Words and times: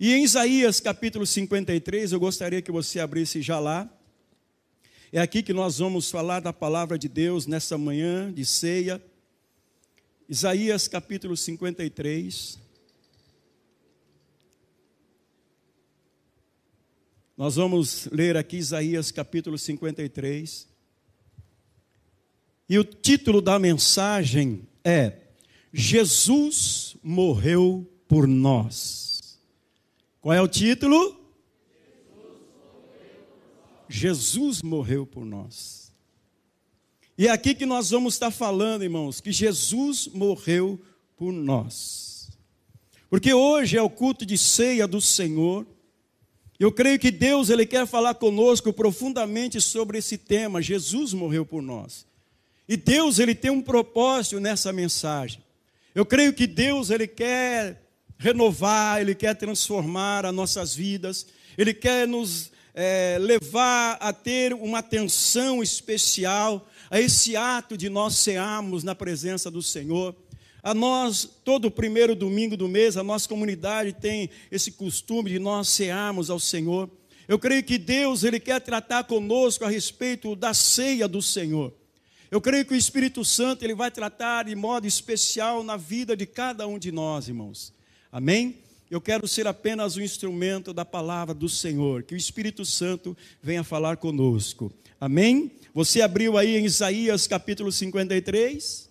E 0.00 0.14
em 0.14 0.22
Isaías 0.22 0.78
capítulo 0.78 1.26
53, 1.26 2.12
eu 2.12 2.20
gostaria 2.20 2.62
que 2.62 2.70
você 2.70 3.00
abrisse 3.00 3.42
já 3.42 3.58
lá. 3.58 3.92
É 5.10 5.20
aqui 5.20 5.42
que 5.42 5.52
nós 5.52 5.78
vamos 5.78 6.08
falar 6.08 6.38
da 6.38 6.52
palavra 6.52 6.96
de 6.96 7.08
Deus 7.08 7.48
nessa 7.48 7.76
manhã 7.76 8.32
de 8.32 8.46
ceia. 8.46 9.02
Isaías 10.28 10.86
capítulo 10.86 11.36
53. 11.36 12.60
Nós 17.36 17.56
vamos 17.56 18.06
ler 18.12 18.36
aqui 18.36 18.56
Isaías 18.56 19.10
capítulo 19.10 19.58
53. 19.58 20.68
E 22.68 22.78
o 22.78 22.84
título 22.84 23.40
da 23.40 23.58
mensagem 23.58 24.62
é: 24.84 25.16
Jesus 25.72 26.96
morreu 27.02 27.84
por 28.06 28.28
nós. 28.28 29.07
Qual 30.28 30.36
é 30.36 30.42
o 30.42 30.46
título? 30.46 31.18
Jesus 33.88 34.60
morreu 34.60 35.06
por 35.06 35.24
nós. 35.24 35.90
E 37.16 37.26
é 37.26 37.30
aqui 37.30 37.54
que 37.54 37.64
nós 37.64 37.88
vamos 37.88 38.12
estar 38.12 38.30
falando, 38.30 38.82
irmãos, 38.82 39.22
que 39.22 39.32
Jesus 39.32 40.06
morreu 40.08 40.78
por 41.16 41.32
nós. 41.32 42.28
Porque 43.08 43.32
hoje 43.32 43.78
é 43.78 43.80
o 43.80 43.88
culto 43.88 44.26
de 44.26 44.36
ceia 44.36 44.86
do 44.86 45.00
Senhor. 45.00 45.66
Eu 46.60 46.70
creio 46.70 46.98
que 46.98 47.10
Deus 47.10 47.48
ele 47.48 47.64
quer 47.64 47.86
falar 47.86 48.12
conosco 48.12 48.70
profundamente 48.70 49.62
sobre 49.62 49.96
esse 49.96 50.18
tema. 50.18 50.60
Jesus 50.60 51.14
morreu 51.14 51.46
por 51.46 51.62
nós. 51.62 52.06
E 52.68 52.76
Deus 52.76 53.18
ele 53.18 53.34
tem 53.34 53.50
um 53.50 53.62
propósito 53.62 54.38
nessa 54.38 54.74
mensagem. 54.74 55.42
Eu 55.94 56.04
creio 56.04 56.34
que 56.34 56.46
Deus 56.46 56.90
ele 56.90 57.06
quer 57.06 57.87
renovar, 58.18 59.00
ele 59.00 59.14
quer 59.14 59.34
transformar 59.34 60.26
as 60.26 60.34
nossas 60.34 60.74
vidas. 60.74 61.26
Ele 61.56 61.72
quer 61.72 62.06
nos 62.06 62.50
é, 62.74 63.16
levar 63.20 63.96
a 64.00 64.12
ter 64.12 64.52
uma 64.52 64.78
atenção 64.78 65.62
especial 65.62 66.68
a 66.90 67.00
esse 67.00 67.36
ato 67.36 67.76
de 67.76 67.88
nós 67.88 68.16
cearmos 68.16 68.82
na 68.82 68.94
presença 68.94 69.50
do 69.50 69.62
Senhor. 69.62 70.14
A 70.62 70.74
nós, 70.74 71.28
todo 71.44 71.70
primeiro 71.70 72.14
domingo 72.14 72.56
do 72.56 72.68
mês, 72.68 72.96
a 72.96 73.02
nossa 73.02 73.28
comunidade 73.28 73.92
tem 73.92 74.28
esse 74.50 74.72
costume 74.72 75.30
de 75.30 75.38
nós 75.38 75.68
cearmos 75.68 76.28
ao 76.30 76.40
Senhor. 76.40 76.90
Eu 77.28 77.38
creio 77.38 77.62
que 77.62 77.78
Deus, 77.78 78.24
Ele 78.24 78.40
quer 78.40 78.60
tratar 78.60 79.04
conosco 79.04 79.64
a 79.64 79.68
respeito 79.68 80.34
da 80.34 80.52
ceia 80.52 81.06
do 81.06 81.22
Senhor. 81.22 81.72
Eu 82.30 82.40
creio 82.40 82.64
que 82.64 82.74
o 82.74 82.76
Espírito 82.76 83.24
Santo, 83.24 83.64
Ele 83.64 83.74
vai 83.74 83.90
tratar 83.90 84.44
de 84.44 84.54
modo 84.54 84.86
especial 84.86 85.62
na 85.62 85.76
vida 85.76 86.16
de 86.16 86.26
cada 86.26 86.66
um 86.66 86.78
de 86.78 86.90
nós, 86.90 87.28
irmãos. 87.28 87.72
Amém? 88.10 88.58
Eu 88.90 89.02
quero 89.02 89.28
ser 89.28 89.46
apenas 89.46 89.96
um 89.96 90.00
instrumento 90.00 90.72
da 90.72 90.84
palavra 90.84 91.34
do 91.34 91.48
Senhor, 91.48 92.02
que 92.02 92.14
o 92.14 92.16
Espírito 92.16 92.64
Santo 92.64 93.16
venha 93.42 93.62
falar 93.62 93.98
conosco. 93.98 94.72
Amém? 94.98 95.52
Você 95.74 96.00
abriu 96.00 96.38
aí 96.38 96.56
em 96.56 96.64
Isaías 96.64 97.26
capítulo 97.26 97.70
53? 97.70 98.88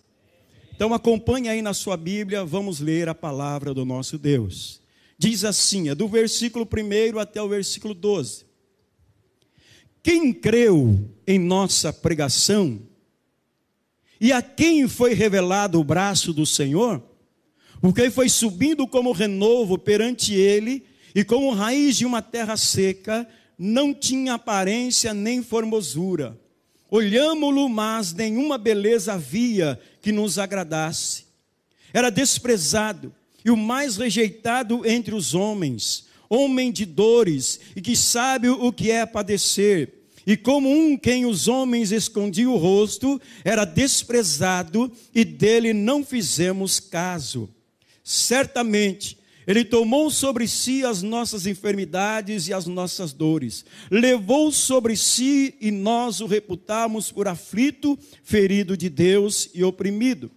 Então 0.72 0.94
acompanhe 0.94 1.48
aí 1.48 1.60
na 1.60 1.74
sua 1.74 1.96
Bíblia, 1.96 2.44
vamos 2.44 2.78
ler 2.78 3.08
a 3.08 3.14
palavra 3.14 3.74
do 3.74 3.84
nosso 3.84 4.16
Deus. 4.16 4.80
Diz 5.18 5.44
assim, 5.44 5.88
é 5.88 5.94
do 5.96 6.06
versículo 6.06 6.64
1 6.64 7.18
até 7.18 7.42
o 7.42 7.48
versículo 7.48 7.92
12. 7.92 8.46
Quem 10.00 10.32
creu 10.32 11.10
em 11.26 11.40
nossa 11.40 11.92
pregação 11.92 12.80
e 14.20 14.32
a 14.32 14.40
quem 14.40 14.86
foi 14.86 15.12
revelado 15.12 15.80
o 15.80 15.84
braço 15.84 16.32
do 16.32 16.46
Senhor? 16.46 17.02
Porque 17.80 18.10
foi 18.10 18.28
subindo 18.28 18.86
como 18.86 19.12
renovo 19.12 19.78
perante 19.78 20.34
ele, 20.34 20.84
e 21.14 21.24
como 21.24 21.52
raiz 21.52 21.96
de 21.96 22.04
uma 22.06 22.22
terra 22.22 22.56
seca, 22.56 23.26
não 23.58 23.92
tinha 23.92 24.34
aparência 24.34 25.12
nem 25.12 25.42
formosura. 25.42 26.38
Olhámo-lo, 26.90 27.68
mas 27.68 28.12
nenhuma 28.12 28.56
beleza 28.56 29.14
havia 29.14 29.78
que 30.00 30.12
nos 30.12 30.38
agradasse. 30.38 31.24
Era 31.92 32.10
desprezado 32.10 33.12
e 33.44 33.50
o 33.50 33.56
mais 33.56 33.96
rejeitado 33.96 34.86
entre 34.86 35.14
os 35.14 35.34
homens, 35.34 36.06
homem 36.28 36.70
de 36.70 36.84
dores 36.84 37.60
e 37.74 37.80
que 37.80 37.96
sabe 37.96 38.48
o 38.48 38.72
que 38.72 38.90
é 38.90 39.04
padecer. 39.04 39.94
E 40.26 40.36
como 40.36 40.70
um 40.70 40.96
quem 40.96 41.24
os 41.24 41.48
homens 41.48 41.90
escondiam 41.90 42.52
o 42.52 42.58
rosto, 42.58 43.20
era 43.44 43.64
desprezado 43.64 44.92
e 45.14 45.24
dele 45.24 45.72
não 45.72 46.04
fizemos 46.04 46.78
caso. 46.78 47.48
Certamente, 48.10 49.18
Ele 49.46 49.66
tomou 49.66 50.10
sobre 50.10 50.48
si 50.48 50.82
as 50.82 51.02
nossas 51.02 51.46
enfermidades 51.46 52.48
e 52.48 52.54
as 52.54 52.64
nossas 52.64 53.12
dores, 53.12 53.66
levou 53.90 54.50
sobre 54.50 54.96
si 54.96 55.54
e 55.60 55.70
nós 55.70 56.22
o 56.22 56.26
reputamos 56.26 57.12
por 57.12 57.28
aflito, 57.28 57.98
ferido 58.24 58.78
de 58.78 58.88
Deus 58.88 59.50
e 59.52 59.62
oprimido. 59.62 60.30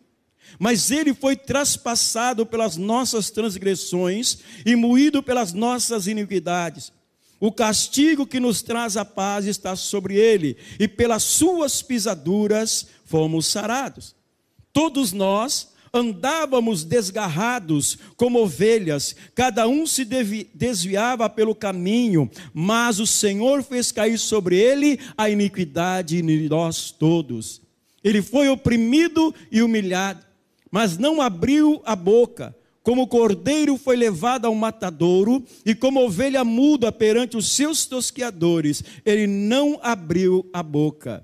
Mas 0.59 0.91
ele 0.91 1.13
foi 1.13 1.37
traspassado 1.37 2.45
pelas 2.45 2.75
nossas 2.75 3.29
transgressões 3.29 4.39
e 4.65 4.75
moído 4.75 5.23
pelas 5.23 5.53
nossas 5.53 6.07
iniquidades. 6.07 6.91
O 7.39 7.53
castigo 7.53 8.27
que 8.27 8.41
nos 8.41 8.61
traz 8.61 8.97
a 8.97 9.05
paz 9.05 9.45
está 9.45 9.77
sobre 9.77 10.17
ele, 10.17 10.57
e 10.77 10.89
pelas 10.89 11.23
suas 11.23 11.81
pisaduras 11.81 12.87
fomos 13.05 13.45
sarados. 13.47 14.13
Todos 14.73 15.13
nós 15.13 15.70
andávamos 15.93 16.83
desgarrados 16.83 17.97
como 18.15 18.39
ovelhas, 18.39 19.15
cada 19.35 19.67
um 19.67 19.85
se 19.85 20.05
desviava 20.05 21.29
pelo 21.29 21.53
caminho, 21.53 22.29
mas 22.53 22.99
o 22.99 23.07
Senhor 23.07 23.61
fez 23.61 23.91
cair 23.91 24.17
sobre 24.17 24.57
ele 24.57 24.99
a 25.17 25.29
iniquidade 25.29 26.21
de 26.21 26.49
nós 26.49 26.91
todos. 26.91 27.61
Ele 28.03 28.21
foi 28.21 28.47
oprimido 28.47 29.33
e 29.51 29.61
humilhado, 29.61 30.25
mas 30.71 30.97
não 30.97 31.21
abriu 31.21 31.81
a 31.85 31.95
boca. 31.95 32.55
Como 32.83 33.07
cordeiro 33.07 33.77
foi 33.77 33.95
levado 33.95 34.45
ao 34.45 34.55
matadouro, 34.55 35.43
e 35.63 35.75
como 35.75 36.03
ovelha 36.03 36.43
muda 36.43 36.91
perante 36.91 37.37
os 37.37 37.51
seus 37.51 37.85
tosqueadores, 37.85 38.83
ele 39.05 39.27
não 39.27 39.79
abriu 39.83 40.49
a 40.51 40.63
boca 40.63 41.23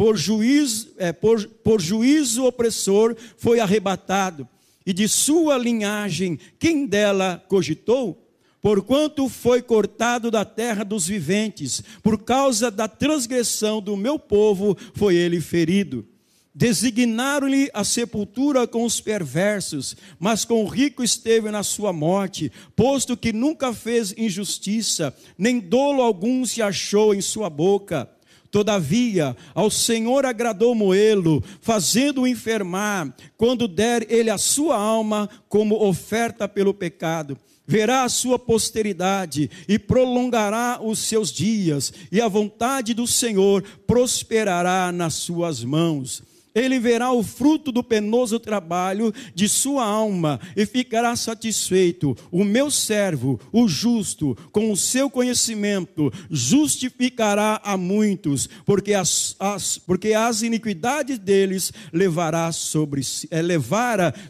por 0.00 0.16
juízo, 0.16 0.94
é, 0.96 1.12
por, 1.12 1.46
por 1.62 1.78
juízo 1.78 2.46
opressor 2.46 3.14
foi 3.36 3.60
arrebatado, 3.60 4.48
e 4.86 4.94
de 4.94 5.06
sua 5.06 5.58
linhagem, 5.58 6.38
quem 6.58 6.86
dela 6.86 7.44
cogitou? 7.48 8.26
Porquanto 8.62 9.28
foi 9.28 9.60
cortado 9.60 10.30
da 10.30 10.42
terra 10.42 10.84
dos 10.84 11.06
viventes, 11.06 11.82
por 12.02 12.16
causa 12.16 12.70
da 12.70 12.88
transgressão 12.88 13.82
do 13.82 13.94
meu 13.94 14.18
povo 14.18 14.74
foi 14.94 15.16
ele 15.16 15.38
ferido. 15.38 16.06
Designaram-lhe 16.54 17.70
a 17.74 17.84
sepultura 17.84 18.66
com 18.66 18.84
os 18.84 19.02
perversos, 19.02 19.94
mas 20.18 20.46
com 20.46 20.64
o 20.64 20.66
rico 20.66 21.04
esteve 21.04 21.50
na 21.50 21.62
sua 21.62 21.92
morte, 21.92 22.50
posto 22.74 23.18
que 23.18 23.34
nunca 23.34 23.74
fez 23.74 24.14
injustiça, 24.16 25.14
nem 25.36 25.60
dolo 25.60 26.00
algum 26.00 26.46
se 26.46 26.62
achou 26.62 27.14
em 27.14 27.20
sua 27.20 27.50
boca. 27.50 28.08
Todavia, 28.50 29.36
ao 29.54 29.70
Senhor 29.70 30.26
agradou 30.26 30.74
moê-lo, 30.74 31.42
fazendo-o 31.60 32.26
enfermar, 32.26 33.14
quando 33.36 33.68
der 33.68 34.10
ele 34.10 34.28
a 34.28 34.38
sua 34.38 34.76
alma 34.76 35.30
como 35.48 35.82
oferta 35.86 36.48
pelo 36.48 36.74
pecado. 36.74 37.38
Verá 37.64 38.02
a 38.02 38.08
sua 38.08 38.36
posteridade 38.36 39.48
e 39.68 39.78
prolongará 39.78 40.80
os 40.82 40.98
seus 40.98 41.30
dias, 41.30 41.92
e 42.10 42.20
a 42.20 42.26
vontade 42.26 42.92
do 42.92 43.06
Senhor 43.06 43.62
prosperará 43.86 44.90
nas 44.90 45.14
suas 45.14 45.62
mãos. 45.62 46.29
Ele 46.54 46.80
verá 46.80 47.12
o 47.12 47.22
fruto 47.22 47.70
do 47.70 47.82
penoso 47.82 48.40
trabalho 48.40 49.14
de 49.34 49.48
sua 49.48 49.84
alma 49.84 50.40
e 50.56 50.66
ficará 50.66 51.14
satisfeito. 51.14 52.16
O 52.30 52.44
meu 52.44 52.70
servo, 52.70 53.40
o 53.52 53.68
justo, 53.68 54.36
com 54.50 54.72
o 54.72 54.76
seu 54.76 55.08
conhecimento, 55.08 56.12
justificará 56.28 57.60
a 57.62 57.76
muitos, 57.76 58.48
porque 58.66 58.94
as, 58.94 59.36
as, 59.38 59.78
porque 59.78 60.12
as 60.12 60.42
iniquidades 60.42 61.18
deles 61.18 61.72
levará 61.92 62.50
sobre 62.50 63.04
si, 63.04 63.28
é, 63.30 63.42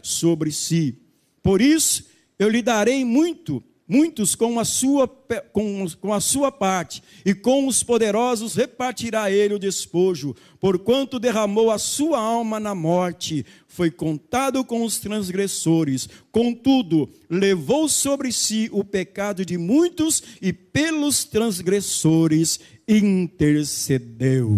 sobre 0.03 0.51
si. 0.51 0.95
Por 1.41 1.61
isso, 1.61 2.05
eu 2.37 2.49
lhe 2.49 2.61
darei 2.61 3.03
muito 3.03 3.63
muitos 3.91 4.35
com 4.35 4.57
a 4.57 4.63
sua, 4.63 5.05
com, 5.05 5.85
com 5.99 6.13
a 6.13 6.21
sua 6.21 6.49
parte, 6.49 7.03
e 7.25 7.33
com 7.33 7.67
os 7.67 7.83
poderosos 7.83 8.55
repartirá 8.55 9.29
ele 9.29 9.55
o 9.55 9.59
despojo, 9.59 10.33
porquanto 10.61 11.19
derramou 11.19 11.69
a 11.69 11.77
sua 11.77 12.17
alma 12.17 12.57
na 12.57 12.73
morte, 12.73 13.45
foi 13.67 13.91
contado 13.91 14.63
com 14.63 14.85
os 14.85 14.97
transgressores, 14.97 16.07
contudo, 16.31 17.09
levou 17.29 17.89
sobre 17.89 18.31
si 18.31 18.69
o 18.71 18.81
pecado 18.81 19.43
de 19.43 19.57
muitos, 19.57 20.23
e 20.41 20.53
pelos 20.53 21.25
transgressores 21.25 22.61
intercedeu. 22.87 24.57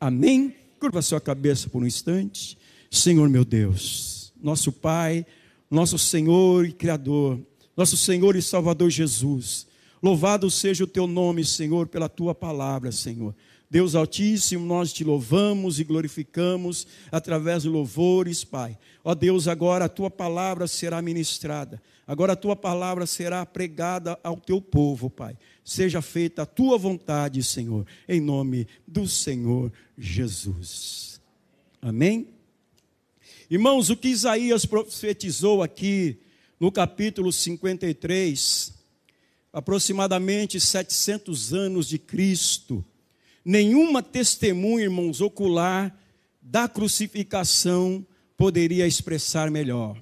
Amém? 0.00 0.54
Curva 0.80 1.02
sua 1.02 1.20
cabeça 1.20 1.68
por 1.68 1.82
um 1.82 1.86
instante. 1.86 2.56
Senhor 2.90 3.28
meu 3.28 3.44
Deus, 3.44 4.32
nosso 4.42 4.72
Pai, 4.72 5.26
nosso 5.70 5.98
Senhor 5.98 6.64
e 6.64 6.72
Criador, 6.72 7.38
nosso 7.76 7.96
Senhor 7.96 8.34
e 8.36 8.42
Salvador 8.42 8.90
Jesus. 8.90 9.66
Louvado 10.02 10.50
seja 10.50 10.84
o 10.84 10.86
teu 10.86 11.06
nome, 11.06 11.44
Senhor, 11.44 11.88
pela 11.88 12.08
tua 12.08 12.34
palavra, 12.34 12.90
Senhor. 12.90 13.34
Deus 13.68 13.94
Altíssimo, 13.94 14.64
nós 14.64 14.92
te 14.92 15.02
louvamos 15.02 15.80
e 15.80 15.84
glorificamos 15.84 16.86
através 17.10 17.64
de 17.64 17.68
louvores, 17.68 18.44
Pai. 18.44 18.78
Ó 19.04 19.14
Deus, 19.14 19.48
agora 19.48 19.86
a 19.86 19.88
tua 19.88 20.08
palavra 20.08 20.68
será 20.68 21.02
ministrada, 21.02 21.82
agora 22.06 22.34
a 22.34 22.36
tua 22.36 22.54
palavra 22.54 23.06
será 23.06 23.44
pregada 23.44 24.18
ao 24.22 24.36
teu 24.36 24.60
povo, 24.60 25.10
Pai. 25.10 25.36
Seja 25.64 26.00
feita 26.00 26.42
a 26.42 26.46
tua 26.46 26.78
vontade, 26.78 27.42
Senhor, 27.42 27.84
em 28.08 28.20
nome 28.20 28.68
do 28.86 29.08
Senhor 29.08 29.72
Jesus. 29.98 31.20
Amém? 31.82 32.28
Irmãos, 33.50 33.90
o 33.90 33.96
que 33.96 34.08
Isaías 34.08 34.64
profetizou 34.64 35.62
aqui 35.62 36.18
no 36.58 36.72
capítulo 36.72 37.32
53, 37.32 38.74
aproximadamente 39.52 40.58
700 40.58 41.52
anos 41.52 41.88
de 41.88 41.98
Cristo, 41.98 42.84
nenhuma 43.44 44.02
testemunha, 44.02 44.84
irmãos, 44.84 45.20
ocular 45.20 45.96
da 46.40 46.68
crucificação 46.68 48.06
poderia 48.36 48.86
expressar 48.86 49.50
melhor. 49.50 50.00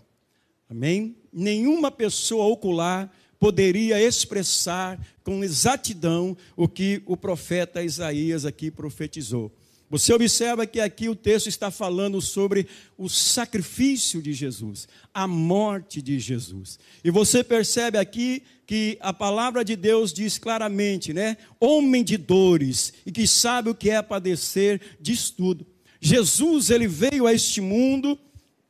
Amém? 0.68 1.16
Nenhuma 1.32 1.90
pessoa 1.90 2.46
ocular 2.46 3.12
poderia 3.38 4.00
expressar 4.00 4.98
com 5.22 5.44
exatidão 5.44 6.36
o 6.56 6.66
que 6.66 7.02
o 7.04 7.16
profeta 7.16 7.82
Isaías 7.82 8.44
aqui 8.44 8.70
profetizou. 8.70 9.52
Você 9.94 10.12
observa 10.12 10.66
que 10.66 10.80
aqui 10.80 11.08
o 11.08 11.14
texto 11.14 11.46
está 11.46 11.70
falando 11.70 12.20
sobre 12.20 12.66
o 12.98 13.08
sacrifício 13.08 14.20
de 14.20 14.32
Jesus, 14.32 14.88
a 15.14 15.24
morte 15.24 16.02
de 16.02 16.18
Jesus. 16.18 16.80
E 17.04 17.12
você 17.12 17.44
percebe 17.44 17.96
aqui 17.96 18.42
que 18.66 18.98
a 19.00 19.12
palavra 19.12 19.64
de 19.64 19.76
Deus 19.76 20.12
diz 20.12 20.36
claramente, 20.36 21.12
né? 21.12 21.36
Homem 21.60 22.02
de 22.02 22.16
dores 22.16 22.92
e 23.06 23.12
que 23.12 23.24
sabe 23.24 23.70
o 23.70 23.74
que 23.74 23.88
é 23.88 24.02
padecer, 24.02 24.80
diz 25.00 25.30
tudo. 25.30 25.64
Jesus, 26.00 26.70
ele 26.70 26.88
veio 26.88 27.24
a 27.24 27.32
este 27.32 27.60
mundo 27.60 28.18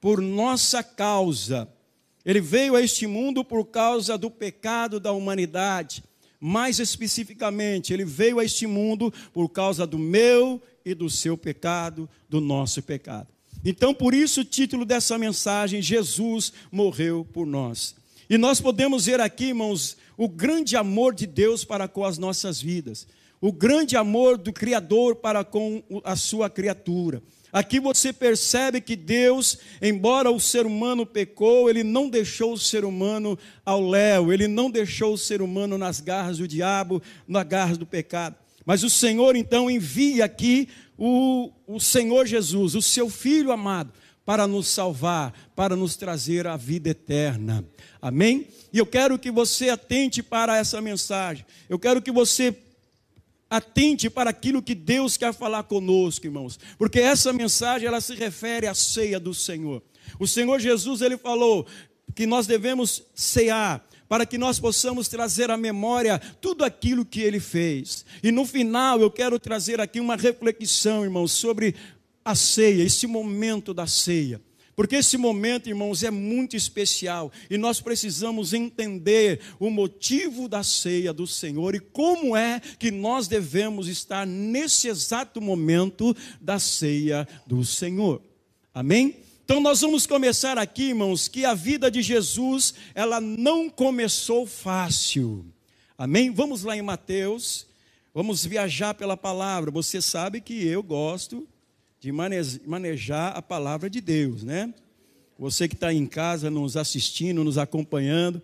por 0.03 0.21
nossa 0.21 0.83
causa. 0.83 1.67
Ele 2.23 2.43
veio 2.43 2.77
a 2.77 2.83
este 2.83 3.07
mundo 3.07 3.43
por 3.43 3.65
causa 3.65 4.19
do 4.19 4.31
pecado 4.31 5.01
da 5.01 5.13
humanidade. 5.13 6.05
Mais 6.39 6.79
especificamente, 6.79 7.95
ele 7.95 8.05
veio 8.05 8.39
a 8.39 8.45
este 8.45 8.67
mundo 8.67 9.11
por 9.33 9.49
causa 9.49 9.87
do 9.87 9.99
meu 9.99 10.61
e 10.85 10.95
do 10.95 11.09
seu 11.09 11.37
pecado, 11.37 12.09
do 12.29 12.41
nosso 12.41 12.83
pecado. 12.83 13.29
Então, 13.65 13.95
por 13.95 14.13
isso 14.13 14.43
o 14.43 14.45
título 14.45 14.85
dessa 14.85 15.17
mensagem, 15.17 15.81
Jesus 15.81 16.53
morreu 16.71 17.27
por 17.33 17.47
nós. 17.47 17.95
E 18.29 18.37
nós 18.37 18.61
podemos 18.61 19.07
ver 19.07 19.21
aqui, 19.21 19.47
irmãos, 19.47 19.97
o 20.17 20.29
grande 20.29 20.77
amor 20.77 21.15
de 21.15 21.27
Deus 21.27 21.65
para 21.65 21.89
com 21.89 22.05
as 22.05 22.19
nossas 22.19 22.61
vidas, 22.61 23.07
o 23.41 23.53
grande 23.53 23.97
amor 23.97 24.37
do 24.37 24.53
Criador 24.53 25.17
para 25.17 25.45
com 25.45 25.83
a 26.05 26.17
sua 26.17 26.51
criatura. 26.51 27.23
Aqui 27.53 27.79
você 27.79 28.13
percebe 28.13 28.81
que 28.81 28.97
Deus, 28.97 29.59
embora 29.81 30.31
o 30.31 30.41
ser 30.41 30.67
humano 30.67 31.07
pecou, 31.07 31.71
ele 31.71 31.85
não 31.85 32.11
deixou 32.11 32.53
o 32.53 32.59
ser 32.59 32.85
humano 32.85 33.39
ao 33.65 33.81
léu, 33.89 34.33
ele 34.33 34.49
não 34.49 34.69
deixou 34.69 35.15
o 35.15 35.19
ser 35.19 35.41
humano 35.41 35.79
nas 35.79 36.01
garras 36.01 36.39
do 36.39 36.49
diabo, 36.49 37.01
nas 37.29 37.47
garras 37.47 37.79
do 37.79 37.87
pecado. 37.87 38.35
Mas 38.65 38.83
o 38.83 38.91
Senhor 38.91 39.37
então 39.37 39.71
envia 39.71 40.25
aqui 40.25 40.69
o, 40.97 41.51
o 41.67 41.79
Senhor 41.81 42.27
Jesus, 42.27 42.75
o 42.75 42.83
seu 42.83 43.11
Filho 43.11 43.53
amado, 43.53 43.93
para 44.25 44.47
nos 44.47 44.69
salvar, 44.69 45.33
para 45.55 45.77
nos 45.77 45.97
trazer 45.97 46.47
a 46.47 46.57
vida 46.57 46.89
eterna. 46.89 47.65
Amém? 48.01 48.47
E 48.73 48.79
eu 48.79 48.87
quero 48.87 49.19
que 49.19 49.31
você 49.31 49.69
atente 49.69 50.23
para 50.23 50.57
essa 50.57 50.81
mensagem. 50.81 51.45
Eu 51.69 51.79
quero 51.79 52.01
que 52.01 52.11
você 52.11 52.57
atente 53.51 54.09
para 54.09 54.31
aquilo 54.31 54.63
que 54.63 54.75
Deus 54.75 55.17
quer 55.17 55.33
falar 55.35 55.65
conosco, 55.65 56.27
irmãos. 56.27 56.59
Porque 56.79 57.01
essa 57.01 57.33
mensagem 57.33 57.87
ela 57.87 58.01
se 58.01 58.15
refere 58.15 58.67
à 58.67 58.75
ceia 58.75 59.21
do 59.21 59.35
Senhor. 59.35 59.83
O 60.19 60.27
Senhor 60.27 60.59
Jesus 60.59 61.03
ele 61.03 61.17
falou 61.17 61.67
que 62.15 62.27
nós 62.27 62.47
devemos 62.47 63.03
cear 63.15 63.87
para 64.09 64.27
que 64.27 64.39
nós 64.39 64.59
possamos 64.59 65.09
trazer 65.09 65.51
à 65.51 65.57
memória 65.57 66.19
tudo 66.41 66.65
aquilo 66.65 67.05
que 67.05 67.21
ele 67.21 67.41
fez. 67.41 68.05
E 68.23 68.31
no 68.31 68.45
final 68.45 69.01
eu 69.01 69.11
quero 69.11 69.39
trazer 69.39 69.81
aqui 69.81 70.01
uma 70.01 70.17
reflexão, 70.17 71.05
irmãos, 71.05 71.33
sobre 71.33 71.75
a 72.25 72.35
ceia, 72.35 72.83
esse 72.83 73.07
momento 73.07 73.75
da 73.75 73.87
ceia. 73.87 74.41
Porque 74.77 74.97
esse 74.97 75.17
momento, 75.17 75.69
irmãos, 75.69 76.03
é 76.03 76.11
muito 76.11 76.57
especial 76.57 77.31
e 77.49 77.57
nós 77.57 77.81
precisamos 77.81 78.53
entender 78.53 79.41
o 79.61 79.71
motivo 79.71 80.49
da 80.49 80.63
ceia 80.65 81.13
do 81.13 81.27
Senhor 81.27 81.75
e 81.75 81.81
como 81.81 82.37
é 82.37 82.61
que 82.79 82.91
nós 82.91 83.29
devemos 83.29 83.87
estar 83.87 84.27
nesse 84.27 84.89
exato 84.89 85.41
momento 85.41 86.15
da 86.41 86.59
ceia 86.59 87.27
do 87.47 87.65
Senhor. 87.65 88.21
Amém? 88.75 89.24
Então 89.45 89.61
nós 89.61 89.83
vamos 89.83 90.07
começar 90.07 90.57
aqui, 90.57 90.85
irmãos, 90.85 91.29
que 91.29 91.45
a 91.45 91.53
vida 91.53 91.91
de 91.91 92.01
Jesus, 92.01 92.73
ela 92.95 93.21
não 93.21 93.69
começou 93.69 94.47
fácil. 94.47 95.45
Amém? 95.99 96.31
Vamos 96.31 96.63
lá 96.63 96.75
em 96.75 96.81
Mateus. 96.81 97.67
Vamos 98.15 98.47
viajar 98.47 98.95
pela 98.95 99.19
palavra. 99.19 99.71
Você 99.71 100.01
sabe 100.01 100.41
que 100.41 100.67
eu 100.67 100.83
gosto 100.83 101.47
de 102.01 102.11
manejar 102.11 103.37
a 103.37 103.43
palavra 103.43 103.91
de 103.91 104.01
Deus, 104.01 104.43
né? 104.43 104.73
Você 105.39 105.69
que 105.69 105.75
está 105.75 105.93
em 105.93 106.07
casa, 106.07 106.51
nos 106.51 106.75
assistindo, 106.75 107.45
nos 107.45 107.59
acompanhando, 107.59 108.41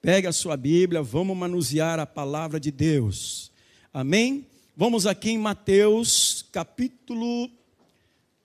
pega 0.00 0.28
a 0.28 0.32
sua 0.32 0.56
Bíblia, 0.56 1.02
vamos 1.02 1.36
manusear 1.36 1.98
a 1.98 2.06
palavra 2.06 2.60
de 2.60 2.70
Deus. 2.70 3.50
Amém? 3.92 4.46
Vamos 4.76 5.04
aqui 5.04 5.30
em 5.30 5.38
Mateus, 5.38 6.46
capítulo 6.52 7.50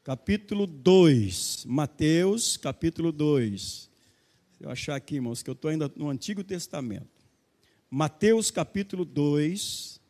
capítulo 0.04 0.68
2. 0.68 1.64
Mateus, 1.66 2.58
capítulo 2.58 3.10
2. 3.10 3.90
Se 4.58 4.64
eu 4.66 4.70
achar 4.70 4.96
aqui, 4.96 5.16
irmãos, 5.16 5.42
que 5.42 5.50
eu 5.50 5.54
estou 5.54 5.72
ainda 5.72 5.90
no 5.96 6.10
Antigo 6.10 6.44
Testamento. 6.44 7.08
Mateus, 7.90 8.52
capítulo 8.52 9.06
2. 9.06 10.02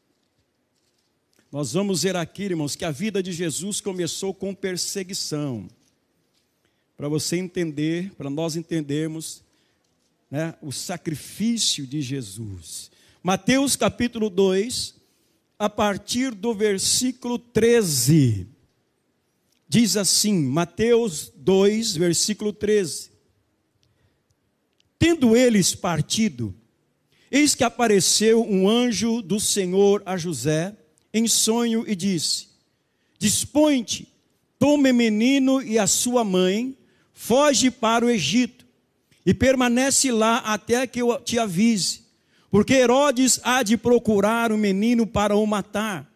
Nós 1.51 1.73
vamos 1.73 2.01
ver 2.01 2.15
aqui, 2.15 2.43
irmãos, 2.43 2.75
que 2.75 2.83
a 2.83 2.89
vida 2.89 3.21
de 3.21 3.31
Jesus 3.31 3.79
começou 3.79 4.33
com 4.33 4.55
perseguição. 4.55 5.67
Para 6.97 7.07
você 7.07 7.37
entender, 7.37 8.11
para 8.15 8.31
nós 8.31 8.55
entendermos 8.55 9.43
né, 10.29 10.55
o 10.59 10.71
sacrifício 10.71 11.85
de 11.85 12.01
Jesus. 12.01 12.89
Mateus 13.21 13.75
capítulo 13.75 14.31
2, 14.31 14.95
a 15.59 15.69
partir 15.69 16.33
do 16.33 16.51
versículo 16.55 17.37
13. 17.37 18.52
Diz 19.73 19.97
assim, 19.97 20.35
Mateus 20.35 21.33
2, 21.35 21.97
versículo 21.97 22.53
13: 22.53 23.09
Tendo 24.99 25.35
eles 25.35 25.73
partido, 25.73 26.53
eis 27.31 27.55
que 27.55 27.63
apareceu 27.63 28.47
um 28.47 28.69
anjo 28.69 29.19
do 29.19 29.39
Senhor 29.39 30.03
a 30.05 30.15
José 30.15 30.77
em 31.11 31.27
sonho 31.27 31.85
e 31.87 31.95
disse: 31.95 32.49
Dispõe-te, 33.17 34.07
tome 34.59 34.93
menino 34.93 35.59
e 35.59 35.79
a 35.79 35.87
sua 35.87 36.23
mãe, 36.23 36.77
foge 37.11 37.71
para 37.71 38.05
o 38.05 38.11
Egito 38.11 38.63
e 39.25 39.33
permanece 39.33 40.11
lá 40.11 40.37
até 40.37 40.85
que 40.85 41.01
eu 41.01 41.19
te 41.19 41.39
avise, 41.39 42.01
porque 42.51 42.75
Herodes 42.75 43.39
há 43.41 43.63
de 43.63 43.75
procurar 43.75 44.51
o 44.51 44.57
menino 44.57 45.07
para 45.07 45.35
o 45.35 45.43
matar. 45.47 46.07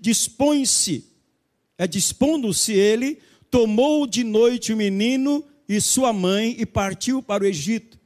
Dispõe-se 0.00 1.07
é 1.78 1.86
dispondo-se 1.86 2.72
ele, 2.72 3.20
tomou 3.48 4.06
de 4.06 4.24
noite 4.24 4.72
o 4.72 4.76
menino 4.76 5.44
e 5.68 5.80
sua 5.80 6.12
mãe 6.12 6.56
e 6.58 6.66
partiu 6.66 7.22
para 7.22 7.44
o 7.44 7.46
Egito. 7.46 7.96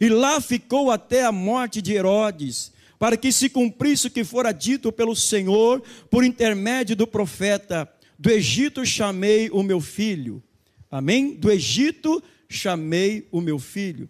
E 0.00 0.08
lá 0.08 0.40
ficou 0.40 0.90
até 0.90 1.24
a 1.24 1.30
morte 1.30 1.82
de 1.82 1.92
Herodes, 1.92 2.72
para 2.98 3.16
que 3.16 3.30
se 3.30 3.50
cumprisse 3.50 4.06
o 4.06 4.10
que 4.10 4.24
fora 4.24 4.50
dito 4.50 4.90
pelo 4.90 5.14
Senhor 5.14 5.82
por 6.10 6.24
intermédio 6.24 6.96
do 6.96 7.06
profeta: 7.06 7.86
Do 8.18 8.30
Egito 8.30 8.86
chamei 8.86 9.50
o 9.50 9.62
meu 9.62 9.80
filho. 9.80 10.42
Amém? 10.90 11.34
Do 11.34 11.50
Egito 11.50 12.22
chamei 12.48 13.28
o 13.30 13.40
meu 13.40 13.58
filho. 13.58 14.08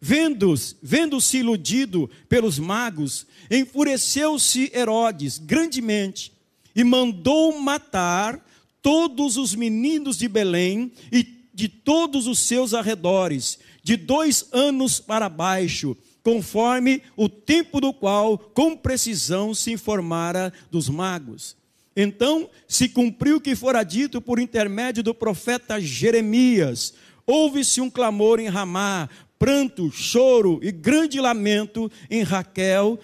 Vendo-se 0.00 0.76
vendo 0.82 1.18
iludido 1.32 2.10
pelos 2.28 2.58
magos, 2.58 3.26
enfureceu-se 3.50 4.70
Herodes 4.74 5.38
grandemente 5.38 6.33
e 6.74 6.82
mandou 6.84 7.58
matar 7.58 8.44
todos 8.82 9.36
os 9.36 9.54
meninos 9.54 10.18
de 10.18 10.28
Belém 10.28 10.92
e 11.10 11.26
de 11.54 11.68
todos 11.68 12.26
os 12.26 12.40
seus 12.40 12.74
arredores, 12.74 13.58
de 13.82 13.96
dois 13.96 14.46
anos 14.52 14.98
para 14.98 15.28
baixo, 15.28 15.96
conforme 16.22 17.02
o 17.16 17.28
tempo 17.28 17.80
do 17.80 17.92
qual, 17.92 18.36
com 18.36 18.76
precisão, 18.76 19.54
se 19.54 19.70
informara 19.70 20.52
dos 20.70 20.88
magos. 20.88 21.56
Então 21.96 22.50
se 22.66 22.88
cumpriu 22.88 23.36
o 23.36 23.40
que 23.40 23.54
fora 23.54 23.84
dito 23.84 24.20
por 24.20 24.40
intermédio 24.40 25.02
do 25.02 25.14
profeta 25.14 25.80
Jeremias. 25.80 26.94
Houve-se 27.26 27.80
um 27.80 27.88
clamor 27.88 28.40
em 28.40 28.48
Ramá, 28.48 29.08
pranto, 29.38 29.90
choro 29.90 30.58
e 30.62 30.72
grande 30.72 31.20
lamento 31.20 31.90
em 32.10 32.22
Raquel. 32.22 32.98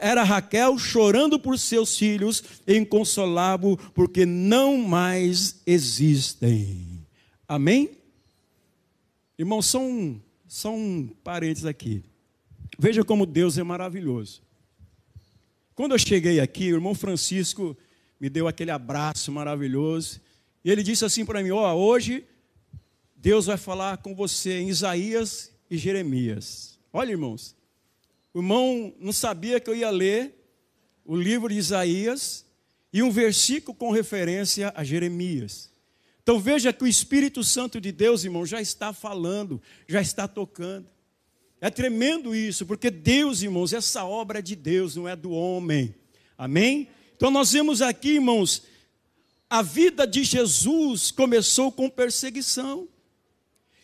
Era 0.00 0.22
Raquel 0.22 0.78
chorando 0.78 1.38
por 1.38 1.58
seus 1.58 1.98
filhos, 1.98 2.42
inconsolável, 2.66 3.76
porque 3.94 4.24
não 4.24 4.78
mais 4.78 5.60
existem. 5.66 7.04
Amém? 7.46 7.90
Irmão, 9.38 9.60
só 9.60 9.80
um, 9.80 10.20
só 10.48 10.74
um 10.74 11.08
parênteses 11.22 11.66
aqui. 11.66 12.02
Veja 12.78 13.04
como 13.04 13.26
Deus 13.26 13.58
é 13.58 13.62
maravilhoso. 13.62 14.42
Quando 15.74 15.92
eu 15.92 15.98
cheguei 15.98 16.40
aqui, 16.40 16.72
o 16.72 16.76
irmão 16.76 16.94
Francisco 16.94 17.76
me 18.18 18.30
deu 18.30 18.48
aquele 18.48 18.70
abraço 18.70 19.30
maravilhoso. 19.30 20.20
E 20.64 20.70
ele 20.70 20.82
disse 20.82 21.04
assim 21.04 21.24
para 21.24 21.42
mim: 21.42 21.50
Ó, 21.50 21.74
oh, 21.74 21.76
hoje 21.76 22.24
Deus 23.14 23.46
vai 23.46 23.56
falar 23.56 23.98
com 23.98 24.14
você 24.14 24.58
em 24.58 24.68
Isaías 24.68 25.52
e 25.70 25.76
Jeremias. 25.76 26.78
Olha, 26.92 27.10
irmãos, 27.10 27.54
o 28.36 28.40
irmão 28.40 28.92
não 29.00 29.14
sabia 29.14 29.58
que 29.58 29.70
eu 29.70 29.74
ia 29.74 29.88
ler 29.88 30.34
o 31.06 31.16
livro 31.16 31.48
de 31.48 31.54
Isaías 31.54 32.44
e 32.92 33.02
um 33.02 33.10
versículo 33.10 33.74
com 33.74 33.90
referência 33.90 34.74
a 34.76 34.84
Jeremias. 34.84 35.70
Então 36.22 36.38
veja 36.38 36.70
que 36.70 36.84
o 36.84 36.86
Espírito 36.86 37.42
Santo 37.42 37.80
de 37.80 37.90
Deus, 37.90 38.24
irmão, 38.24 38.44
já 38.44 38.60
está 38.60 38.92
falando, 38.92 39.58
já 39.88 40.02
está 40.02 40.28
tocando. 40.28 40.86
É 41.62 41.70
tremendo 41.70 42.34
isso, 42.34 42.66
porque 42.66 42.90
Deus, 42.90 43.40
irmãos, 43.40 43.72
essa 43.72 44.04
obra 44.04 44.40
é 44.40 44.42
de 44.42 44.54
Deus, 44.54 44.96
não 44.96 45.08
é 45.08 45.16
do 45.16 45.30
homem. 45.30 45.94
Amém? 46.36 46.90
Então 47.16 47.30
nós 47.30 47.52
vemos 47.52 47.80
aqui, 47.80 48.16
irmãos, 48.16 48.64
a 49.48 49.62
vida 49.62 50.06
de 50.06 50.22
Jesus 50.22 51.10
começou 51.10 51.72
com 51.72 51.88
perseguição. 51.88 52.86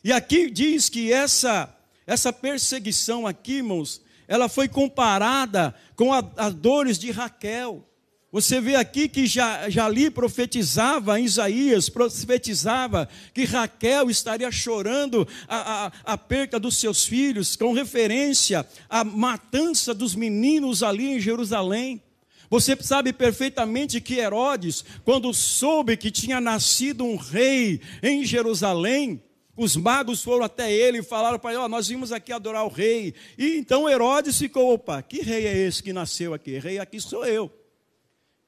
E 0.04 0.12
aqui 0.12 0.50
diz 0.50 0.90
que 0.90 1.11
essa 1.11 1.75
essa 2.06 2.30
perseguição 2.30 3.26
aqui, 3.26 3.54
irmãos, 3.54 4.02
ela 4.33 4.49
foi 4.49 4.67
comparada 4.67 5.75
com 5.95 6.11
as 6.11 6.55
dores 6.55 6.99
de 6.99 7.11
Raquel. 7.11 7.87
Você 8.33 8.62
vê 8.62 8.77
aqui 8.77 9.07
que 9.07 9.27
já, 9.27 9.69
já 9.69 9.85
ali 9.85 10.11
profetizava, 10.11 11.21
Isaías 11.21 11.91
profetizava 11.91 13.07
que 13.35 13.45
Raquel 13.45 14.09
estaria 14.09 14.51
chorando 14.51 15.29
a, 15.47 15.85
a, 15.85 15.93
a, 16.15 16.17
perca 16.17 16.59
dos 16.59 16.79
seus 16.79 17.05
filhos, 17.05 17.57
com 17.57 17.75
referência 17.75 18.67
à 18.89 19.05
matança 19.05 19.93
dos 19.93 20.15
meninos 20.15 20.83
ali 20.83 21.17
em 21.17 21.21
Jerusalém. 21.21 22.03
Você 22.49 22.75
sabe 22.81 23.12
perfeitamente 23.12 24.01
que 24.01 24.15
Herodes, 24.15 24.83
quando 25.05 25.35
soube 25.35 25.95
que 25.95 26.11
tinha 26.11 26.41
nascido 26.41 27.05
um 27.05 27.17
rei 27.17 27.83
em 28.03 28.25
Jerusalém, 28.25 29.23
os 29.56 29.76
magos 29.76 30.23
foram 30.23 30.44
até 30.44 30.73
ele 30.73 30.99
e 30.99 31.02
falaram 31.02 31.38
para 31.38 31.52
ele: 31.52 31.62
oh, 31.62 31.68
Nós 31.68 31.88
vimos 31.88 32.11
aqui 32.11 32.32
adorar 32.32 32.64
o 32.64 32.68
rei. 32.68 33.14
E 33.37 33.56
então 33.56 33.88
Herodes 33.88 34.38
ficou: 34.38 34.73
opa, 34.73 35.02
que 35.02 35.21
rei 35.21 35.47
é 35.47 35.56
esse 35.56 35.82
que 35.82 35.92
nasceu 35.92 36.32
aqui? 36.32 36.59
Rei 36.59 36.78
aqui 36.78 37.00
sou 37.00 37.25
eu. 37.26 37.50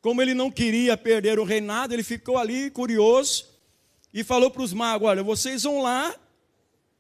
Como 0.00 0.20
ele 0.20 0.34
não 0.34 0.50
queria 0.50 0.96
perder 0.96 1.38
o 1.38 1.44
reinado, 1.44 1.94
ele 1.94 2.02
ficou 2.02 2.38
ali 2.38 2.70
curioso 2.70 3.46
e 4.12 4.24
falou 4.24 4.50
para 4.50 4.62
os 4.62 4.72
magos: 4.72 5.08
Olha, 5.08 5.22
vocês 5.22 5.62
vão 5.62 5.82
lá, 5.82 6.14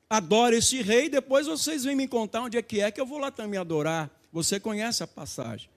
adorem 0.08 0.58
esse 0.58 0.82
rei, 0.82 1.08
depois 1.08 1.46
vocês 1.46 1.84
vêm 1.84 1.96
me 1.96 2.06
contar 2.06 2.42
onde 2.42 2.58
é 2.58 2.62
que 2.62 2.80
é 2.80 2.90
que 2.90 3.00
eu 3.00 3.06
vou 3.06 3.18
lá 3.18 3.30
também 3.30 3.58
adorar. 3.58 4.10
Você 4.32 4.60
conhece 4.60 5.02
a 5.02 5.06
passagem. 5.06 5.70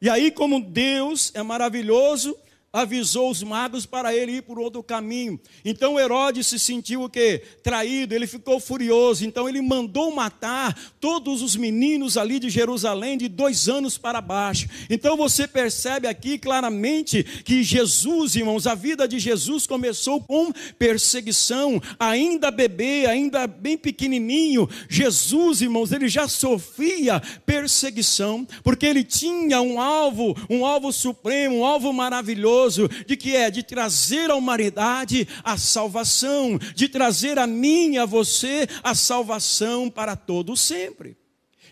E 0.00 0.10
aí, 0.10 0.30
como 0.30 0.60
Deus 0.60 1.30
é 1.34 1.42
maravilhoso, 1.42 2.36
avisou 2.72 3.30
os 3.30 3.42
magos 3.42 3.84
para 3.84 4.16
ele 4.16 4.36
ir 4.36 4.42
por 4.42 4.58
outro 4.58 4.82
caminho. 4.82 5.38
Então 5.62 6.00
Herodes 6.00 6.46
se 6.46 6.58
sentiu 6.58 7.02
o 7.02 7.08
quê? 7.08 7.42
Traído, 7.62 8.14
ele 8.14 8.26
ficou 8.26 8.58
furioso. 8.58 9.26
Então 9.26 9.46
ele 9.46 9.60
mandou 9.60 10.10
matar 10.10 10.74
todos 10.98 11.42
os 11.42 11.54
meninos 11.54 12.16
ali 12.16 12.38
de 12.38 12.48
Jerusalém 12.48 13.18
de 13.18 13.28
dois 13.28 13.68
anos 13.68 13.98
para 13.98 14.22
baixo. 14.22 14.68
Então 14.88 15.18
você 15.18 15.46
percebe 15.46 16.08
aqui 16.08 16.38
claramente 16.38 17.22
que 17.22 17.62
Jesus, 17.62 18.36
irmãos, 18.36 18.66
a 18.66 18.74
vida 18.74 19.06
de 19.06 19.18
Jesus 19.18 19.66
começou 19.66 20.22
com 20.22 20.50
perseguição. 20.78 21.80
Ainda 22.00 22.50
bebê, 22.50 23.04
ainda 23.04 23.46
bem 23.46 23.76
pequenininho, 23.76 24.66
Jesus, 24.88 25.60
irmãos, 25.60 25.92
ele 25.92 26.08
já 26.08 26.26
sofria 26.26 27.20
perseguição, 27.44 28.46
porque 28.64 28.86
ele 28.86 29.04
tinha 29.04 29.60
um 29.60 29.78
alvo, 29.78 30.34
um 30.48 30.64
alvo 30.64 30.90
supremo, 30.90 31.56
um 31.56 31.66
alvo 31.66 31.92
maravilhoso 31.92 32.61
de 33.06 33.16
que 33.16 33.34
é 33.34 33.50
de 33.50 33.62
trazer 33.62 34.30
à 34.30 34.34
humanidade 34.34 35.26
a 35.42 35.56
salvação, 35.56 36.58
de 36.74 36.88
trazer 36.88 37.38
a 37.38 37.46
mim 37.46 37.94
e 37.94 37.98
a 37.98 38.06
você 38.06 38.66
a 38.82 38.94
salvação 38.94 39.90
para 39.90 40.16
todos 40.16 40.60
sempre. 40.60 41.16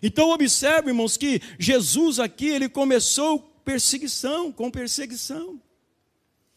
Então 0.03 0.31
observe, 0.31 0.91
irmãos, 0.91 1.17
que 1.17 1.41
Jesus 1.59 2.19
aqui 2.19 2.49
ele 2.49 2.69
começou 2.69 3.39
perseguição, 3.65 4.51
com 4.51 4.71
perseguição. 4.71 5.61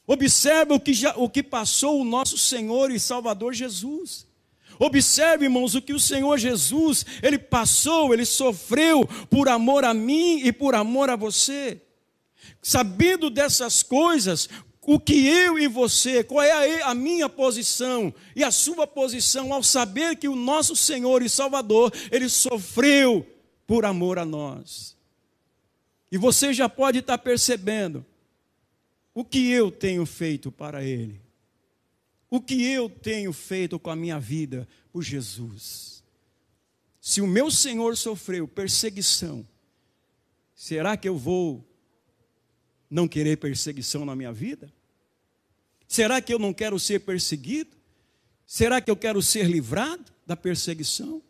Observe 0.05 0.73
o 0.73 0.79
que, 0.79 0.93
já, 0.93 1.13
o 1.15 1.29
que 1.29 1.41
passou 1.41 2.01
o 2.01 2.03
nosso 2.03 2.37
Senhor 2.37 2.91
e 2.91 2.99
Salvador 2.99 3.53
Jesus. 3.53 4.27
Observe, 4.79 5.45
irmãos, 5.45 5.75
o 5.75 5.81
que 5.81 5.93
o 5.93 5.99
Senhor 5.99 6.37
Jesus, 6.37 7.05
ele 7.21 7.37
passou, 7.37 8.13
ele 8.13 8.25
sofreu 8.25 9.05
por 9.29 9.47
amor 9.47 9.85
a 9.85 9.93
mim 9.93 10.41
e 10.43 10.51
por 10.51 10.75
amor 10.75 11.09
a 11.09 11.15
você. 11.15 11.81
Sabendo 12.63 13.29
dessas 13.29 13.83
coisas, 13.83 14.49
o 14.85 14.99
que 14.99 15.27
eu 15.27 15.59
e 15.59 15.67
você, 15.67 16.23
qual 16.23 16.41
é 16.41 16.81
a, 16.81 16.95
minha 16.95 17.27
posição 17.27 18.13
e 18.33 18.43
a 18.43 18.51
sua 18.51 18.87
posição 18.87 19.53
ao 19.53 19.61
saber 19.61 20.15
que 20.15 20.29
o 20.29 20.35
nosso 20.35 20.75
Senhor 20.75 21.21
e 21.21 21.29
Salvador, 21.29 21.93
ele 22.09 22.29
sofreu 22.29 23.27
por 23.67 23.85
amor 23.85 24.17
a 24.17 24.25
nós. 24.25 24.95
E 26.09 26.17
você 26.17 26.53
já 26.53 26.69
pode 26.69 26.99
estar 26.99 27.17
percebendo 27.17 28.05
o 29.13 29.25
que 29.25 29.51
eu 29.51 29.69
tenho 29.69 30.05
feito 30.05 30.51
para 30.51 30.83
ele. 30.83 31.21
O 32.29 32.41
que 32.41 32.65
eu 32.65 32.89
tenho 32.89 33.31
feito 33.31 33.77
com 33.77 33.89
a 33.89 33.95
minha 33.95 34.19
vida 34.19 34.67
por 34.91 35.03
Jesus. 35.03 36.03
Se 36.99 37.21
o 37.21 37.27
meu 37.27 37.51
Senhor 37.51 37.97
sofreu 37.97 38.47
perseguição, 38.47 39.45
será 40.55 40.95
que 40.95 41.07
eu 41.07 41.17
vou 41.17 41.63
não 42.93 43.07
querer 43.07 43.37
perseguição 43.37 44.05
na 44.05 44.15
minha 44.15 44.31
vida? 44.31 44.71
Será 45.87 46.21
que 46.21 46.31
eu 46.31 46.37
não 46.37 46.53
quero 46.53 46.79
ser 46.79 46.99
perseguido? 46.99 47.71
Será 48.45 48.79
que 48.79 48.91
eu 48.91 48.95
quero 48.95 49.19
ser 49.19 49.49
livrado 49.49 50.05
da 50.27 50.37
perseguição? 50.37 51.21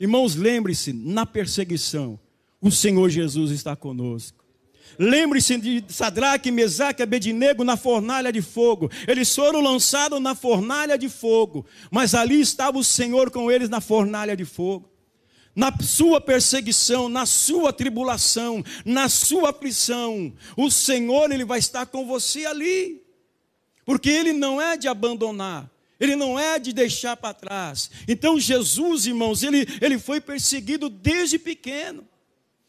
Irmãos, 0.00 0.34
lembre-se, 0.34 0.92
na 0.92 1.24
perseguição, 1.24 2.18
o 2.60 2.72
Senhor 2.72 3.08
Jesus 3.08 3.52
está 3.52 3.76
conosco. 3.76 4.44
Lembre-se 4.98 5.56
de 5.56 5.84
Sadraque, 5.88 6.50
Mesaque 6.50 7.00
e 7.00 7.04
Abednego 7.04 7.62
na 7.62 7.76
fornalha 7.76 8.32
de 8.32 8.42
fogo. 8.42 8.90
Eles 9.06 9.32
foram 9.32 9.60
lançados 9.60 10.20
na 10.20 10.34
fornalha 10.34 10.98
de 10.98 11.08
fogo, 11.08 11.64
mas 11.88 12.14
ali 12.14 12.40
estava 12.40 12.76
o 12.78 12.84
Senhor 12.84 13.30
com 13.30 13.50
eles 13.50 13.68
na 13.68 13.80
fornalha 13.80 14.36
de 14.36 14.44
fogo 14.44 14.91
na 15.54 15.72
sua 15.82 16.20
perseguição, 16.20 17.08
na 17.08 17.26
sua 17.26 17.72
tribulação, 17.72 18.64
na 18.84 19.08
sua 19.08 19.50
aflição, 19.50 20.32
o 20.56 20.70
Senhor 20.70 21.30
ele 21.30 21.44
vai 21.44 21.58
estar 21.58 21.86
com 21.86 22.06
você 22.06 22.46
ali. 22.46 23.02
Porque 23.84 24.08
ele 24.08 24.32
não 24.32 24.60
é 24.62 24.76
de 24.76 24.88
abandonar, 24.88 25.70
ele 25.98 26.16
não 26.16 26.38
é 26.38 26.58
de 26.58 26.72
deixar 26.72 27.16
para 27.16 27.34
trás. 27.34 27.90
Então 28.06 28.38
Jesus, 28.38 29.06
irmãos, 29.06 29.42
ele, 29.42 29.66
ele 29.80 29.98
foi 29.98 30.20
perseguido 30.20 30.88
desde 30.88 31.38
pequeno. 31.38 32.06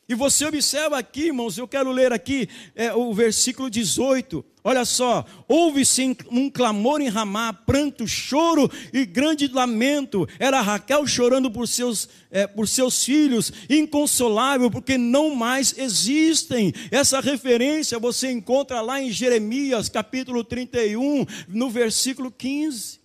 E 0.07 0.13
você 0.15 0.45
observa 0.45 0.97
aqui, 0.97 1.27
irmãos, 1.27 1.57
eu 1.57 1.67
quero 1.67 1.89
ler 1.89 2.11
aqui 2.11 2.49
é, 2.75 2.93
o 2.93 3.13
versículo 3.13 3.69
18. 3.69 4.43
Olha 4.61 4.83
só, 4.83 5.25
houve-se 5.47 6.17
um 6.29 6.49
clamor 6.49 7.01
em 7.01 7.07
Ramá, 7.07 7.53
pranto, 7.53 8.05
choro 8.05 8.69
e 8.91 9.05
grande 9.05 9.47
lamento. 9.47 10.27
Era 10.37 10.61
Raquel 10.61 11.07
chorando 11.07 11.49
por 11.49 11.67
seus, 11.67 12.09
é, 12.29 12.45
por 12.47 12.67
seus 12.67 13.03
filhos, 13.03 13.51
inconsolável, 13.69 14.69
porque 14.69 14.97
não 14.97 15.35
mais 15.35 15.77
existem. 15.77 16.73
Essa 16.91 17.21
referência 17.21 17.97
você 17.97 18.29
encontra 18.29 18.81
lá 18.81 19.01
em 19.01 19.11
Jeremias, 19.11 19.87
capítulo 19.87 20.43
31, 20.43 21.25
no 21.47 21.69
versículo 21.69 22.29
15. 22.29 23.02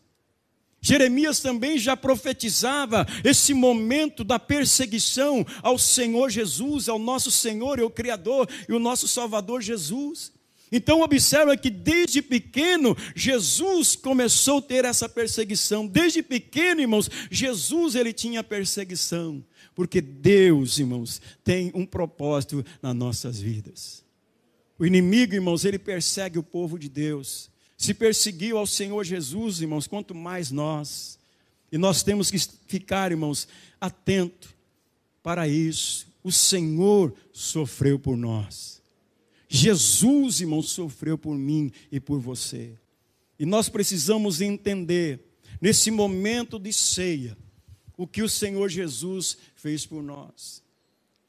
Jeremias 0.88 1.40
também 1.40 1.78
já 1.78 1.94
profetizava 1.94 3.06
esse 3.22 3.52
momento 3.52 4.24
da 4.24 4.38
perseguição 4.38 5.44
ao 5.62 5.78
Senhor 5.78 6.30
Jesus, 6.30 6.88
ao 6.88 6.98
nosso 6.98 7.30
Senhor 7.30 7.78
e 7.78 7.82
o 7.82 7.90
Criador 7.90 8.48
e 8.66 8.72
o 8.72 8.78
nosso 8.78 9.06
Salvador 9.06 9.60
Jesus. 9.60 10.32
Então 10.72 11.02
observa 11.02 11.56
que 11.58 11.68
desde 11.68 12.22
pequeno 12.22 12.96
Jesus 13.14 13.96
começou 13.96 14.58
a 14.58 14.62
ter 14.62 14.86
essa 14.86 15.08
perseguição. 15.08 15.86
Desde 15.86 16.22
pequeno, 16.22 16.80
irmãos, 16.80 17.10
Jesus 17.30 17.94
ele 17.94 18.12
tinha 18.14 18.42
perseguição, 18.42 19.44
porque 19.74 20.00
Deus, 20.00 20.78
irmãos, 20.78 21.20
tem 21.44 21.70
um 21.74 21.84
propósito 21.84 22.64
nas 22.80 22.94
nossas 22.94 23.38
vidas. 23.38 24.02
O 24.78 24.86
inimigo, 24.86 25.34
irmãos, 25.34 25.66
ele 25.66 25.78
persegue 25.78 26.38
o 26.38 26.42
povo 26.42 26.78
de 26.78 26.88
Deus 26.88 27.50
se 27.78 27.94
perseguiu 27.94 28.58
ao 28.58 28.66
Senhor 28.66 29.04
Jesus, 29.04 29.60
irmãos, 29.60 29.86
quanto 29.86 30.12
mais 30.12 30.50
nós. 30.50 31.16
E 31.70 31.78
nós 31.78 32.02
temos 32.02 32.28
que 32.28 32.38
ficar, 32.66 33.12
irmãos, 33.12 33.46
atento 33.80 34.52
para 35.22 35.46
isso. 35.46 36.08
O 36.24 36.32
Senhor 36.32 37.14
sofreu 37.32 37.96
por 37.96 38.16
nós. 38.16 38.82
Jesus, 39.48 40.40
irmãos, 40.40 40.70
sofreu 40.70 41.16
por 41.16 41.36
mim 41.36 41.70
e 41.92 42.00
por 42.00 42.18
você. 42.18 42.72
E 43.38 43.46
nós 43.46 43.68
precisamos 43.68 44.40
entender, 44.40 45.20
nesse 45.60 45.88
momento 45.88 46.58
de 46.58 46.72
ceia, 46.72 47.38
o 47.96 48.08
que 48.08 48.22
o 48.22 48.28
Senhor 48.28 48.68
Jesus 48.68 49.38
fez 49.54 49.86
por 49.86 50.02
nós. 50.02 50.64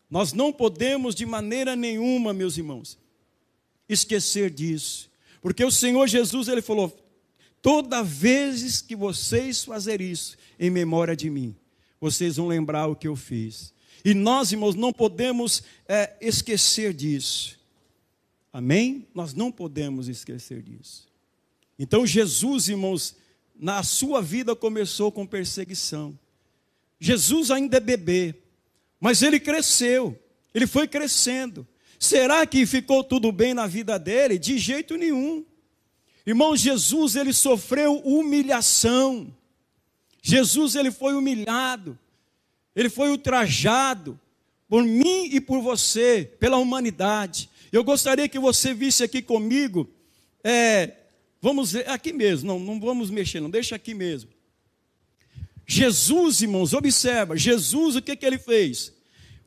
Nós 0.09 0.33
não 0.33 0.51
podemos, 0.51 1.13
de 1.13 1.27
maneira 1.27 1.75
nenhuma, 1.75 2.33
meus 2.33 2.57
irmãos, 2.57 2.97
esquecer 3.87 4.49
disso. 4.49 5.08
Porque 5.41 5.63
o 5.63 5.71
Senhor 5.71 6.07
Jesus, 6.07 6.47
ele 6.47 6.61
falou: 6.61 6.95
toda 7.61 8.03
vez 8.03 8.81
que 8.81 8.95
vocês 8.95 9.63
fazerem 9.63 10.11
isso 10.11 10.37
em 10.59 10.69
memória 10.69 11.15
de 11.15 11.29
mim, 11.29 11.55
vocês 11.99 12.37
vão 12.37 12.47
lembrar 12.47 12.87
o 12.87 12.95
que 12.95 13.07
eu 13.07 13.15
fiz. 13.15 13.73
E 14.03 14.13
nós, 14.13 14.51
irmãos, 14.51 14.75
não 14.75 14.93
podemos 14.93 15.63
é, 15.87 16.15
esquecer 16.21 16.93
disso. 16.93 17.59
Amém? 18.51 19.07
Nós 19.13 19.33
não 19.33 19.51
podemos 19.51 20.07
esquecer 20.07 20.61
disso. 20.61 21.07
Então, 21.77 22.05
Jesus, 22.05 22.69
irmãos, 22.69 23.15
na 23.55 23.83
sua 23.83 24.21
vida 24.21 24.55
começou 24.55 25.11
com 25.11 25.25
perseguição. 25.25 26.17
Jesus 26.99 27.51
ainda 27.51 27.77
é 27.77 27.79
bebê, 27.79 28.35
mas 28.99 29.21
ele 29.21 29.39
cresceu, 29.39 30.17
ele 30.53 30.67
foi 30.67 30.87
crescendo. 30.87 31.65
Será 31.99 32.45
que 32.47 32.65
ficou 32.65 33.03
tudo 33.03 33.29
bem 33.29 33.53
na 33.53 33.67
vida 33.67 33.99
dele? 33.99 34.39
De 34.39 34.57
jeito 34.57 34.95
nenhum. 34.95 35.45
Irmão, 36.25 36.55
Jesus, 36.55 37.17
ele 37.17 37.33
sofreu 37.33 37.97
humilhação. 37.97 39.35
Jesus, 40.21 40.75
ele 40.75 40.91
foi 40.91 41.13
humilhado. 41.13 41.99
Ele 42.73 42.89
foi 42.89 43.09
ultrajado 43.09 44.17
por 44.69 44.83
mim 44.83 45.25
e 45.25 45.41
por 45.41 45.59
você, 45.61 46.31
pela 46.39 46.57
humanidade. 46.57 47.49
Eu 47.71 47.83
gostaria 47.83 48.29
que 48.29 48.39
você 48.39 48.73
visse 48.73 49.03
aqui 49.03 49.21
comigo, 49.21 49.89
é, 50.43 50.93
vamos 51.41 51.73
ver, 51.73 51.89
aqui 51.89 52.13
mesmo, 52.13 52.47
não, 52.47 52.59
não 52.59 52.79
vamos 52.79 53.09
mexer, 53.09 53.39
não, 53.39 53.49
deixa 53.49 53.75
aqui 53.75 53.93
mesmo. 53.93 54.29
Jesus, 55.67 56.41
irmãos, 56.41 56.73
observa, 56.73 57.35
Jesus, 57.35 57.95
o 57.95 58.01
que, 58.01 58.15
que 58.15 58.25
ele 58.25 58.37
fez? 58.37 58.93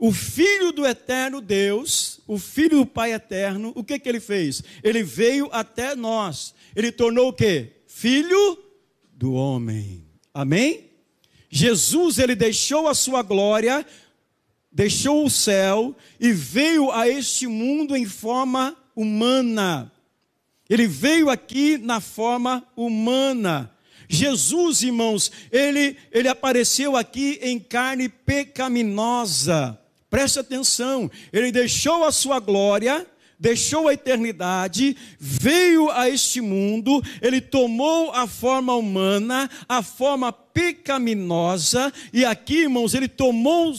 O 0.04 0.10
Filho 0.10 0.72
do 0.72 0.84
eterno 0.84 1.40
Deus, 1.40 2.18
o 2.26 2.36
Filho 2.36 2.78
do 2.78 2.86
Pai 2.86 3.12
eterno, 3.12 3.70
o 3.76 3.84
que, 3.84 4.00
que 4.00 4.08
ele 4.08 4.18
fez? 4.18 4.60
Ele 4.82 5.00
veio 5.04 5.48
até 5.52 5.94
nós. 5.94 6.56
Ele 6.74 6.90
tornou 6.90 7.28
o 7.28 7.32
quê? 7.32 7.84
Filho 7.86 8.58
do 9.12 9.32
homem. 9.32 10.04
Amém? 10.34 10.90
Jesus, 11.48 12.18
ele 12.18 12.34
deixou 12.34 12.88
a 12.88 12.94
sua 12.94 13.22
glória, 13.22 13.86
deixou 14.72 15.24
o 15.24 15.30
céu 15.30 15.94
e 16.18 16.32
veio 16.32 16.90
a 16.90 17.08
este 17.08 17.46
mundo 17.46 17.94
em 17.96 18.04
forma 18.04 18.76
humana. 18.96 19.92
Ele 20.68 20.88
veio 20.88 21.30
aqui 21.30 21.78
na 21.78 22.00
forma 22.00 22.66
humana. 22.76 23.72
Jesus, 24.08 24.82
irmãos, 24.82 25.30
ele, 25.52 25.96
ele 26.10 26.26
apareceu 26.26 26.96
aqui 26.96 27.38
em 27.40 27.60
carne 27.60 28.08
pecaminosa. 28.08 29.78
Preste 30.12 30.38
atenção, 30.40 31.10
ele 31.32 31.50
deixou 31.50 32.04
a 32.04 32.12
sua 32.12 32.38
glória, 32.38 33.06
deixou 33.40 33.88
a 33.88 33.94
eternidade, 33.94 34.94
veio 35.18 35.90
a 35.90 36.06
este 36.06 36.38
mundo, 36.38 37.02
ele 37.22 37.40
tomou 37.40 38.10
a 38.10 38.26
forma 38.26 38.74
humana, 38.74 39.48
a 39.66 39.82
forma 39.82 40.30
pecaminosa, 40.30 41.90
e 42.12 42.26
aqui, 42.26 42.64
irmãos, 42.64 42.92
ele 42.92 43.08
tomou 43.08 43.72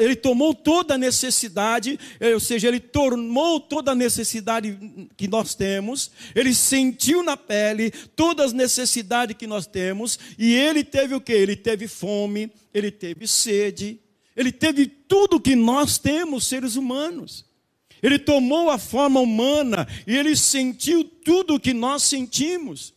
ele 0.00 0.16
tomou 0.16 0.52
toda 0.52 0.94
a 0.94 0.98
necessidade, 0.98 1.98
ou 2.34 2.40
seja, 2.40 2.66
ele 2.66 2.80
tornou 2.80 3.60
toda 3.60 3.92
a 3.92 3.94
necessidade 3.94 4.76
que 5.16 5.28
nós 5.28 5.54
temos, 5.54 6.10
ele 6.34 6.52
sentiu 6.52 7.22
na 7.22 7.36
pele 7.36 7.92
todas 8.16 8.46
as 8.46 8.52
necessidades 8.52 9.36
que 9.36 9.46
nós 9.46 9.64
temos, 9.64 10.18
e 10.36 10.54
ele 10.54 10.82
teve 10.82 11.14
o 11.14 11.20
que? 11.20 11.32
Ele 11.32 11.54
teve 11.54 11.86
fome, 11.86 12.50
ele 12.74 12.90
teve 12.90 13.28
sede, 13.28 14.01
ele 14.36 14.52
teve 14.52 14.86
tudo 14.86 15.40
que 15.40 15.54
nós 15.54 15.98
temos, 15.98 16.46
seres 16.46 16.76
humanos. 16.76 17.44
Ele 18.02 18.18
tomou 18.18 18.68
a 18.68 18.78
forma 18.78 19.20
humana 19.20 19.86
e 20.06 20.16
ele 20.16 20.34
sentiu 20.34 21.04
tudo 21.04 21.54
o 21.54 21.60
que 21.60 21.72
nós 21.72 22.02
sentimos. 22.02 22.92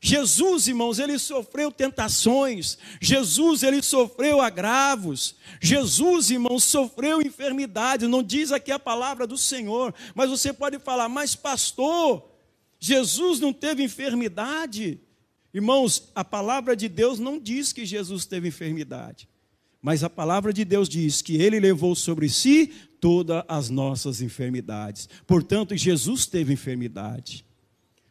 Jesus, 0.00 0.68
irmãos, 0.68 0.98
ele 0.98 1.18
sofreu 1.18 1.70
tentações. 1.70 2.78
Jesus, 3.00 3.62
ele 3.62 3.82
sofreu 3.82 4.40
agravos. 4.40 5.34
Jesus, 5.60 6.30
irmãos, 6.30 6.64
sofreu 6.64 7.20
enfermidade. 7.20 8.06
Não 8.06 8.22
diz 8.22 8.52
aqui 8.52 8.70
a 8.70 8.78
palavra 8.78 9.26
do 9.26 9.36
Senhor, 9.36 9.94
mas 10.14 10.30
você 10.30 10.52
pode 10.52 10.78
falar, 10.78 11.08
mas 11.08 11.34
pastor, 11.34 12.30
Jesus 12.78 13.40
não 13.40 13.52
teve 13.52 13.82
enfermidade. 13.82 15.00
Irmãos, 15.52 16.10
a 16.14 16.24
palavra 16.24 16.76
de 16.76 16.88
Deus 16.88 17.18
não 17.18 17.38
diz 17.38 17.72
que 17.72 17.84
Jesus 17.84 18.26
teve 18.26 18.48
enfermidade. 18.48 19.28
Mas 19.86 20.02
a 20.02 20.10
palavra 20.10 20.52
de 20.52 20.64
Deus 20.64 20.88
diz 20.88 21.22
que 21.22 21.36
ele 21.40 21.60
levou 21.60 21.94
sobre 21.94 22.28
si 22.28 22.72
todas 23.00 23.44
as 23.46 23.70
nossas 23.70 24.20
enfermidades. 24.20 25.08
Portanto, 25.24 25.76
Jesus 25.76 26.26
teve 26.26 26.54
enfermidade. 26.54 27.46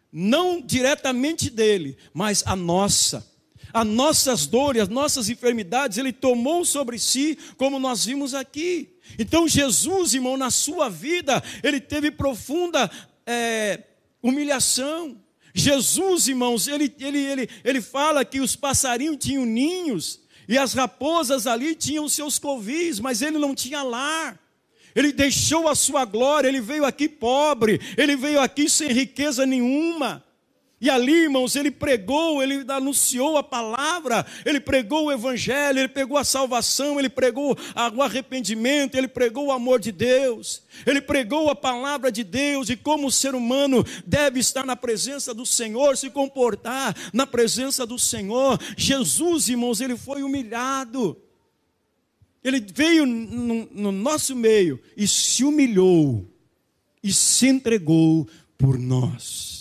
Não 0.09 0.61
diretamente 0.61 1.49
dele, 1.49 1.97
mas 2.13 2.41
a 2.45 2.55
nossa. 2.55 3.29
As 3.73 3.85
nossas 3.85 4.47
dores, 4.47 4.83
as 4.83 4.87
nossas 4.87 5.27
enfermidades, 5.27 5.97
ele 5.97 6.13
tomou 6.13 6.63
sobre 6.63 6.97
si, 6.97 7.37
como 7.57 7.77
nós 7.77 8.05
vimos 8.05 8.33
aqui. 8.33 8.93
Então, 9.19 9.45
Jesus, 9.45 10.13
irmão, 10.13 10.37
na 10.37 10.51
sua 10.51 10.87
vida, 10.87 11.43
ele 11.61 11.81
teve 11.81 12.09
profunda 12.09 12.89
é, 13.25 13.83
humilhação. 14.23 15.17
Jesus, 15.53 16.29
irmãos, 16.29 16.69
ele, 16.69 16.93
ele, 17.01 17.17
ele, 17.17 17.49
ele 17.65 17.81
fala 17.81 18.23
que 18.23 18.39
os 18.39 18.55
passarinhos 18.55 19.17
tinham 19.19 19.45
ninhos, 19.45 20.21
e 20.47 20.57
as 20.57 20.73
raposas 20.73 21.47
ali 21.47 21.75
tinham 21.75 22.09
seus 22.09 22.39
covis, 22.39 22.99
mas 22.99 23.21
ele 23.21 23.37
não 23.37 23.53
tinha 23.53 23.83
lar. 23.83 24.39
Ele 24.95 25.11
deixou 25.11 25.67
a 25.67 25.75
sua 25.75 26.05
glória, 26.05 26.47
ele 26.47 26.61
veio 26.61 26.85
aqui 26.85 27.07
pobre, 27.09 27.79
ele 27.97 28.15
veio 28.15 28.39
aqui 28.39 28.69
sem 28.69 28.91
riqueza 28.91 29.45
nenhuma. 29.45 30.24
E 30.85 30.89
ali, 30.91 31.23
irmãos, 31.23 31.55
ele 31.55 31.71
pregou, 31.71 32.43
ele 32.43 32.63
anunciou 32.71 33.37
a 33.37 33.43
palavra, 33.43 34.23
ele 34.45 34.59
pregou 34.59 35.05
o 35.05 35.11
evangelho, 35.11 35.79
ele 35.79 35.87
pregou 35.87 36.15
a 36.15 36.23
salvação, 36.23 36.99
ele 36.99 37.09
pregou 37.09 37.57
o 37.95 38.03
arrependimento, 38.03 38.93
ele 38.93 39.07
pregou 39.07 39.47
o 39.47 39.51
amor 39.51 39.79
de 39.79 39.91
Deus, 39.91 40.61
ele 40.85 41.01
pregou 41.01 41.49
a 41.49 41.55
palavra 41.55 42.11
de 42.11 42.23
Deus 42.23 42.69
e 42.69 42.75
como 42.75 43.07
o 43.07 43.11
ser 43.11 43.33
humano 43.33 43.83
deve 44.05 44.39
estar 44.39 44.63
na 44.63 44.75
presença 44.75 45.33
do 45.33 45.43
Senhor, 45.43 45.97
se 45.97 46.11
comportar 46.11 46.95
na 47.11 47.25
presença 47.25 47.83
do 47.83 47.97
Senhor. 47.97 48.59
Jesus, 48.77 49.49
irmãos, 49.49 49.81
ele 49.81 49.97
foi 49.97 50.21
humilhado. 50.21 51.19
Ele 52.43 52.63
veio 52.63 53.07
no, 53.07 53.67
no 53.71 53.91
nosso 53.91 54.35
meio 54.35 54.79
e 54.95 55.07
se 55.07 55.43
humilhou 55.43 56.31
e 57.01 57.11
se 57.11 57.47
entregou 57.47 58.27
por 58.55 58.77
nós. 58.77 59.54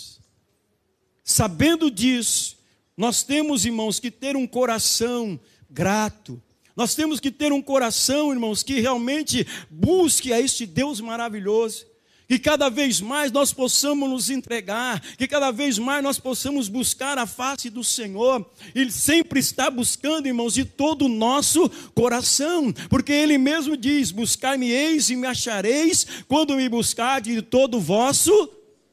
Sabendo 1.35 1.91
disso, 1.91 2.55
nós 2.95 3.21
temos, 3.21 3.65
irmãos, 3.65 3.99
que 3.99 4.09
ter 4.09 4.37
um 4.37 4.47
coração 4.47 5.37
grato. 5.69 6.41
Nós 6.77 6.95
temos 6.95 7.19
que 7.19 7.29
ter 7.29 7.51
um 7.51 7.61
coração, 7.61 8.31
irmãos, 8.31 8.63
que 8.63 8.79
realmente 8.79 9.45
busque 9.69 10.31
a 10.31 10.39
este 10.39 10.65
Deus 10.65 11.01
maravilhoso. 11.01 11.85
Que 12.25 12.39
cada 12.39 12.69
vez 12.69 13.01
mais 13.01 13.33
nós 13.33 13.51
possamos 13.51 14.09
nos 14.09 14.29
entregar, 14.29 15.01
que 15.17 15.27
cada 15.27 15.51
vez 15.51 15.77
mais 15.77 16.01
nós 16.01 16.17
possamos 16.17 16.69
buscar 16.69 17.17
a 17.17 17.25
face 17.25 17.69
do 17.69 17.83
Senhor. 17.83 18.49
Ele 18.73 18.89
sempre 18.89 19.41
está 19.41 19.69
buscando, 19.69 20.27
irmãos, 20.27 20.53
de 20.53 20.63
todo 20.63 21.03
o 21.03 21.09
nosso 21.09 21.69
coração, 21.93 22.71
porque 22.89 23.11
Ele 23.11 23.37
mesmo 23.37 23.75
diz: 23.75 24.09
Buscar-me-eis 24.09 25.09
e 25.09 25.17
me 25.17 25.27
achareis, 25.27 26.07
quando 26.29 26.55
me 26.55 26.69
buscar 26.69 27.19
de 27.19 27.41
todo 27.41 27.75
o 27.75 27.81
vosso 27.81 28.31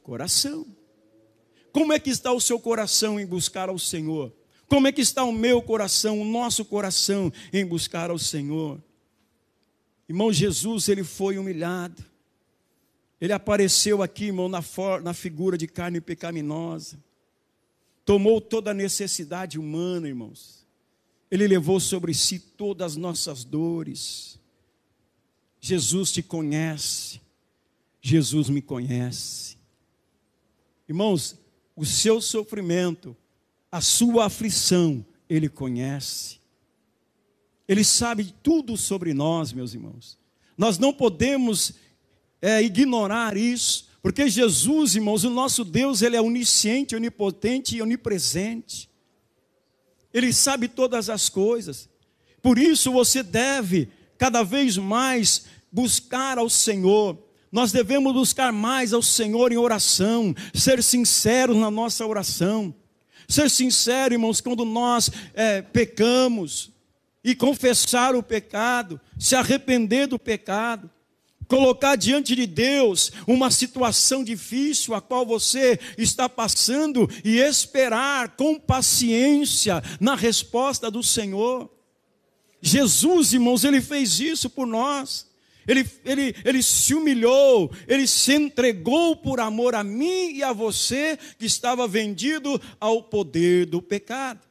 coração. 0.03 0.82
Como 1.73 1.91
é 1.91 1.99
que 1.99 2.11
está 2.11 2.31
o 2.31 2.39
seu 2.39 2.59
coração 2.59 3.19
em 3.19 3.25
buscar 3.25 3.67
ao 3.67 3.79
Senhor? 3.79 4.31
Como 4.67 4.87
é 4.87 4.91
que 4.91 5.01
está 5.01 5.23
o 5.23 5.33
meu 5.33 5.61
coração, 5.61 6.21
o 6.21 6.23
nosso 6.23 6.63
coração 6.63 7.33
em 7.51 7.65
buscar 7.65 8.11
ao 8.11 8.19
Senhor? 8.19 8.81
Irmão, 10.07 10.31
Jesus, 10.31 10.87
ele 10.87 11.03
foi 11.03 11.39
humilhado. 11.39 12.05
Ele 13.19 13.33
apareceu 13.33 14.03
aqui, 14.03 14.25
irmão, 14.25 14.47
na, 14.47 14.63
na 15.01 15.13
figura 15.13 15.57
de 15.57 15.67
carne 15.67 15.99
pecaminosa. 15.99 17.03
Tomou 18.05 18.39
toda 18.39 18.71
a 18.71 18.73
necessidade 18.73 19.57
humana, 19.57 20.07
irmãos. 20.07 20.63
Ele 21.31 21.47
levou 21.47 21.79
sobre 21.79 22.13
si 22.13 22.37
todas 22.37 22.91
as 22.93 22.97
nossas 22.97 23.43
dores. 23.43 24.39
Jesus 25.59 26.11
te 26.11 26.21
conhece. 26.21 27.19
Jesus 27.99 28.49
me 28.49 28.61
conhece. 28.61 29.57
Irmãos, 30.87 31.42
o 31.75 31.85
seu 31.85 32.21
sofrimento, 32.21 33.15
a 33.71 33.81
sua 33.81 34.25
aflição, 34.25 35.05
Ele 35.29 35.49
conhece. 35.49 36.39
Ele 37.67 37.83
sabe 37.83 38.33
tudo 38.43 38.77
sobre 38.77 39.13
nós, 39.13 39.53
meus 39.53 39.73
irmãos. 39.73 40.17
Nós 40.57 40.77
não 40.77 40.93
podemos 40.93 41.73
é, 42.41 42.61
ignorar 42.61 43.37
isso, 43.37 43.87
porque 44.01 44.27
Jesus, 44.27 44.95
irmãos, 44.95 45.23
o 45.23 45.29
nosso 45.29 45.63
Deus, 45.63 46.01
ele 46.01 46.17
é 46.17 46.21
onisciente, 46.21 46.95
onipotente 46.95 47.77
e 47.77 47.81
onipresente. 47.81 48.89
Ele 50.13 50.31
sabe 50.33 50.67
todas 50.67 51.09
as 51.09 51.29
coisas. 51.29 51.89
Por 52.41 52.59
isso 52.59 52.91
você 52.91 53.23
deve 53.23 53.89
cada 54.17 54.43
vez 54.43 54.77
mais 54.77 55.45
buscar 55.71 56.37
ao 56.37 56.49
Senhor. 56.49 57.17
Nós 57.53 57.71
devemos 57.71 58.11
buscar 58.11 58.51
mais 58.51 58.93
ao 58.93 59.03
Senhor 59.03 59.51
em 59.51 59.57
oração, 59.57 60.35
ser 60.55 60.81
sinceros 60.81 61.55
na 61.55 61.69
nossa 61.69 62.03
oração. 62.03 62.73
Ser 63.27 63.47
sincero, 63.47 64.15
irmãos, 64.15 64.41
quando 64.41 64.65
nós 64.65 65.11
é, 65.35 65.61
pecamos 65.61 66.71
e 67.23 67.35
confessar 67.35 68.15
o 68.15 68.23
pecado, 68.23 68.99
se 69.19 69.35
arrepender 69.35 70.07
do 70.07 70.17
pecado 70.17 70.89
colocar 71.47 71.95
diante 71.95 72.35
de 72.35 72.47
Deus 72.47 73.11
uma 73.27 73.51
situação 73.51 74.23
difícil 74.23 74.95
a 74.95 75.01
qual 75.01 75.23
você 75.23 75.79
está 75.99 76.27
passando 76.27 77.07
e 77.23 77.37
esperar 77.37 78.29
com 78.29 78.59
paciência 78.59 79.83
na 79.99 80.15
resposta 80.15 80.89
do 80.89 81.03
Senhor. 81.03 81.69
Jesus, 82.59 83.33
irmãos, 83.33 83.63
ele 83.63 83.81
fez 83.81 84.19
isso 84.19 84.49
por 84.49 84.65
nós. 84.65 85.31
Ele, 85.67 85.85
ele, 86.03 86.35
ele 86.43 86.61
se 86.61 86.93
humilhou, 86.93 87.71
ele 87.87 88.07
se 88.07 88.33
entregou 88.33 89.15
por 89.15 89.39
amor 89.39 89.75
a 89.75 89.83
mim 89.83 90.33
e 90.33 90.43
a 90.43 90.51
você 90.51 91.17
que 91.37 91.45
estava 91.45 91.87
vendido 91.87 92.59
ao 92.79 93.03
poder 93.03 93.65
do 93.65 93.81
pecado. 93.81 94.41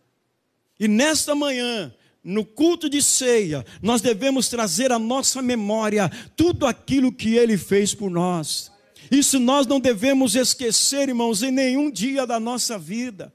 E 0.81 0.89
nesta 0.89 1.35
manhã, 1.35 1.95
no 2.25 2.45
culto 2.45 2.89
de 2.89 3.03
ceia, 3.03 3.65
nós 3.81 4.01
devemos 4.01 4.49
trazer 4.49 4.93
à 4.93 4.99
nossa 4.99 5.43
memória 5.43 6.11
tudo 6.37 6.67
aquilo 6.67 7.13
que 7.13 7.37
ele 7.37 7.59
fez 7.59 7.95
por 7.95 8.11
nós. 8.11 8.71
Isso 9.11 9.39
nós 9.39 9.67
não 9.67 9.79
devemos 9.79 10.35
esquecer, 10.35 11.09
irmãos, 11.09 11.43
em 11.43 11.51
nenhum 11.51 11.91
dia 11.91 12.27
da 12.27 12.41
nossa 12.41 12.79
vida. 12.79 13.33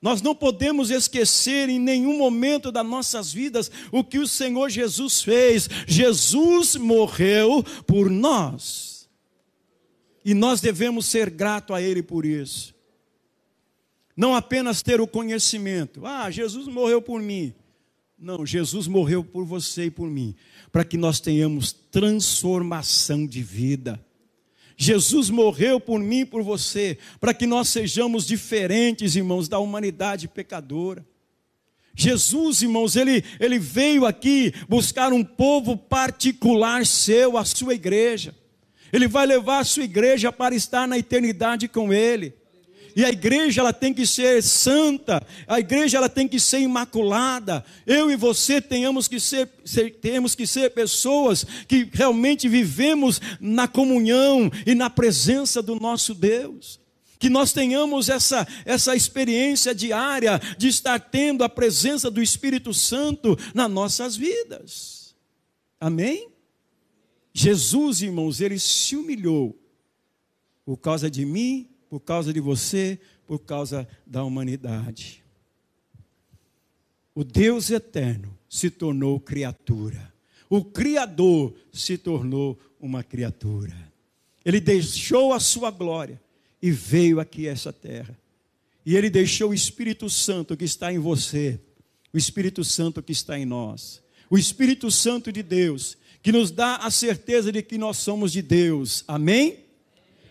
Nós 0.00 0.22
não 0.22 0.34
podemos 0.34 0.90
esquecer 0.90 1.68
em 1.68 1.78
nenhum 1.78 2.16
momento 2.16 2.72
das 2.72 2.86
nossas 2.86 3.32
vidas 3.32 3.70
o 3.92 4.02
que 4.02 4.18
o 4.18 4.26
Senhor 4.26 4.70
Jesus 4.70 5.20
fez. 5.20 5.68
Jesus 5.86 6.74
morreu 6.76 7.62
por 7.86 8.08
nós. 8.08 9.08
E 10.24 10.32
nós 10.32 10.60
devemos 10.60 11.06
ser 11.06 11.28
gratos 11.28 11.76
a 11.76 11.82
Ele 11.82 12.02
por 12.02 12.24
isso. 12.24 12.74
Não 14.16 14.34
apenas 14.34 14.82
ter 14.82 15.00
o 15.00 15.06
conhecimento. 15.06 16.06
Ah, 16.06 16.30
Jesus 16.30 16.66
morreu 16.66 17.02
por 17.02 17.20
mim. 17.20 17.54
Não, 18.18 18.44
Jesus 18.44 18.86
morreu 18.86 19.24
por 19.24 19.46
você 19.46 19.86
e 19.86 19.90
por 19.90 20.06
mim, 20.06 20.34
para 20.70 20.84
que 20.84 20.98
nós 20.98 21.20
tenhamos 21.20 21.72
transformação 21.72 23.26
de 23.26 23.42
vida. 23.42 23.98
Jesus 24.82 25.28
morreu 25.28 25.78
por 25.78 26.00
mim 26.00 26.20
e 26.20 26.24
por 26.24 26.42
você, 26.42 26.96
para 27.20 27.34
que 27.34 27.46
nós 27.46 27.68
sejamos 27.68 28.26
diferentes, 28.26 29.14
irmãos, 29.14 29.46
da 29.46 29.58
humanidade 29.58 30.26
pecadora. 30.26 31.04
Jesus, 31.94 32.62
irmãos, 32.62 32.96
ele, 32.96 33.22
ele 33.38 33.58
veio 33.58 34.06
aqui 34.06 34.54
buscar 34.66 35.12
um 35.12 35.22
povo 35.22 35.76
particular 35.76 36.86
seu, 36.86 37.36
a 37.36 37.44
sua 37.44 37.74
igreja. 37.74 38.34
Ele 38.90 39.06
vai 39.06 39.26
levar 39.26 39.58
a 39.58 39.64
sua 39.64 39.84
igreja 39.84 40.32
para 40.32 40.54
estar 40.54 40.88
na 40.88 40.96
eternidade 40.96 41.68
com 41.68 41.92
ele. 41.92 42.32
E 42.94 43.04
a 43.04 43.10
igreja 43.10 43.60
ela 43.60 43.72
tem 43.72 43.92
que 43.92 44.06
ser 44.06 44.42
santa, 44.42 45.24
a 45.46 45.60
igreja 45.60 45.98
ela 45.98 46.08
tem 46.08 46.26
que 46.26 46.40
ser 46.40 46.60
imaculada. 46.60 47.64
Eu 47.86 48.10
e 48.10 48.16
você 48.16 48.60
tenhamos 48.60 49.08
que 49.08 49.20
ser, 49.20 49.48
ser, 49.64 49.96
temos 49.96 50.34
que 50.34 50.46
ser 50.46 50.70
pessoas 50.70 51.44
que 51.66 51.88
realmente 51.92 52.48
vivemos 52.48 53.20
na 53.40 53.68
comunhão 53.68 54.50
e 54.66 54.74
na 54.74 54.90
presença 54.90 55.62
do 55.62 55.76
nosso 55.76 56.14
Deus. 56.14 56.80
Que 57.18 57.28
nós 57.28 57.52
tenhamos 57.52 58.08
essa, 58.08 58.46
essa 58.64 58.96
experiência 58.96 59.74
diária 59.74 60.40
de 60.56 60.68
estar 60.68 60.98
tendo 60.98 61.44
a 61.44 61.48
presença 61.48 62.10
do 62.10 62.22
Espírito 62.22 62.72
Santo 62.72 63.38
nas 63.54 63.70
nossas 63.70 64.16
vidas. 64.16 65.14
Amém? 65.78 66.28
Jesus, 67.32 68.02
irmãos, 68.02 68.40
ele 68.40 68.58
se 68.58 68.96
humilhou 68.96 69.56
por 70.64 70.76
causa 70.76 71.10
de 71.10 71.24
mim 71.24 71.68
por 71.90 71.98
causa 71.98 72.32
de 72.32 72.38
você, 72.38 73.00
por 73.26 73.40
causa 73.40 73.86
da 74.06 74.22
humanidade. 74.22 75.24
O 77.12 77.24
Deus 77.24 77.68
eterno 77.68 78.38
se 78.48 78.70
tornou 78.70 79.18
criatura. 79.18 80.14
O 80.48 80.64
Criador 80.64 81.52
se 81.72 81.98
tornou 81.98 82.56
uma 82.80 83.02
criatura. 83.02 83.76
Ele 84.44 84.60
deixou 84.60 85.32
a 85.32 85.40
sua 85.40 85.70
glória 85.72 86.20
e 86.62 86.70
veio 86.70 87.18
aqui 87.18 87.48
a 87.48 87.52
essa 87.52 87.72
terra. 87.72 88.16
E 88.86 88.96
ele 88.96 89.10
deixou 89.10 89.50
o 89.50 89.54
Espírito 89.54 90.08
Santo 90.08 90.56
que 90.56 90.64
está 90.64 90.92
em 90.92 90.98
você, 90.98 91.60
o 92.12 92.18
Espírito 92.18 92.64
Santo 92.64 93.02
que 93.02 93.12
está 93.12 93.38
em 93.38 93.44
nós, 93.44 94.00
o 94.30 94.38
Espírito 94.38 94.90
Santo 94.90 95.30
de 95.32 95.42
Deus, 95.42 95.98
que 96.22 96.32
nos 96.32 96.50
dá 96.50 96.76
a 96.76 96.90
certeza 96.90 97.50
de 97.50 97.62
que 97.62 97.76
nós 97.76 97.98
somos 97.98 98.32
de 98.32 98.42
Deus. 98.42 99.04
Amém? 99.06 99.69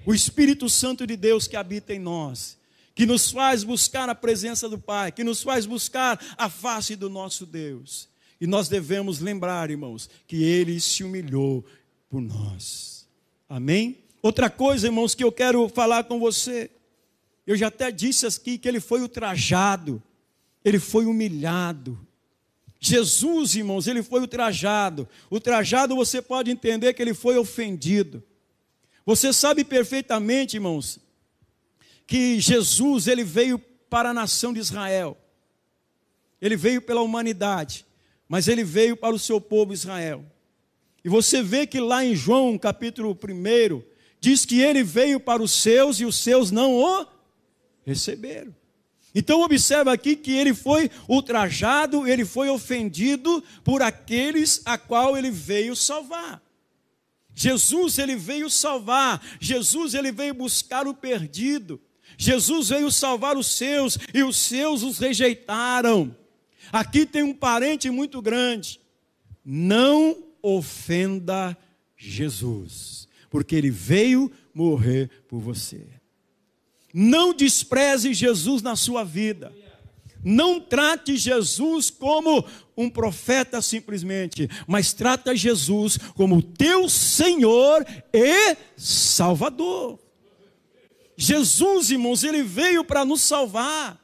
O 0.06 0.14
Espírito 0.14 0.70
Santo 0.70 1.06
de 1.06 1.16
Deus 1.16 1.48
que 1.48 1.56
habita 1.56 1.94
em 1.94 2.00
nós, 2.00 2.58
que 2.96 3.06
nos 3.06 3.32
faz 3.32 3.64
buscar 3.64 4.10
a 4.10 4.16
presença 4.16 4.68
do 4.68 4.78
Pai, 4.78 5.12
que 5.12 5.24
nos 5.24 5.42
faz 5.42 5.66
buscar 5.66 6.20
a 6.38 6.50
face 6.50 6.96
do 6.96 7.10
nosso 7.10 7.46
Deus. 7.46 8.10
E 8.42 8.48
nós 8.48 8.70
devemos 8.70 9.20
lembrar, 9.20 9.70
irmãos, 9.70 10.10
que 10.28 10.44
ele 10.44 10.80
se 10.80 11.04
humilhou 11.04 11.66
por 12.10 12.22
nós. 12.22 13.08
Amém? 13.48 13.98
Outra 14.22 14.50
coisa, 14.50 14.88
irmãos, 14.88 15.16
que 15.16 15.24
eu 15.24 15.32
quero 15.32 15.68
falar 15.70 16.06
com 16.06 16.20
você. 16.20 16.70
Eu 17.46 17.56
já 17.56 17.68
até 17.68 17.92
disse 17.92 18.26
aqui 18.26 18.58
que 18.58 18.68
ele 18.68 18.80
foi 18.80 19.02
ultrajado, 19.02 20.02
ele 20.64 20.80
foi 20.80 21.06
humilhado. 21.06 22.00
Jesus, 22.80 23.56
irmãos, 23.56 23.88
ele 23.88 24.02
foi 24.02 24.22
ultrajado. 24.22 25.08
Ultrajado 25.30 25.96
você 25.96 26.22
pode 26.22 26.50
entender 26.52 26.94
que 26.94 27.02
ele 27.02 27.14
foi 27.14 27.38
ofendido. 27.38 28.24
Você 29.10 29.34
sabe 29.34 29.64
perfeitamente, 29.64 30.58
irmãos, 30.58 31.00
que 32.06 32.40
Jesus 32.40 33.08
ele 33.08 33.24
veio 33.24 33.58
para 33.90 34.12
a 34.12 34.14
nação 34.14 34.54
de 34.54 34.60
Israel. 34.60 35.18
Ele 36.40 36.56
veio 36.56 36.80
pela 36.80 37.02
humanidade, 37.02 37.88
mas 38.28 38.48
ele 38.48 38.64
veio 38.64 38.96
para 38.96 39.16
o 39.16 39.18
seu 39.18 39.42
povo 39.42 39.74
Israel. 39.74 40.24
E 41.04 41.10
você 41.10 41.42
vê 41.42 41.66
que 41.66 41.80
lá 41.80 42.06
em 42.06 42.14
João, 42.14 42.56
capítulo 42.56 43.18
1, 43.18 43.82
diz 44.20 44.46
que 44.46 44.62
ele 44.62 44.84
veio 44.84 45.20
para 45.20 45.42
os 45.42 45.54
seus 45.54 46.00
e 46.00 46.06
os 46.06 46.16
seus 46.16 46.52
não 46.52 46.76
o 46.76 47.08
receberam. 47.84 48.56
Então 49.16 49.42
observa 49.42 49.92
aqui 49.92 50.16
que 50.16 50.34
ele 50.34 50.54
foi 50.54 50.92
ultrajado, 51.08 52.08
ele 52.08 52.26
foi 52.26 52.48
ofendido 52.48 53.44
por 53.64 53.82
aqueles 53.82 54.62
a 54.66 54.78
qual 54.78 55.18
ele 55.18 55.32
veio 55.32 55.76
salvar. 55.76 56.48
Jesus 57.40 57.98
ele 57.98 58.18
veio 58.18 58.50
salvar, 58.50 59.26
Jesus 59.40 59.94
ele 59.94 60.12
veio 60.12 60.34
buscar 60.34 60.86
o 60.86 60.94
perdido. 60.94 61.80
Jesus 62.18 62.68
veio 62.68 62.92
salvar 62.92 63.38
os 63.38 63.48
seus 63.48 63.98
e 64.14 64.22
os 64.24 64.36
seus 64.36 64.84
os 64.84 65.00
rejeitaram. 65.00 66.14
Aqui 66.70 67.06
tem 67.06 67.24
um 67.24 67.34
parente 67.34 67.90
muito 67.90 68.22
grande. 68.22 68.82
Não 69.46 70.22
ofenda 70.42 71.58
Jesus, 71.96 73.08
porque 73.30 73.56
ele 73.56 73.72
veio 73.72 74.30
morrer 74.54 75.10
por 75.30 75.40
você. 75.40 75.88
Não 76.94 77.34
despreze 77.34 78.14
Jesus 78.14 78.62
na 78.62 78.76
sua 78.76 79.06
vida. 79.06 79.54
Não 80.24 80.60
trate 80.60 81.16
Jesus 81.16 81.90
como 81.90 82.46
um 82.76 82.90
profeta 82.90 83.62
simplesmente, 83.62 84.50
mas 84.68 84.94
trata 84.94 85.36
Jesus 85.36 85.98
como 86.16 86.42
teu 86.42 86.90
Senhor 86.90 87.86
e 88.14 88.58
Salvador. 88.76 90.00
Jesus, 91.16 91.90
irmãos, 91.90 92.24
ele 92.24 92.44
veio 92.44 92.84
para 92.84 93.04
nos 93.04 93.22
salvar. 93.22 94.00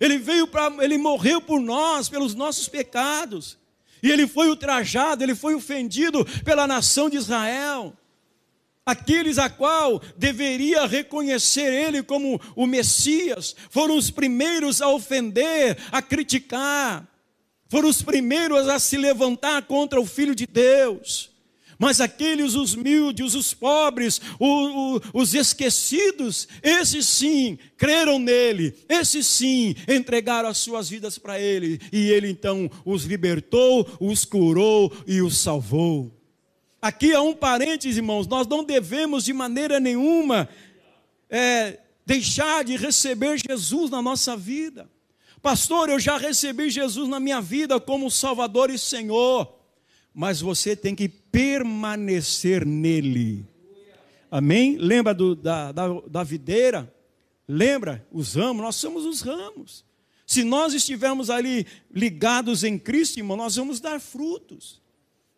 Ele 0.00 0.18
veio 0.18 0.46
para, 0.46 0.84
ele 0.84 0.98
morreu 0.98 1.40
por 1.40 1.60
nós, 1.60 2.08
pelos 2.08 2.34
nossos 2.34 2.68
pecados. 2.68 3.58
E 4.02 4.10
ele 4.10 4.26
foi 4.26 4.48
ultrajado, 4.48 5.22
ele 5.22 5.34
foi 5.34 5.54
ofendido 5.54 6.24
pela 6.44 6.66
nação 6.66 7.08
de 7.08 7.16
Israel 7.16 7.96
aqueles 8.84 9.38
a 9.38 9.48
qual 9.48 10.00
deveria 10.16 10.86
reconhecer 10.86 11.72
ele 11.72 12.02
como 12.02 12.40
o 12.54 12.66
Messias, 12.66 13.54
foram 13.70 13.96
os 13.96 14.10
primeiros 14.10 14.82
a 14.82 14.88
ofender, 14.88 15.78
a 15.90 16.02
criticar, 16.02 17.08
foram 17.68 17.88
os 17.88 18.02
primeiros 18.02 18.68
a 18.68 18.78
se 18.78 18.96
levantar 18.96 19.62
contra 19.62 20.00
o 20.00 20.06
Filho 20.06 20.34
de 20.34 20.46
Deus. 20.46 21.32
Mas 21.78 22.00
aqueles, 22.00 22.54
os 22.54 22.74
humildes, 22.74 23.34
os 23.34 23.52
pobres, 23.52 24.20
os, 24.38 25.02
os 25.12 25.34
esquecidos, 25.34 26.46
esses 26.62 27.06
sim 27.06 27.58
creram 27.76 28.18
nele, 28.18 28.74
esses 28.88 29.26
sim 29.26 29.74
entregaram 29.88 30.48
as 30.48 30.58
suas 30.58 30.88
vidas 30.88 31.18
para 31.18 31.40
ele, 31.40 31.80
e 31.92 32.10
ele 32.10 32.30
então 32.30 32.70
os 32.84 33.04
libertou, 33.04 33.88
os 34.00 34.24
curou 34.24 34.92
e 35.04 35.20
os 35.20 35.38
salvou. 35.38 36.13
Aqui 36.84 37.14
há 37.14 37.22
um 37.22 37.32
parênteses, 37.32 37.96
irmãos, 37.96 38.26
nós 38.26 38.46
não 38.46 38.62
devemos 38.62 39.24
de 39.24 39.32
maneira 39.32 39.80
nenhuma 39.80 40.46
é, 41.30 41.78
deixar 42.04 42.62
de 42.62 42.76
receber 42.76 43.38
Jesus 43.38 43.90
na 43.90 44.02
nossa 44.02 44.36
vida. 44.36 44.86
Pastor, 45.40 45.88
eu 45.88 45.98
já 45.98 46.18
recebi 46.18 46.68
Jesus 46.68 47.08
na 47.08 47.18
minha 47.18 47.40
vida 47.40 47.80
como 47.80 48.10
Salvador 48.10 48.68
e 48.68 48.78
Senhor, 48.78 49.50
mas 50.12 50.42
você 50.42 50.76
tem 50.76 50.94
que 50.94 51.08
permanecer 51.08 52.66
nele. 52.66 53.46
Amém? 54.30 54.76
Lembra 54.76 55.14
do, 55.14 55.34
da, 55.34 55.72
da, 55.72 55.88
da 56.06 56.22
videira? 56.22 56.94
Lembra? 57.48 58.06
Os 58.12 58.34
ramos, 58.34 58.62
nós 58.62 58.76
somos 58.76 59.06
os 59.06 59.22
ramos. 59.22 59.86
Se 60.26 60.44
nós 60.44 60.74
estivermos 60.74 61.30
ali 61.30 61.66
ligados 61.90 62.62
em 62.62 62.78
Cristo, 62.78 63.20
irmão, 63.20 63.38
nós 63.38 63.56
vamos 63.56 63.80
dar 63.80 63.98
frutos. 63.98 64.83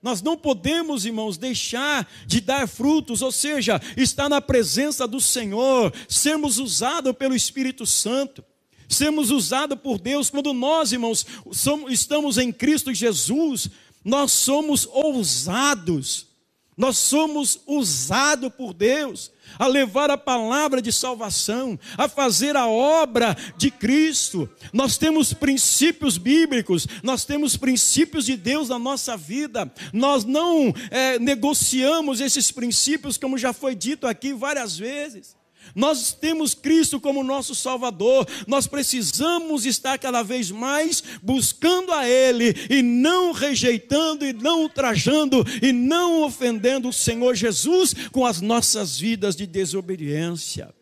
Nós 0.07 0.23
não 0.23 0.37
podemos, 0.37 1.05
irmãos, 1.05 1.37
deixar 1.37 2.09
de 2.29 2.41
dar 2.41 2.69
frutos, 2.69 3.23
ou 3.23 3.33
seja, 3.33 3.83
estar 3.97 4.29
na 4.29 4.41
presença 4.41 5.05
do 5.05 5.21
Senhor, 5.21 5.93
sermos 6.09 6.59
usados 6.59 7.13
pelo 7.17 7.35
Espírito 7.35 7.85
Santo 7.85 8.45
sermos 8.89 9.33
usados 9.33 9.77
por 9.81 9.99
Deus, 9.99 10.31
quando 10.31 10.53
nós, 10.53 10.93
irmãos, 10.93 11.27
somos, 11.51 11.93
estamos 11.93 12.39
em 12.39 12.53
Cristo 12.53 12.95
Jesus, 12.95 13.69
nós 14.05 14.31
somos 14.31 14.87
ousados, 14.93 16.29
nós 16.77 16.99
somos 16.99 17.61
usados 17.67 18.53
por 18.53 18.75
Deus 18.75 19.31
a 19.59 19.67
levar 19.67 20.11
a 20.11 20.19
palavra 20.19 20.83
de 20.83 20.93
salvação, 20.93 21.79
a 21.97 22.09
fazer 22.09 22.57
a 22.57 22.67
obra 22.67 23.37
de 23.57 23.71
Cristo. 23.71 24.49
Nós 24.73 24.99
temos 24.99 25.33
princípios 25.33 26.19
bíblicos, 26.19 26.87
nós 27.03 27.25
temos 27.25 27.57
princípios 27.57 28.27
de 28.27 28.37
Deus 28.37 28.69
na 28.69 28.79
nossa 28.79 29.17
vida. 29.17 29.73
Nós 29.93 30.25
não 30.25 30.75
é, 30.91 31.19
negociamos 31.19 32.21
esses 32.21 32.51
princípios, 32.51 33.17
como 33.17 33.39
já 33.39 33.53
foi 33.53 33.75
dito 33.75 34.07
aqui 34.07 34.33
várias 34.33 34.77
vezes. 34.77 35.36
Nós 35.77 36.15
temos 36.15 36.55
Cristo 36.55 36.99
como 36.99 37.23
nosso 37.23 37.55
Salvador, 37.55 38.27
nós 38.47 38.67
precisamos 38.67 39.67
estar 39.67 39.99
cada 39.99 40.23
vez 40.23 40.51
mais 40.51 41.03
buscando 41.23 41.93
a 41.93 42.09
Ele 42.09 42.55
e 42.71 42.81
não 42.81 43.31
rejeitando 43.31 44.25
e 44.25 44.33
não 44.33 44.63
ultrajando 44.63 45.45
e 45.63 45.73
não 45.73 46.23
ofendendo 46.23 46.89
o 46.89 46.93
Senhor 46.95 47.35
Jesus 47.35 47.93
com 48.11 48.25
as 48.25 48.41
nossas 48.41 48.99
vidas 48.99 49.37
de 49.37 49.47
desobediência. 49.47 50.75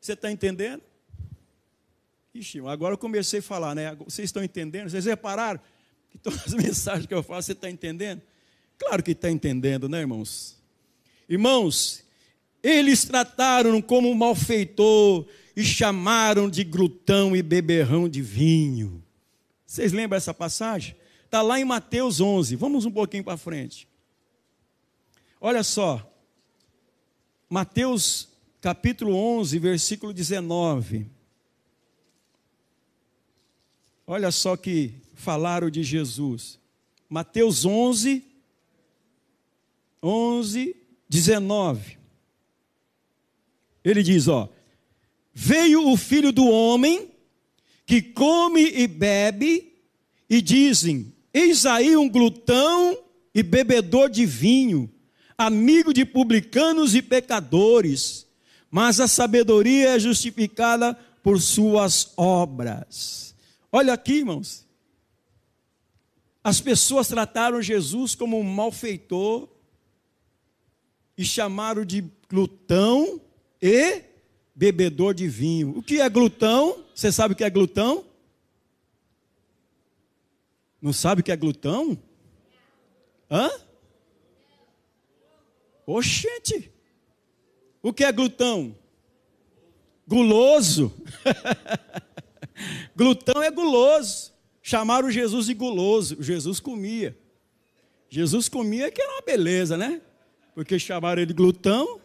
Você 0.00 0.14
está 0.14 0.32
entendendo? 0.32 0.82
Ixi, 2.34 2.60
agora 2.60 2.94
eu 2.94 2.98
comecei 2.98 3.40
a 3.40 3.42
falar, 3.42 3.74
né? 3.74 3.94
Vocês 3.96 4.26
estão 4.30 4.42
entendendo? 4.42 4.88
Vocês 4.88 5.04
repararam 5.04 5.60
que 6.08 6.16
todas 6.16 6.46
as 6.46 6.54
mensagens 6.56 7.04
que 7.04 7.12
eu 7.12 7.22
faço, 7.22 7.46
você 7.46 7.52
está 7.52 7.68
entendendo? 7.68 8.22
Claro 8.78 9.02
que 9.02 9.10
está 9.10 9.30
entendendo, 9.30 9.90
né, 9.90 10.00
irmãos? 10.00 10.56
Irmãos, 11.28 12.07
eles 12.62 13.04
trataram 13.04 13.80
como 13.80 14.14
malfeitor 14.14 15.26
e 15.56 15.64
chamaram 15.64 16.48
de 16.48 16.64
glutão 16.64 17.34
e 17.34 17.42
beberrão 17.42 18.08
de 18.08 18.22
vinho. 18.22 19.02
Vocês 19.66 19.92
lembram 19.92 20.16
essa 20.16 20.32
passagem? 20.32 20.96
Está 21.24 21.42
lá 21.42 21.60
em 21.60 21.64
Mateus 21.64 22.20
11. 22.20 22.56
Vamos 22.56 22.84
um 22.84 22.90
pouquinho 22.90 23.24
para 23.24 23.36
frente. 23.36 23.88
Olha 25.40 25.62
só. 25.62 26.04
Mateus 27.50 28.28
capítulo 28.60 29.14
11, 29.14 29.58
versículo 29.58 30.12
19. 30.12 31.06
Olha 34.06 34.30
só 34.30 34.56
que 34.56 34.94
falaram 35.14 35.68
de 35.68 35.82
Jesus. 35.82 36.58
Mateus 37.08 37.64
11, 37.64 38.24
11, 40.02 40.76
19. 41.08 41.97
Ele 43.84 44.02
diz: 44.02 44.28
Ó, 44.28 44.48
veio 45.32 45.88
o 45.88 45.96
filho 45.96 46.32
do 46.32 46.46
homem 46.46 47.10
que 47.86 48.02
come 48.02 48.62
e 48.62 48.86
bebe, 48.86 49.72
e 50.28 50.42
dizem: 50.42 51.14
Eis 51.32 51.64
aí 51.64 51.96
um 51.96 52.08
glutão 52.08 52.98
e 53.34 53.42
bebedor 53.42 54.10
de 54.10 54.26
vinho, 54.26 54.90
amigo 55.36 55.94
de 55.94 56.04
publicanos 56.04 56.94
e 56.94 57.00
pecadores, 57.00 58.26
mas 58.70 59.00
a 59.00 59.08
sabedoria 59.08 59.90
é 59.90 59.98
justificada 59.98 60.94
por 61.22 61.40
suas 61.40 62.12
obras. 62.16 63.34
Olha 63.70 63.92
aqui, 63.92 64.14
irmãos. 64.14 64.66
As 66.42 66.60
pessoas 66.60 67.08
trataram 67.08 67.60
Jesus 67.60 68.14
como 68.14 68.38
um 68.38 68.42
malfeitor 68.42 69.48
e 71.16 71.24
chamaram 71.24 71.84
de 71.84 72.04
glutão 72.28 73.20
e 73.60 74.02
bebedor 74.54 75.14
de 75.14 75.28
vinho. 75.28 75.76
O 75.76 75.82
que 75.82 76.00
é 76.00 76.08
glutão? 76.08 76.84
Você 76.94 77.12
sabe 77.12 77.34
o 77.34 77.36
que 77.36 77.44
é 77.44 77.50
glutão? 77.50 78.04
Não 80.80 80.92
sabe 80.92 81.20
o 81.20 81.24
que 81.24 81.32
é 81.32 81.36
glutão? 81.36 81.98
Hã? 83.30 83.50
Oxente! 85.86 86.72
O 87.82 87.92
que 87.92 88.04
é 88.04 88.12
glutão? 88.12 88.76
Guloso. 90.06 90.92
glutão 92.96 93.42
é 93.42 93.50
guloso. 93.50 94.32
Chamaram 94.62 95.10
Jesus 95.10 95.46
de 95.46 95.54
guloso. 95.54 96.16
Jesus 96.20 96.60
comia. 96.60 97.16
Jesus 98.10 98.48
comia 98.48 98.90
que 98.90 99.00
era 99.00 99.12
uma 99.12 99.22
beleza, 99.22 99.76
né? 99.76 100.00
Porque 100.54 100.78
chamaram 100.78 101.22
ele 101.22 101.28
de 101.28 101.34
glutão. 101.34 102.00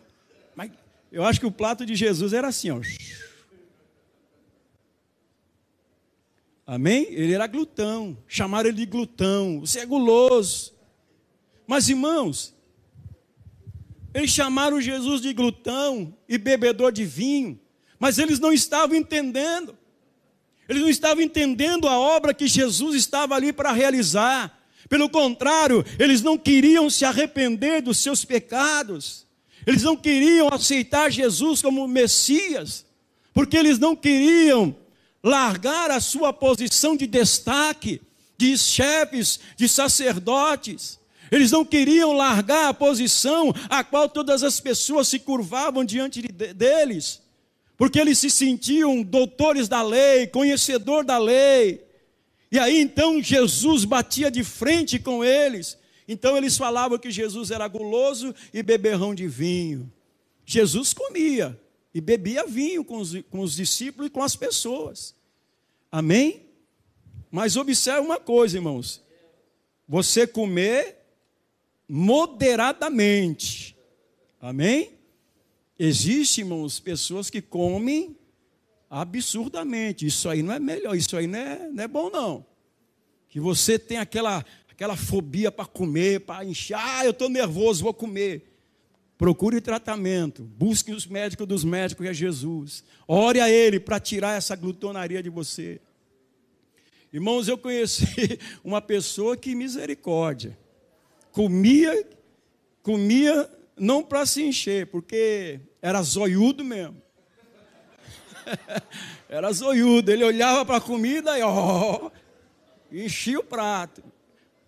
Eu 1.14 1.24
acho 1.24 1.40
que 1.40 1.46
o 1.46 1.52
prato 1.52 1.86
de 1.86 1.96
Jesus 1.96 2.34
era 2.34 2.48
assim, 2.48 2.72
ó. 2.72 2.82
Amém? 6.66 7.06
Ele 7.12 7.34
era 7.34 7.46
glutão. 7.46 8.18
Chamaram 8.28 8.70
ele 8.70 8.80
de 8.80 8.88
glutão. 8.88 9.60
Você 9.60 9.82
é 9.82 9.86
guloso. 9.86 10.74
Mas, 11.68 11.88
irmãos, 11.88 12.56
eles 14.12 14.32
chamaram 14.32 14.82
Jesus 14.82 15.22
de 15.22 15.32
glutão 15.34 16.18
e 16.28 16.40
bebedor 16.40 16.92
de 16.92 17.06
vinho, 17.06 17.60
mas 18.00 18.18
eles 18.18 18.40
não 18.40 18.52
estavam 18.52 18.96
entendendo. 18.96 19.78
Eles 20.68 20.82
não 20.82 20.90
estavam 20.90 21.22
entendendo 21.22 21.88
a 21.88 21.96
obra 21.96 22.34
que 22.34 22.48
Jesus 22.48 22.96
estava 22.96 23.36
ali 23.36 23.54
para 23.54 23.72
realizar. 23.72 24.66
Pelo 24.90 25.08
contrário, 25.10 25.86
eles 26.00 26.24
não 26.24 26.40
queriam 26.40 26.90
se 26.90 27.06
arrepender 27.06 27.84
dos 27.84 28.00
seus 28.00 28.26
pecados. 28.26 29.28
Eles 29.66 29.84
não 29.84 29.96
queriam 29.96 30.50
aceitar 30.50 31.12
Jesus 31.12 31.62
como 31.62 31.88
Messias, 31.88 32.86
porque 33.34 33.58
eles 33.58 33.80
não 33.80 33.96
queriam 33.96 34.76
largar 35.24 35.90
a 35.90 36.02
sua 36.02 36.34
posição 36.34 36.96
de 36.96 37.08
destaque, 37.08 38.02
de 38.38 38.58
chefes, 38.58 39.40
de 39.56 39.70
sacerdotes. 39.70 41.00
Eles 41.32 41.52
não 41.52 41.64
queriam 41.64 42.14
largar 42.14 42.70
a 42.70 42.74
posição 42.74 43.54
a 43.70 43.84
qual 43.84 44.10
todas 44.10 44.44
as 44.44 44.60
pessoas 44.60 45.08
se 45.08 45.18
curvavam 45.20 45.84
diante 45.86 46.22
de, 46.22 46.54
deles, 46.54 47.22
porque 47.78 48.00
eles 48.00 48.20
se 48.20 48.30
sentiam 48.30 49.02
doutores 49.02 49.68
da 49.68 49.82
lei, 49.82 50.28
conhecedor 50.28 51.04
da 51.04 51.18
lei. 51.18 51.84
E 52.52 52.60
aí 52.60 52.80
então 52.80 53.22
Jesus 53.22 53.84
batia 53.86 54.30
de 54.30 54.44
frente 54.44 55.00
com 55.00 55.24
eles 55.24 55.78
então 56.08 56.38
eles 56.38 56.58
falavam 56.58 56.98
que 56.98 57.12
Jesus 57.12 57.52
era 57.52 57.68
guloso 57.68 58.34
e 58.54 58.62
beberrão 58.62 59.14
de 59.16 59.28
vinho. 59.28 59.92
Jesus 60.46 60.94
comia 60.94 61.60
e 61.94 62.02
bebia 62.02 62.46
vinho 62.46 62.84
com 62.84 62.98
os, 62.98 63.14
com 63.30 63.40
os 63.40 63.56
discípulos 63.56 64.08
e 64.08 64.10
com 64.12 64.24
as 64.24 64.36
pessoas. 64.36 65.16
Amém? 65.92 66.42
Mas 67.32 67.56
observe 67.56 68.02
uma 68.02 68.20
coisa, 68.20 68.58
irmãos. 68.58 69.02
Você 69.88 70.26
comer 70.26 70.98
moderadamente. 71.88 73.76
Amém? 74.42 74.92
Existem, 75.78 76.44
irmãos, 76.44 76.80
pessoas 76.80 77.30
que 77.30 77.42
comem 77.42 78.18
absurdamente. 78.90 80.06
Isso 80.06 80.30
aí 80.30 80.44
não 80.44 80.54
é 80.54 80.60
melhor, 80.60 80.96
isso 80.96 81.16
aí 81.18 81.28
não 81.28 81.40
é, 81.40 81.70
não 81.70 81.84
é 81.84 81.88
bom, 81.88 82.10
não. 82.10 82.46
Que 83.30 83.40
você 83.40 83.80
tem 83.80 83.98
aquela 83.98 84.46
aquela 84.84 84.98
fobia 84.98 85.50
para 85.50 85.66
comer, 85.66 86.20
para 86.22 86.44
inchar, 86.44 86.82
ah, 86.84 87.06
eu 87.06 87.12
estou 87.12 87.30
nervoso, 87.30 87.84
vou 87.84 87.94
comer. 87.94 88.54
Procure 89.18 89.62
tratamento, 89.62 90.44
busque 90.44 90.92
os 90.92 91.08
médicos 91.08 91.48
dos 91.48 91.64
médicos, 91.64 92.04
que 92.04 92.10
é 92.10 92.14
Jesus. 92.14 92.84
Ore 93.08 93.40
a 93.40 93.50
Ele 93.50 93.80
para 93.80 93.98
tirar 93.98 94.38
essa 94.38 94.58
glutonaria 94.58 95.24
de 95.24 95.30
você. 95.30 95.80
Irmãos, 97.14 97.48
eu 97.48 97.58
conheci 97.58 98.38
uma 98.62 98.82
pessoa 98.82 99.38
que 99.38 99.56
misericórdia. 99.56 100.58
Comia 101.32 102.06
comia 102.82 103.50
não 103.78 104.04
para 104.04 104.26
se 104.26 104.44
encher, 104.44 104.88
porque 104.88 105.62
era 105.82 106.02
zoiudo 106.02 106.62
mesmo. 106.62 107.02
era 109.30 109.50
zoiudo. 109.54 110.12
Ele 110.12 110.26
olhava 110.26 110.66
para 110.66 110.78
a 110.78 110.82
comida 110.82 111.40
e 111.40 111.42
ó, 111.42 112.12
enchia 112.92 113.40
o 113.40 113.44
prato. 113.44 114.04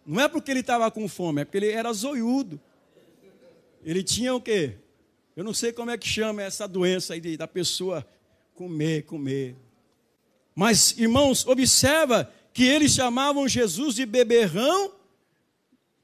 Não 0.06 0.22
é 0.22 0.28
porque 0.28 0.52
ele 0.52 0.60
estava 0.60 0.90
com 0.92 1.08
fome, 1.08 1.42
é 1.42 1.46
porque 1.46 1.58
ele 1.58 1.72
era 1.72 1.92
zoiudo. 1.92 2.60
Ele 3.84 4.04
tinha 4.04 4.34
o 4.36 4.42
quê? 4.42 4.78
Eu 5.36 5.44
não 5.44 5.54
sei 5.54 5.74
como 5.74 5.92
é 5.92 5.98
que 5.98 6.08
chama 6.08 6.42
essa 6.42 6.68
doença 6.68 7.14
aí 7.14 7.38
da 7.38 7.48
pessoa 7.48 8.08
comer, 8.54 9.04
comer. 9.04 9.56
Mas, 10.56 10.98
irmãos, 10.98 11.46
observa 11.46 12.32
que 12.54 12.64
eles 12.64 12.94
chamavam 12.94 13.48
Jesus 13.48 13.96
de 13.96 14.06
beberrão, 14.06 14.96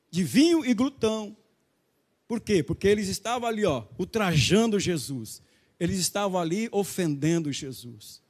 de 0.10 0.24
vinho 0.24 0.66
e 0.66 0.74
glutão. 0.74 1.36
Por 2.28 2.42
quê? 2.42 2.62
Porque 2.62 2.88
eles 2.88 3.08
estavam 3.08 3.48
ali, 3.48 3.66
ó, 3.66 3.86
ultrajando 3.98 4.80
Jesus. 4.80 5.42
Eles 5.80 5.98
estavam 6.00 6.40
ali 6.40 6.68
ofendendo 6.72 7.52
Jesus. 7.52 8.22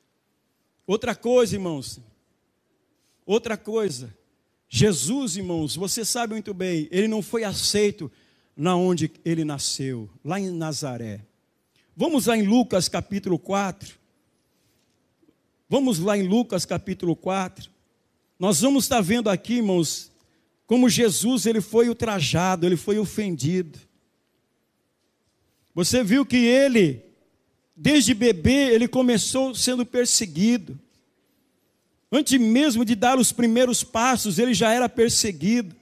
Outra 0.85 1.15
coisa, 1.15 1.55
irmãos. 1.55 1.99
Outra 3.25 3.57
coisa. 3.57 4.15
Jesus, 4.73 5.35
irmãos, 5.35 5.75
você 5.75 6.05
sabe 6.05 6.31
muito 6.31 6.53
bem, 6.53 6.87
ele 6.91 7.05
não 7.05 7.21
foi 7.21 7.43
aceito 7.43 8.09
na 8.55 8.73
onde 8.73 9.11
ele 9.25 9.43
nasceu, 9.43 10.09
lá 10.23 10.39
em 10.39 10.49
Nazaré. 10.49 11.25
Vamos 11.93 12.25
lá 12.25 12.37
em 12.37 12.43
Lucas 12.43 12.87
capítulo 12.87 13.37
4. 13.37 13.99
Vamos 15.67 15.99
lá 15.99 16.17
em 16.17 16.25
Lucas 16.25 16.63
capítulo 16.63 17.17
4. 17.17 17.69
Nós 18.39 18.61
vamos 18.61 18.85
estar 18.85 19.01
vendo 19.01 19.29
aqui, 19.29 19.55
irmãos, 19.55 20.09
como 20.65 20.87
Jesus 20.87 21.45
ele 21.45 21.59
foi 21.59 21.89
ultrajado, 21.89 22.65
ele 22.65 22.77
foi 22.77 22.97
ofendido. 22.97 23.77
Você 25.75 26.01
viu 26.01 26.25
que 26.25 26.37
ele, 26.37 27.03
desde 27.75 28.13
bebê, 28.13 28.73
ele 28.73 28.87
começou 28.87 29.53
sendo 29.53 29.85
perseguido. 29.85 30.79
Antes 32.11 32.39
mesmo 32.39 32.83
de 32.83 32.93
dar 32.93 33.17
os 33.17 33.31
primeiros 33.31 33.83
passos, 33.83 34.37
ele 34.37 34.53
já 34.53 34.73
era 34.73 34.89
perseguido. 34.89 35.75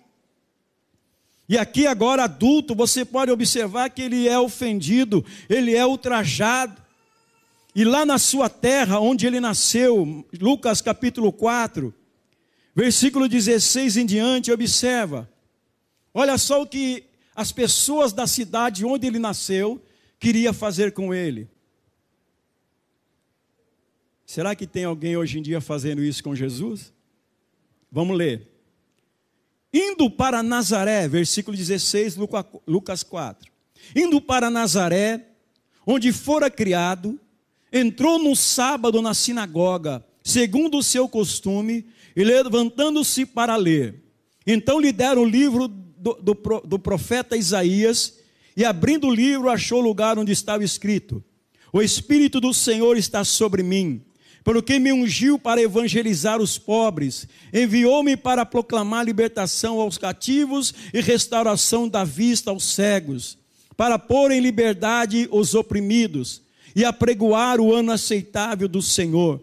E 1.47 1.57
aqui, 1.57 1.87
agora 1.87 2.25
adulto, 2.25 2.75
você 2.75 3.03
pode 3.03 3.31
observar 3.31 3.89
que 3.89 4.03
ele 4.03 4.27
é 4.27 4.37
ofendido, 4.37 5.25
ele 5.49 5.75
é 5.75 5.83
ultrajado. 5.83 6.79
E 7.73 7.83
lá 7.83 8.05
na 8.05 8.19
sua 8.19 8.47
terra, 8.47 8.99
onde 8.99 9.25
ele 9.25 9.39
nasceu, 9.39 10.23
Lucas 10.39 10.81
capítulo 10.81 11.33
4, 11.33 11.91
versículo 12.75 13.27
16 13.27 13.97
em 13.97 14.05
diante, 14.05 14.51
observa. 14.51 15.27
Olha 16.13 16.37
só 16.37 16.61
o 16.61 16.67
que 16.67 17.03
as 17.35 17.51
pessoas 17.51 18.13
da 18.13 18.27
cidade 18.27 18.85
onde 18.85 19.07
ele 19.07 19.17
nasceu 19.17 19.81
queria 20.19 20.53
fazer 20.53 20.91
com 20.91 21.11
ele. 21.11 21.49
Será 24.29 24.53
que 24.53 24.67
tem 24.67 24.83
alguém 24.83 25.17
hoje 25.17 25.39
em 25.39 25.41
dia 25.41 25.59
fazendo 25.59 26.03
isso 26.03 26.23
com 26.23 26.35
Jesus? 26.35 26.93
Vamos 27.91 28.15
ler. 28.15 28.47
Indo 29.73 30.07
para 30.07 30.43
Nazaré, 30.43 31.07
versículo 31.07 31.57
16, 31.57 32.15
Lucas 32.67 33.01
4. 33.01 33.51
Indo 33.95 34.21
para 34.21 34.51
Nazaré, 34.51 35.29
onde 35.83 36.11
fora 36.11 36.47
criado, 36.47 37.19
entrou 37.73 38.19
no 38.19 38.35
sábado 38.35 39.01
na 39.01 39.15
sinagoga, 39.15 40.05
segundo 40.23 40.77
o 40.77 40.83
seu 40.83 41.09
costume, 41.09 41.87
e 42.15 42.23
levantando-se 42.23 43.25
para 43.25 43.55
ler. 43.55 43.95
Então 44.45 44.79
lhe 44.79 44.91
deram 44.91 45.23
o 45.23 45.27
livro 45.27 45.67
do, 45.67 46.13
do, 46.21 46.61
do 46.65 46.77
profeta 46.77 47.35
Isaías, 47.35 48.19
e 48.55 48.63
abrindo 48.63 49.07
o 49.07 49.11
livro, 49.11 49.49
achou 49.49 49.79
o 49.79 49.83
lugar 49.83 50.19
onde 50.19 50.31
estava 50.31 50.63
escrito: 50.63 51.23
O 51.73 51.81
Espírito 51.81 52.39
do 52.39 52.53
Senhor 52.53 52.95
está 52.95 53.23
sobre 53.23 53.63
mim 53.63 54.05
pelo 54.49 54.63
que 54.63 54.79
me 54.79 54.91
ungiu 54.91 55.38
para 55.38 55.62
evangelizar 55.62 56.41
os 56.41 56.57
pobres, 56.57 57.27
enviou-me 57.53 58.17
para 58.17 58.43
proclamar 58.43 59.05
libertação 59.05 59.79
aos 59.79 59.95
cativos 59.95 60.73
e 60.91 60.99
restauração 61.01 61.88
da 61.88 62.03
vista 62.03 62.49
aos 62.49 62.63
cegos, 62.63 63.38
para 63.77 63.99
pôr 63.99 64.31
em 64.31 64.39
liberdade 64.39 65.29
os 65.31 65.53
oprimidos 65.53 66.41
e 66.75 66.83
apregoar 66.83 67.62
o 67.62 67.71
ano 67.71 67.91
aceitável 67.91 68.67
do 68.67 68.81
Senhor. 68.81 69.39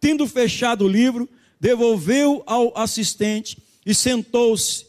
Tendo 0.00 0.26
fechado 0.26 0.86
o 0.86 0.88
livro, 0.88 1.28
devolveu 1.60 2.42
ao 2.46 2.72
assistente 2.74 3.58
e 3.84 3.94
sentou-se. 3.94 4.86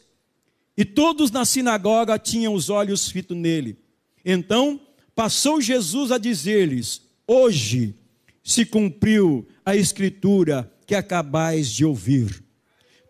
E 0.78 0.86
todos 0.86 1.32
na 1.32 1.44
sinagoga 1.44 2.18
tinham 2.18 2.54
os 2.54 2.70
olhos 2.70 3.12
fitos 3.12 3.36
nele. 3.36 3.78
Então 4.24 4.80
passou 5.14 5.60
Jesus 5.60 6.14
a 6.14 6.18
dizer-lhes: 6.18 7.02
Hoje 7.28 7.99
se 8.50 8.66
cumpriu 8.66 9.48
a 9.64 9.76
escritura 9.76 10.74
que 10.88 10.96
acabais 10.96 11.70
de 11.70 11.86
ouvir. 11.86 12.44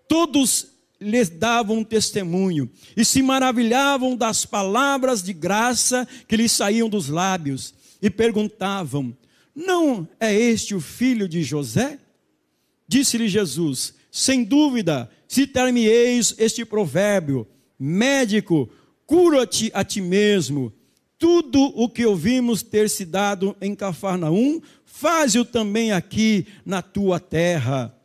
Todos 0.06 0.67
lhes 0.99 1.30
davam 1.30 1.82
testemunho 1.82 2.69
e 2.97 3.06
se 3.06 3.21
maravilhavam 3.21 4.17
das 4.17 4.45
palavras 4.45 5.23
de 5.23 5.32
graça 5.32 6.06
que 6.28 6.36
lhes 6.36 6.52
saíam 6.52 6.89
dos 6.89 7.08
lábios 7.08 7.73
e 8.02 8.10
perguntavam: 8.10 9.15
Não 9.56 10.06
é 10.19 10.36
este 10.36 10.75
o 10.75 10.82
filho 10.82 11.25
de 11.25 11.41
José? 11.41 11.97
Disse-lhe 12.86 13.30
Jesus: 13.30 13.93
Sem 14.12 14.43
dúvida, 14.43 15.10
citar-me-eis 15.25 16.36
este 16.38 16.65
provérbio: 16.65 17.47
Médico, 17.80 18.69
cura-te 19.06 19.71
a 19.73 19.86
ti 19.86 20.02
mesmo. 20.02 20.73
Tudo 21.17 21.62
o 21.75 21.89
que 21.89 22.06
ouvimos 22.06 22.63
ter 22.63 22.89
se 22.89 23.04
dado 23.04 23.54
em 23.60 23.75
Cafarnaum, 23.75 24.62
faze-o 24.99 25.45
também 25.45 25.93
aqui 25.93 26.45
na 26.65 26.81
tua 26.81 27.19
terra. 27.19 27.95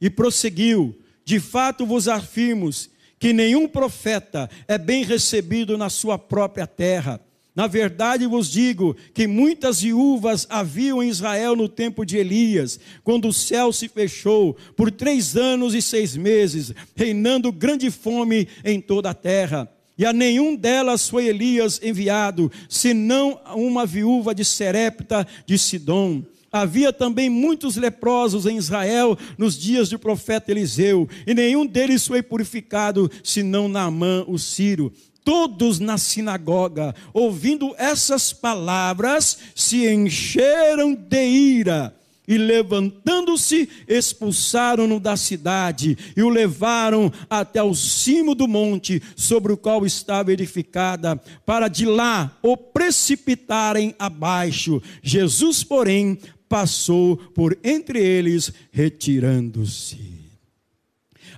E 0.00 0.08
prosseguiu: 0.08 0.98
De 1.24 1.38
fato 1.38 1.84
vos 1.84 2.08
afirmo 2.08 2.70
que 3.18 3.32
nenhum 3.32 3.68
profeta 3.68 4.48
é 4.66 4.78
bem 4.78 5.04
recebido 5.04 5.76
na 5.76 5.90
sua 5.90 6.18
própria 6.18 6.66
terra. 6.66 7.20
Na 7.54 7.66
verdade 7.66 8.26
vos 8.26 8.50
digo 8.50 8.96
que 9.12 9.26
muitas 9.26 9.82
viúvas 9.82 10.46
haviam 10.48 11.02
em 11.02 11.10
Israel 11.10 11.54
no 11.54 11.68
tempo 11.68 12.06
de 12.06 12.16
Elias, 12.16 12.80
quando 13.04 13.28
o 13.28 13.32
céu 13.32 13.70
se 13.72 13.88
fechou 13.88 14.56
por 14.74 14.90
três 14.90 15.36
anos 15.36 15.74
e 15.74 15.82
seis 15.82 16.16
meses, 16.16 16.72
reinando 16.94 17.52
grande 17.52 17.90
fome 17.90 18.48
em 18.64 18.80
toda 18.80 19.10
a 19.10 19.14
terra 19.14 19.68
e 20.00 20.06
a 20.06 20.14
nenhum 20.14 20.56
delas 20.56 21.10
foi 21.10 21.26
Elias 21.26 21.78
enviado, 21.82 22.50
senão 22.70 23.38
uma 23.54 23.84
viúva 23.84 24.34
de 24.34 24.46
Serepta 24.46 25.26
de 25.44 25.58
Sidom. 25.58 26.22
Havia 26.50 26.90
também 26.90 27.28
muitos 27.28 27.76
leprosos 27.76 28.46
em 28.46 28.56
Israel 28.56 29.14
nos 29.36 29.58
dias 29.58 29.90
do 29.90 29.98
profeta 29.98 30.50
Eliseu, 30.50 31.06
e 31.26 31.34
nenhum 31.34 31.66
deles 31.66 32.06
foi 32.06 32.22
purificado, 32.22 33.10
senão 33.22 33.68
Naamã, 33.68 34.24
o 34.26 34.38
Sírio. 34.38 34.90
Todos 35.22 35.78
na 35.78 35.98
sinagoga, 35.98 36.94
ouvindo 37.12 37.74
essas 37.76 38.32
palavras, 38.32 39.36
se 39.54 39.86
encheram 39.86 40.94
de 40.94 41.26
ira 41.26 41.99
e 42.26 42.38
levantando-se, 42.38 43.68
expulsaram-no 43.88 45.00
da 45.00 45.16
cidade 45.16 45.98
e 46.16 46.22
o 46.22 46.28
levaram 46.28 47.12
até 47.28 47.62
o 47.62 47.74
cimo 47.74 48.34
do 48.34 48.46
monte 48.46 49.02
sobre 49.16 49.52
o 49.52 49.56
qual 49.56 49.84
estava 49.84 50.32
edificada, 50.32 51.16
para 51.44 51.68
de 51.68 51.86
lá 51.86 52.38
o 52.42 52.56
precipitarem 52.56 53.94
abaixo. 53.98 54.80
Jesus, 55.02 55.64
porém, 55.64 56.18
passou 56.48 57.16
por 57.16 57.58
entre 57.64 58.00
eles, 58.00 58.52
retirando-se. 58.70 59.98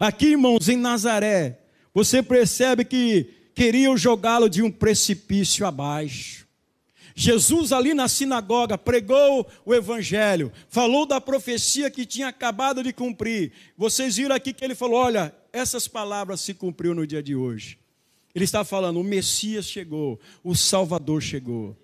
Aqui, 0.01 0.29
irmãos, 0.29 0.69
em 0.69 0.77
Nazaré, 0.77 1.61
você 1.95 2.23
percebe 2.23 2.85
que 2.85 3.27
queriam 3.55 3.97
jogá-lo 3.97 4.49
de 4.49 4.63
um 4.63 4.71
precipício 4.71 5.67
abaixo. 5.67 6.42
Jesus, 7.15 7.73
ali 7.73 7.95
na 7.95 8.09
sinagoga, 8.09 8.79
pregou 8.79 9.47
o 9.65 9.75
Evangelho, 9.75 10.53
falou 10.69 11.05
da 11.07 11.21
profecia 11.21 11.91
que 11.91 12.07
tinha 12.07 12.29
acabado 12.29 12.83
de 12.83 12.93
cumprir. 12.93 13.53
Vocês 13.77 14.17
viram 14.17 14.35
aqui 14.35 14.53
que 14.53 14.65
ele 14.65 14.75
falou: 14.75 14.99
olha, 15.01 15.35
essas 15.53 15.87
palavras 15.87 16.41
se 16.41 16.55
cumpriu 16.55 16.95
no 16.95 17.07
dia 17.07 17.23
de 17.23 17.35
hoje. 17.35 17.79
Ele 18.35 18.45
está 18.45 18.65
falando: 18.65 19.01
o 19.01 19.05
Messias 19.05 19.67
chegou, 19.67 20.19
o 20.43 20.55
Salvador 20.55 21.21
chegou. 21.21 21.77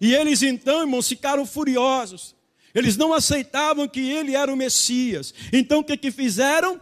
E 0.00 0.14
eles 0.14 0.42
então, 0.42 0.80
irmãos, 0.80 1.08
ficaram 1.08 1.44
furiosos. 1.46 2.34
Eles 2.74 2.96
não 2.96 3.14
aceitavam 3.14 3.88
que 3.88 4.10
ele 4.10 4.36
era 4.36 4.52
o 4.52 4.56
Messias. 4.56 5.32
Então 5.52 5.80
o 5.80 5.84
que, 5.84 5.96
que 5.96 6.10
fizeram? 6.10 6.78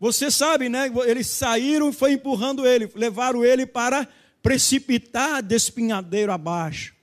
Você 0.00 0.30
sabe, 0.30 0.68
né? 0.68 0.90
Eles 1.06 1.28
saíram, 1.28 1.92
foi 1.92 2.12
empurrando 2.12 2.66
ele, 2.66 2.90
levaram 2.94 3.44
ele 3.44 3.64
para 3.64 4.06
precipitar 4.42 5.42
despinhadeiro 5.42 6.32
abaixo. 6.32 6.97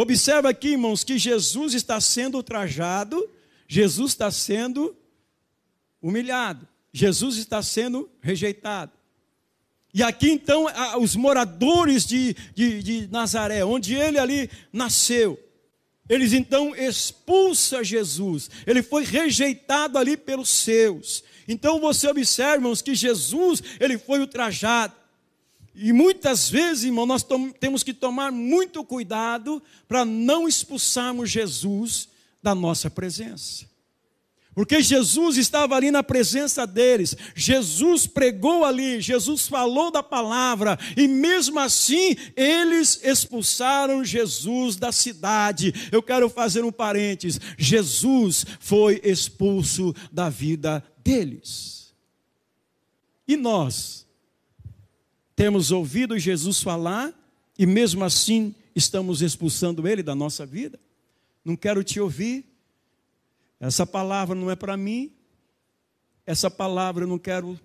Observa 0.00 0.48
aqui, 0.48 0.68
irmãos, 0.68 1.04
que 1.04 1.18
Jesus 1.18 1.74
está 1.74 2.00
sendo 2.00 2.38
ultrajado, 2.38 3.28
Jesus 3.68 4.12
está 4.12 4.30
sendo 4.30 4.96
humilhado, 6.00 6.66
Jesus 6.90 7.36
está 7.36 7.62
sendo 7.62 8.08
rejeitado. 8.22 8.92
E 9.92 10.02
aqui 10.02 10.30
então, 10.30 10.68
os 10.98 11.14
moradores 11.14 12.06
de, 12.06 12.34
de, 12.54 12.82
de 12.82 13.06
Nazaré, 13.08 13.62
onde 13.62 13.94
ele 13.94 14.18
ali 14.18 14.48
nasceu, 14.72 15.38
eles 16.08 16.32
então 16.32 16.74
expulsam 16.74 17.84
Jesus. 17.84 18.48
Ele 18.66 18.82
foi 18.82 19.04
rejeitado 19.04 19.98
ali 19.98 20.16
pelos 20.16 20.48
seus. 20.48 21.22
Então 21.46 21.78
você 21.78 22.08
observa, 22.08 22.54
irmãos, 22.54 22.80
que 22.80 22.94
Jesus, 22.94 23.62
ele 23.78 23.98
foi 23.98 24.20
ultrajado. 24.20 24.94
E 25.74 25.92
muitas 25.92 26.50
vezes, 26.50 26.84
irmão, 26.84 27.06
nós 27.06 27.24
temos 27.58 27.82
que 27.82 27.94
tomar 27.94 28.32
muito 28.32 28.84
cuidado 28.84 29.62
para 29.86 30.04
não 30.04 30.48
expulsarmos 30.48 31.30
Jesus 31.30 32.08
da 32.42 32.54
nossa 32.54 32.90
presença. 32.90 33.70
Porque 34.52 34.82
Jesus 34.82 35.36
estava 35.36 35.76
ali 35.76 35.92
na 35.92 36.02
presença 36.02 36.66
deles, 36.66 37.16
Jesus 37.36 38.06
pregou 38.06 38.64
ali, 38.64 39.00
Jesus 39.00 39.46
falou 39.46 39.92
da 39.92 40.02
palavra, 40.02 40.76
e 40.96 41.06
mesmo 41.06 41.60
assim 41.60 42.16
eles 42.36 43.00
expulsaram 43.04 44.04
Jesus 44.04 44.74
da 44.74 44.90
cidade. 44.90 45.72
Eu 45.92 46.02
quero 46.02 46.28
fazer 46.28 46.64
um 46.64 46.72
parênteses: 46.72 47.40
Jesus 47.56 48.44
foi 48.58 49.00
expulso 49.04 49.94
da 50.10 50.28
vida 50.28 50.84
deles. 50.98 51.94
E 53.26 53.36
nós 53.36 54.04
temos 55.40 55.70
ouvido 55.70 56.18
Jesus 56.18 56.62
falar, 56.62 57.14
e 57.58 57.64
mesmo 57.64 58.04
assim 58.04 58.54
estamos 58.76 59.22
expulsando 59.22 59.88
ele 59.88 60.02
da 60.02 60.14
nossa 60.14 60.44
vida? 60.44 60.78
Não 61.42 61.56
quero 61.56 61.82
te 61.82 61.98
ouvir 61.98 62.44
essa 63.58 63.86
palavra 63.86 64.34
não 64.34 64.50
é 64.50 64.56
para 64.56 64.76
mim. 64.76 65.14
Essa 66.26 66.50
palavra 66.50 67.04
eu 67.04 67.08
não 67.08 67.18
quero 67.18 67.58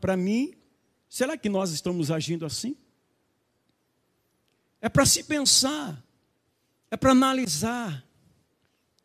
para 0.00 0.16
mim. 0.16 0.54
Será 1.08 1.36
que 1.36 1.48
nós 1.48 1.70
estamos 1.70 2.10
agindo 2.10 2.44
assim? 2.44 2.76
É 4.80 4.88
para 4.88 5.06
se 5.06 5.22
pensar, 5.22 6.04
é 6.90 6.96
para 6.96 7.12
analisar, 7.12 8.04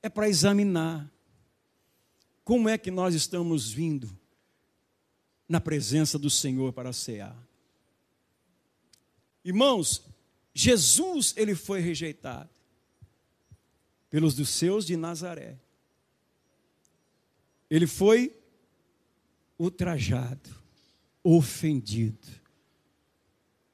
é 0.01 0.09
para 0.09 0.27
examinar. 0.27 1.11
Como 2.43 2.67
é 2.67 2.75
que 2.75 2.89
nós 2.89 3.13
estamos 3.13 3.71
vindo 3.71 4.09
na 5.47 5.61
presença 5.61 6.17
do 6.17 6.29
Senhor 6.29 6.73
para 6.73 6.91
cear? 6.91 7.52
Irmãos, 9.43 10.01
Jesus 10.53 11.33
ele 11.35 11.55
foi 11.55 11.79
rejeitado 11.79 12.49
pelos 14.09 14.35
dos 14.35 14.49
seus 14.49 14.85
de 14.85 14.95
Nazaré. 14.95 15.57
Ele 17.69 17.87
foi 17.87 18.35
ultrajado, 19.57 20.49
ofendido. 21.23 22.27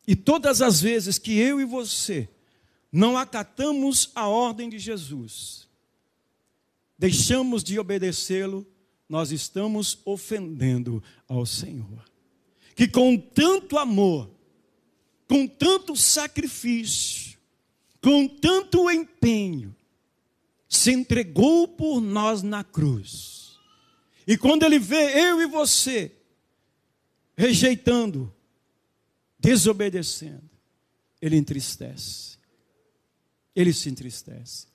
E 0.08 0.16
todas 0.16 0.62
as 0.62 0.82
vezes 0.82 1.20
que 1.20 1.38
eu 1.38 1.60
e 1.60 1.66
você 1.66 2.30
não 2.92 3.18
acatamos 3.18 4.12
a 4.16 4.28
ordem 4.28 4.70
de 4.70 4.80
Jesus, 4.80 5.68
deixamos 6.98 7.64
de 7.64 7.78
obedecê-lo, 7.78 8.66
nós 9.08 9.32
estamos 9.32 10.00
ofendendo 10.06 11.04
ao 11.28 11.46
Senhor. 11.46 12.06
Que 12.76 12.88
com 12.88 13.18
tanto 13.18 13.78
amor, 13.78 14.32
com 15.30 15.48
tanto 15.48 15.96
sacrifício, 15.96 17.38
com 18.02 18.28
tanto 18.28 18.92
empenho, 18.92 19.74
se 20.68 20.92
entregou 20.92 21.68
por 21.68 22.02
nós 22.02 22.44
na 22.44 22.64
cruz 22.66 23.40
e 24.30 24.38
quando 24.38 24.62
ele 24.62 24.78
vê 24.78 25.28
eu 25.28 25.42
e 25.42 25.48
você 25.48 26.12
rejeitando, 27.36 28.32
desobedecendo, 29.40 30.48
ele 31.20 31.36
entristece. 31.36 32.38
Ele 33.56 33.74
se 33.74 33.90
entristece. 33.90 34.68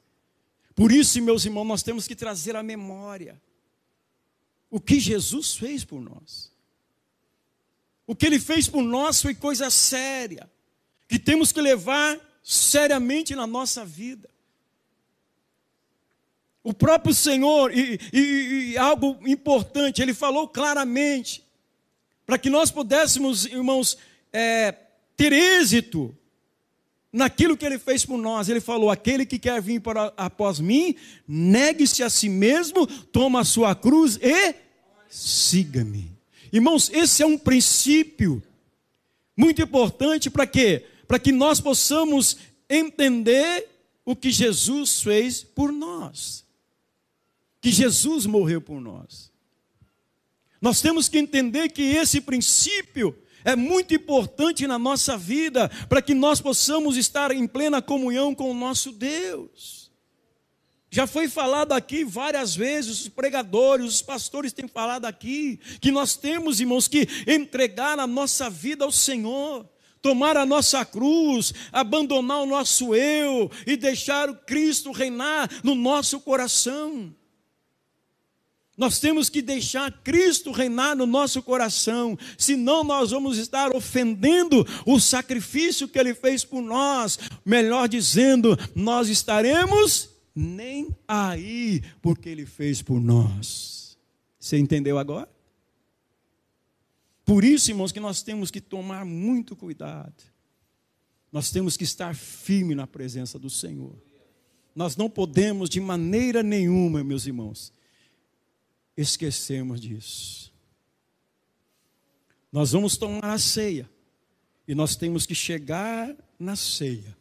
Por 0.74 0.90
isso, 0.90 1.22
meus 1.22 1.44
irmãos, 1.44 1.66
nós 1.66 1.84
temos 1.84 2.08
que 2.08 2.16
trazer 2.16 2.56
à 2.56 2.64
memória 2.64 3.40
o 4.68 4.80
que 4.80 4.98
Jesus 4.98 5.54
fez 5.54 5.84
por 5.84 6.00
nós. 6.00 6.50
O 8.06 8.14
que 8.14 8.26
ele 8.26 8.38
fez 8.38 8.68
por 8.68 8.82
nós 8.82 9.22
foi 9.22 9.34
coisa 9.34 9.70
séria, 9.70 10.50
que 11.08 11.18
temos 11.18 11.52
que 11.52 11.60
levar 11.60 12.18
seriamente 12.42 13.34
na 13.34 13.46
nossa 13.46 13.84
vida. 13.84 14.28
O 16.62 16.72
próprio 16.72 17.14
Senhor, 17.14 17.76
e, 17.76 18.00
e, 18.12 18.20
e, 18.72 18.78
algo 18.78 19.18
importante, 19.26 20.00
ele 20.00 20.14
falou 20.14 20.48
claramente, 20.48 21.44
para 22.24 22.38
que 22.38 22.48
nós 22.48 22.70
pudéssemos, 22.70 23.44
irmãos, 23.44 23.98
é, 24.32 24.72
ter 25.16 25.32
êxito 25.32 26.16
naquilo 27.12 27.56
que 27.56 27.66
ele 27.66 27.78
fez 27.78 28.04
por 28.04 28.18
nós. 28.18 28.48
Ele 28.48 28.60
falou: 28.60 28.90
aquele 28.90 29.26
que 29.26 29.38
quer 29.38 29.60
vir 29.60 29.80
para, 29.80 30.12
após 30.16 30.58
mim, 30.58 30.96
negue-se 31.28 32.02
a 32.02 32.08
si 32.08 32.30
mesmo, 32.30 32.86
toma 32.86 33.40
a 33.40 33.44
sua 33.44 33.74
cruz 33.74 34.18
e 34.22 34.54
siga-me. 35.08 36.13
Irmãos, 36.54 36.88
esse 36.90 37.22
é 37.22 37.26
um 37.26 37.36
princípio 37.36 38.42
muito 39.36 39.60
importante 39.60 40.30
para 40.30 40.46
quê? 40.46 40.86
Para 41.06 41.18
que 41.18 41.32
nós 41.32 41.60
possamos 41.60 42.38
entender 42.70 43.68
o 44.06 44.16
que 44.16 44.30
Jesus 44.30 45.02
fez 45.02 45.42
por 45.42 45.70
nós 45.70 46.44
que 47.64 47.72
Jesus 47.72 48.26
morreu 48.26 48.60
por 48.60 48.78
nós. 48.78 49.32
Nós 50.60 50.82
temos 50.82 51.08
que 51.08 51.16
entender 51.16 51.70
que 51.70 51.80
esse 51.80 52.20
princípio 52.20 53.16
é 53.42 53.56
muito 53.56 53.94
importante 53.94 54.66
na 54.66 54.78
nossa 54.78 55.16
vida 55.16 55.70
para 55.88 56.02
que 56.02 56.12
nós 56.12 56.42
possamos 56.42 56.94
estar 56.98 57.30
em 57.30 57.46
plena 57.46 57.80
comunhão 57.80 58.34
com 58.34 58.50
o 58.50 58.54
nosso 58.54 58.92
Deus. 58.92 59.83
Já 60.94 61.08
foi 61.08 61.28
falado 61.28 61.72
aqui 61.72 62.04
várias 62.04 62.54
vezes, 62.54 63.00
os 63.00 63.08
pregadores, 63.08 63.84
os 63.84 64.00
pastores 64.00 64.52
têm 64.52 64.68
falado 64.68 65.06
aqui, 65.06 65.58
que 65.80 65.90
nós 65.90 66.14
temos, 66.14 66.60
irmãos, 66.60 66.86
que 66.86 67.08
entregar 67.26 67.98
a 67.98 68.06
nossa 68.06 68.48
vida 68.48 68.84
ao 68.84 68.92
Senhor, 68.92 69.68
tomar 70.00 70.36
a 70.36 70.46
nossa 70.46 70.84
cruz, 70.84 71.52
abandonar 71.72 72.42
o 72.42 72.46
nosso 72.46 72.94
eu 72.94 73.50
e 73.66 73.76
deixar 73.76 74.30
o 74.30 74.36
Cristo 74.36 74.92
reinar 74.92 75.50
no 75.64 75.74
nosso 75.74 76.20
coração. 76.20 77.12
Nós 78.78 79.00
temos 79.00 79.28
que 79.28 79.42
deixar 79.42 79.90
Cristo 80.04 80.52
reinar 80.52 80.94
no 80.94 81.06
nosso 81.06 81.42
coração, 81.42 82.16
senão 82.38 82.84
nós 82.84 83.10
vamos 83.10 83.36
estar 83.36 83.74
ofendendo 83.74 84.64
o 84.86 85.00
sacrifício 85.00 85.88
que 85.88 85.98
Ele 85.98 86.14
fez 86.14 86.44
por 86.44 86.62
nós. 86.62 87.18
Melhor 87.44 87.88
dizendo, 87.88 88.56
nós 88.76 89.08
estaremos 89.08 90.13
nem 90.34 90.96
aí, 91.06 91.82
porque 92.02 92.28
Ele 92.28 92.44
fez 92.44 92.82
por 92.82 93.00
nós. 93.00 93.96
Você 94.38 94.58
entendeu 94.58 94.98
agora? 94.98 95.28
Por 97.24 97.44
isso, 97.44 97.70
irmãos, 97.70 97.92
que 97.92 98.00
nós 98.00 98.22
temos 98.22 98.50
que 98.50 98.60
tomar 98.60 99.04
muito 99.04 99.54
cuidado. 99.54 100.22
Nós 101.32 101.50
temos 101.50 101.76
que 101.76 101.84
estar 101.84 102.14
firme 102.14 102.74
na 102.74 102.86
presença 102.86 103.38
do 103.38 103.48
Senhor. 103.48 103.96
Nós 104.74 104.96
não 104.96 105.08
podemos, 105.08 105.70
de 105.70 105.80
maneira 105.80 106.42
nenhuma, 106.42 107.02
meus 107.02 107.26
irmãos, 107.26 107.72
esquecemos 108.96 109.80
disso. 109.80 110.52
Nós 112.52 112.72
vamos 112.72 112.96
tomar 112.96 113.32
a 113.32 113.38
ceia 113.38 113.88
e 114.66 114.74
nós 114.74 114.96
temos 114.96 115.26
que 115.26 115.34
chegar 115.34 116.14
na 116.38 116.56
ceia 116.56 117.16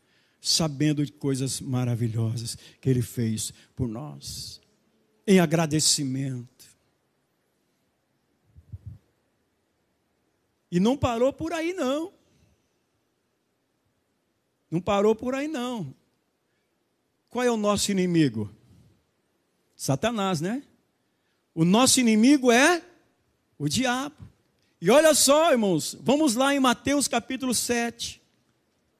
sabendo 0.45 1.05
de 1.05 1.11
coisas 1.13 1.61
maravilhosas 1.61 2.57
que 2.81 2.89
Ele 2.89 3.01
fez 3.01 3.53
por 3.73 3.87
nós, 3.87 4.59
em 5.25 5.39
agradecimento. 5.39 6.65
E 10.69 10.81
não 10.81 10.97
parou 10.97 11.31
por 11.31 11.53
aí, 11.53 11.71
não. 11.71 12.11
Não 14.69 14.81
parou 14.81 15.15
por 15.15 15.33
aí, 15.33 15.47
não. 15.47 15.95
Qual 17.29 17.45
é 17.45 17.49
o 17.49 17.55
nosso 17.55 17.89
inimigo? 17.89 18.53
Satanás, 19.77 20.41
né? 20.41 20.61
O 21.55 21.63
nosso 21.63 22.01
inimigo 22.01 22.51
é 22.51 22.83
o 23.57 23.69
diabo. 23.69 24.17
E 24.81 24.89
olha 24.89 25.13
só, 25.13 25.51
irmãos, 25.51 25.95
vamos 26.01 26.35
lá 26.35 26.53
em 26.53 26.59
Mateus 26.59 27.07
capítulo 27.07 27.53
7. 27.53 28.21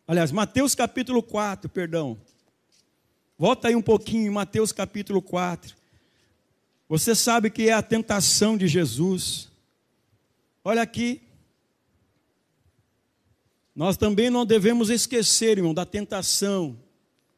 Aliás, 0.08 0.32
Mateus 0.32 0.76
capítulo 0.76 1.24
4, 1.24 1.70
perdão. 1.70 2.18
Volta 3.38 3.70
aí 3.70 3.76
um 3.76 3.82
pouquinho 3.82 4.32
Mateus 4.32 4.72
capítulo 4.72 5.22
4. 5.22 5.76
Você 6.90 7.16
sabe 7.16 7.50
que 7.50 7.70
é 7.70 7.74
a 7.74 7.82
tentação 7.82 8.58
de 8.58 8.68
Jesus. 8.68 9.50
Olha 10.64 10.82
aqui. 10.82 11.22
Nós 13.76 13.98
também 13.98 14.30
não 14.30 14.46
devemos 14.46 14.90
esquecer, 14.90 15.58
irmão, 15.58 15.74
da 15.74 15.86
tentação 15.86 16.78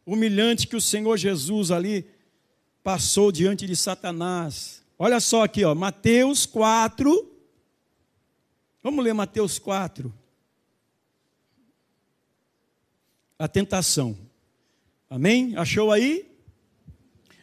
humilhante 0.05 0.67
que 0.67 0.75
o 0.75 0.81
Senhor 0.81 1.17
Jesus 1.17 1.71
ali 1.71 2.05
passou 2.83 3.31
diante 3.31 3.65
de 3.65 3.75
Satanás. 3.75 4.83
Olha 4.97 5.19
só 5.19 5.43
aqui, 5.43 5.63
ó, 5.63 5.73
Mateus 5.73 6.45
4. 6.45 7.31
Vamos 8.83 9.03
ler 9.03 9.13
Mateus 9.13 9.57
4. 9.57 10.13
A 13.37 13.47
tentação. 13.47 14.17
Amém? 15.09 15.55
Achou 15.55 15.91
aí? 15.91 16.25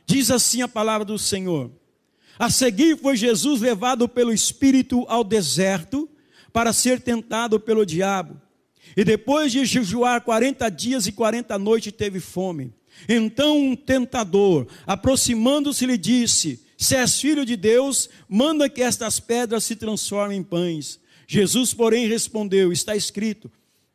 Diz 0.07 0.31
assim 0.31 0.63
a 0.63 0.69
palavra 0.69 1.05
do 1.05 1.19
Senhor. 1.19 1.71
A 2.39 2.51
seguir 2.51 2.97
foi 2.99 3.17
Jesus 3.17 3.61
levado 3.61 4.09
pelo 4.09 4.33
Espírito 4.33 5.05
ao 5.09 5.23
deserto 5.23 6.09
para 6.53 6.73
ser 6.73 7.01
tentado 7.01 7.61
pelo 7.61 7.87
diabo. 7.87 8.41
E 8.97 9.05
depois 9.05 9.53
de 9.53 9.65
jejuar 9.65 10.23
40 10.23 10.69
dias 10.71 11.07
e 11.07 11.13
40 11.13 11.59
noites, 11.59 11.93
teve 11.93 12.21
fome. 12.21 12.73
Então 13.09 13.59
um 13.59 13.77
tentador, 13.77 14.67
aproximando-se, 14.87 15.87
lhe 15.87 15.97
disse: 15.97 16.61
Se 16.77 16.97
és 16.97 17.21
filho 17.21 17.45
de 17.45 17.57
Deus, 17.57 18.09
manda 18.29 18.69
que 18.69 18.83
estas 18.83 19.19
pedras 19.19 19.65
se 19.65 19.77
transformem 19.77 20.39
em 20.39 20.43
pães. 20.43 21.01
Jesus, 21.27 21.73
porém, 21.73 22.07
respondeu: 22.07 22.73
Está 22.73 22.95
escrito 22.95 23.51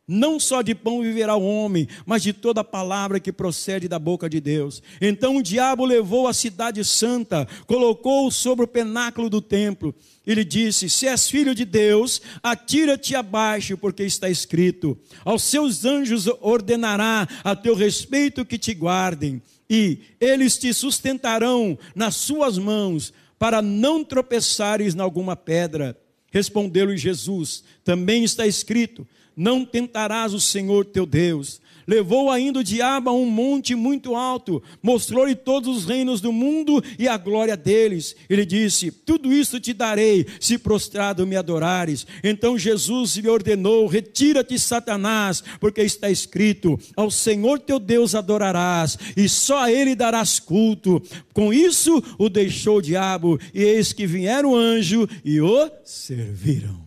não 0.07 0.39
só 0.39 0.61
de 0.61 0.73
pão 0.73 1.01
viverá 1.01 1.35
o 1.35 1.45
homem, 1.45 1.85
mas 2.05 2.23
de 2.23 2.31
toda 2.31 2.63
palavra 2.63 3.19
que 3.19 3.33
procede 3.33 3.89
da 3.89 3.99
boca 3.99 4.29
de 4.29 4.39
Deus. 4.39 4.81
Então 5.01 5.35
o 5.35 5.43
diabo 5.43 5.83
levou 5.83 6.27
a 6.27 6.33
cidade 6.33 6.83
santa, 6.85 7.45
colocou-o 7.65 8.31
sobre 8.31 8.63
o 8.63 8.67
penáculo 8.67 9.29
do 9.29 9.41
templo. 9.41 9.93
E 10.25 10.33
lhe 10.33 10.45
disse: 10.45 10.89
Se 10.89 11.07
és 11.07 11.29
filho 11.29 11.53
de 11.53 11.65
Deus, 11.65 12.21
atira-te 12.41 13.15
abaixo, 13.15 13.77
porque 13.77 14.03
está 14.03 14.29
escrito: 14.29 14.97
Aos 15.25 15.43
seus 15.43 15.83
anjos 15.83 16.27
ordenará 16.39 17.27
a 17.43 17.53
teu 17.53 17.75
respeito 17.75 18.45
que 18.45 18.57
te 18.57 18.73
guardem, 18.73 19.41
e 19.69 19.99
eles 20.21 20.57
te 20.57 20.73
sustentarão 20.73 21.77
nas 21.93 22.15
suas 22.15 22.57
mãos, 22.57 23.13
para 23.37 23.61
não 23.61 24.05
tropeçares 24.05 24.95
em 24.95 25.01
alguma 25.01 25.35
pedra. 25.35 25.97
Respondeu-lhe 26.31 26.97
Jesus: 26.97 27.63
Também 27.83 28.23
está 28.23 28.47
escrito: 28.47 29.05
não 29.37 29.63
tentarás 29.63 30.33
o 30.33 30.41
Senhor 30.41 30.83
teu 30.83 31.05
Deus. 31.05 31.61
Levou 31.87 32.29
ainda 32.29 32.59
o 32.59 32.63
diabo 32.63 33.09
a 33.09 33.13
um 33.13 33.25
monte 33.25 33.73
muito 33.73 34.13
alto, 34.13 34.61
mostrou-lhe 34.83 35.33
todos 35.33 35.77
os 35.77 35.85
reinos 35.85 36.19
do 36.19 36.33
mundo 36.33 36.83
e 36.99 37.07
a 37.07 37.15
glória 37.15 37.55
deles. 37.55 38.13
Ele 38.29 38.45
disse: 38.45 38.91
Tudo 38.91 39.31
isso 39.31 39.57
te 39.57 39.73
darei, 39.73 40.27
se 40.37 40.57
prostrado 40.57 41.25
me 41.25 41.37
adorares. 41.37 42.05
Então 42.21 42.57
Jesus 42.57 43.15
lhe 43.15 43.29
ordenou: 43.29 43.87
Retira-te, 43.87 44.59
Satanás, 44.59 45.41
porque 45.61 45.81
está 45.81 46.09
escrito: 46.09 46.77
Ao 46.93 47.09
Senhor 47.09 47.57
teu 47.57 47.79
Deus 47.79 48.15
adorarás, 48.15 48.97
e 49.15 49.29
só 49.29 49.63
a 49.63 49.71
ele 49.71 49.95
darás 49.95 50.41
culto. 50.41 51.01
Com 51.33 51.53
isso 51.53 52.03
o 52.17 52.27
deixou 52.27 52.79
o 52.79 52.81
diabo, 52.81 53.39
e 53.53 53.63
eis 53.63 53.93
que 53.93 54.05
vieram 54.05 54.51
o 54.51 54.55
anjo 54.57 55.07
e 55.23 55.39
o 55.39 55.71
serviram. 55.85 56.86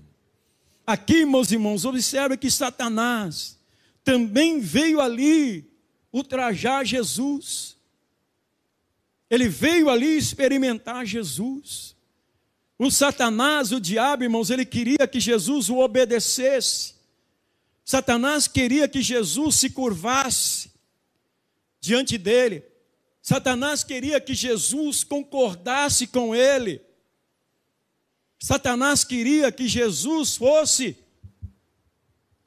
Aqui, 0.90 1.24
meus 1.24 1.52
irmãos, 1.52 1.84
observe 1.84 2.36
que 2.36 2.50
Satanás 2.50 3.56
também 4.02 4.58
veio 4.58 5.00
ali 5.00 5.70
ultrajar 6.12 6.84
Jesus. 6.84 7.76
Ele 9.30 9.48
veio 9.48 9.88
ali 9.88 10.18
experimentar 10.18 11.06
Jesus. 11.06 11.94
O 12.76 12.90
Satanás, 12.90 13.70
o 13.70 13.80
diabo, 13.80 14.24
irmãos, 14.24 14.50
ele 14.50 14.66
queria 14.66 15.06
que 15.06 15.20
Jesus 15.20 15.70
o 15.70 15.78
obedecesse. 15.78 16.94
Satanás 17.84 18.48
queria 18.48 18.88
que 18.88 19.00
Jesus 19.00 19.54
se 19.54 19.70
curvasse 19.70 20.72
diante 21.80 22.18
dele. 22.18 22.64
Satanás 23.22 23.84
queria 23.84 24.20
que 24.20 24.34
Jesus 24.34 25.04
concordasse 25.04 26.08
com 26.08 26.34
ele. 26.34 26.82
Satanás 28.42 29.04
queria 29.04 29.52
que 29.52 29.68
Jesus 29.68 30.34
fosse 30.34 30.96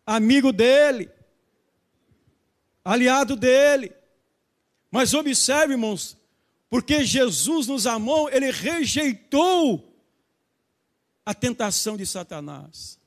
amigo 0.05 0.51
dele, 0.51 1.09
aliado 2.83 3.35
dele. 3.35 3.93
Mas 4.89 5.13
observe, 5.13 5.75
irmãos, 5.75 6.17
porque 6.67 7.05
Jesus 7.05 7.67
nos 7.67 7.85
amou, 7.85 8.27
ele 8.29 8.51
rejeitou 8.51 9.95
a 11.23 11.33
tentação 11.33 11.95
de 11.95 12.07
Satanás. 12.07 12.99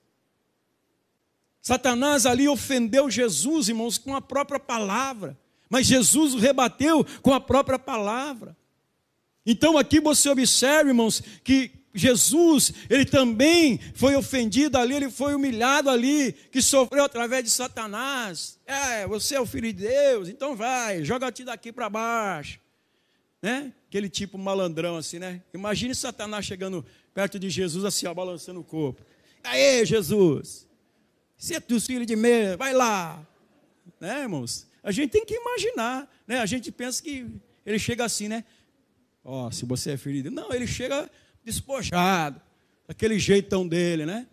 Satanás 1.61 2.25
ali 2.25 2.47
ofendeu 2.47 3.11
Jesus, 3.11 3.69
irmãos, 3.69 3.99
com 3.99 4.15
a 4.15 4.21
própria 4.21 4.61
palavra, 4.61 5.37
mas 5.69 5.89
Jesus 5.89 6.35
o 6.35 6.39
rebateu 6.39 7.05
com 7.21 7.35
a 7.35 7.41
própria 7.41 7.81
palavra. 7.81 8.57
Então 9.45 9.77
aqui 9.77 10.01
você 10.01 10.29
observa, 10.29 10.91
irmãos, 10.91 11.21
que 11.43 11.76
Jesus, 11.97 12.73
ele 12.91 13.07
também 13.07 13.81
foi 13.95 14.15
ofendido 14.15 14.77
ali, 14.77 14.95
ele 14.95 15.11
foi 15.11 15.35
humilhado 15.35 15.89
ali, 15.89 16.33
que 16.33 16.61
sofreu 16.61 17.05
através 17.05 17.43
de 17.43 17.51
Satanás. 17.51 18.59
É, 18.67 19.07
você 19.07 19.35
é 19.35 19.41
o 19.41 19.47
filho 19.47 19.73
de 19.73 19.87
Deus, 19.89 20.29
então 20.29 20.55
vai, 20.55 21.03
joga-te 21.03 21.43
daqui 21.43 21.73
para 21.73 21.89
baixo. 21.89 22.61
Né? 23.41 23.73
Aquele 23.89 24.09
tipo 24.09 24.37
malandrão 24.37 24.97
assim, 24.97 25.19
né? 25.19 25.43
Imagine 25.55 25.95
Satanás 25.95 26.45
chegando 26.45 26.85
perto 27.15 27.39
de 27.39 27.49
Jesus 27.49 27.85
assim, 27.85 28.07
ó, 28.07 28.13
balançando 28.13 28.61
o 28.61 28.65
corpo. 28.65 29.03
Aê, 29.43 29.85
Jesus, 29.87 30.67
você 31.39 31.57
é 31.57 31.61
filho 31.81 32.05
de 32.05 32.17
medo, 32.17 32.59
vai 32.59 32.75
lá. 32.75 33.27
Né, 34.01 34.23
irmãos? 34.23 34.67
A 34.83 34.93
gente 34.93 35.11
tem 35.11 35.25
que 35.25 35.35
imaginar, 35.35 36.13
né? 36.27 36.41
A 36.41 36.47
gente 36.47 36.71
pensa 36.71 37.03
que 37.03 37.27
ele 37.65 37.79
chega 37.79 38.05
assim, 38.05 38.29
né? 38.29 38.45
Ó, 39.25 39.47
oh, 39.47 39.51
se 39.51 39.65
você 39.65 39.93
é 39.93 39.97
filho 39.97 40.17
de 40.17 40.23
Deus. 40.25 40.35
Não, 40.35 40.53
ele 40.53 40.67
chega 40.67 41.11
despojado, 41.47 42.41
daquele 42.89 43.21
jeitão 43.21 43.67
dele, 43.67 44.05
né? 44.05 44.27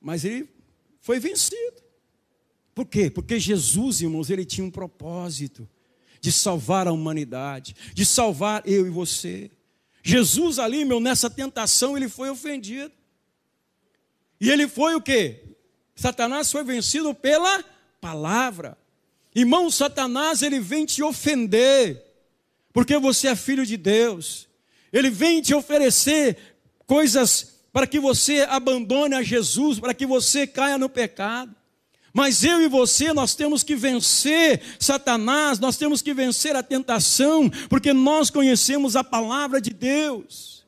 Mas 0.00 0.24
ele 0.24 0.48
foi 1.00 1.20
vencido. 1.20 1.80
Por 2.74 2.86
quê? 2.86 3.08
Porque 3.08 3.38
Jesus, 3.38 4.00
irmãos, 4.00 4.28
ele 4.28 4.44
tinha 4.44 4.66
um 4.66 4.70
propósito 4.70 5.68
de 6.20 6.32
salvar 6.32 6.88
a 6.88 6.92
humanidade, 6.92 7.76
de 7.94 8.04
salvar 8.04 8.62
eu 8.66 8.84
e 8.84 8.90
você. 8.90 9.48
Jesus 10.02 10.58
ali, 10.58 10.84
meu, 10.84 10.98
nessa 10.98 11.30
tentação, 11.30 11.96
ele 11.96 12.08
foi 12.08 12.28
ofendido. 12.30 12.92
E 14.40 14.50
ele 14.50 14.66
foi 14.66 14.96
o 14.96 15.00
quê? 15.00 15.40
Satanás 15.94 16.50
foi 16.50 16.64
vencido 16.64 17.14
pela 17.14 17.64
palavra. 18.00 18.76
Irmão, 19.32 19.70
Satanás, 19.70 20.42
ele 20.42 20.58
vem 20.58 20.84
te 20.84 21.00
ofender, 21.00 22.04
porque 22.72 22.98
você 22.98 23.28
é 23.28 23.36
filho 23.36 23.64
de 23.64 23.76
Deus. 23.76 24.48
Ele 24.92 25.10
vem 25.10 25.40
te 25.40 25.54
oferecer 25.54 26.36
coisas 26.86 27.52
para 27.72 27.86
que 27.86 27.98
você 27.98 28.46
abandone 28.48 29.14
a 29.14 29.22
Jesus, 29.22 29.80
para 29.80 29.94
que 29.94 30.04
você 30.04 30.46
caia 30.46 30.76
no 30.76 30.88
pecado. 30.88 31.54
Mas 32.12 32.44
eu 32.44 32.60
e 32.60 32.68
você, 32.68 33.12
nós 33.12 33.34
temos 33.34 33.62
que 33.62 33.74
vencer 33.74 34.60
Satanás, 34.78 35.58
nós 35.58 35.78
temos 35.78 36.02
que 36.02 36.12
vencer 36.12 36.54
a 36.54 36.62
tentação, 36.62 37.48
porque 37.70 37.92
nós 37.94 38.28
conhecemos 38.28 38.96
a 38.96 39.02
palavra 39.02 39.60
de 39.60 39.70
Deus. 39.70 40.61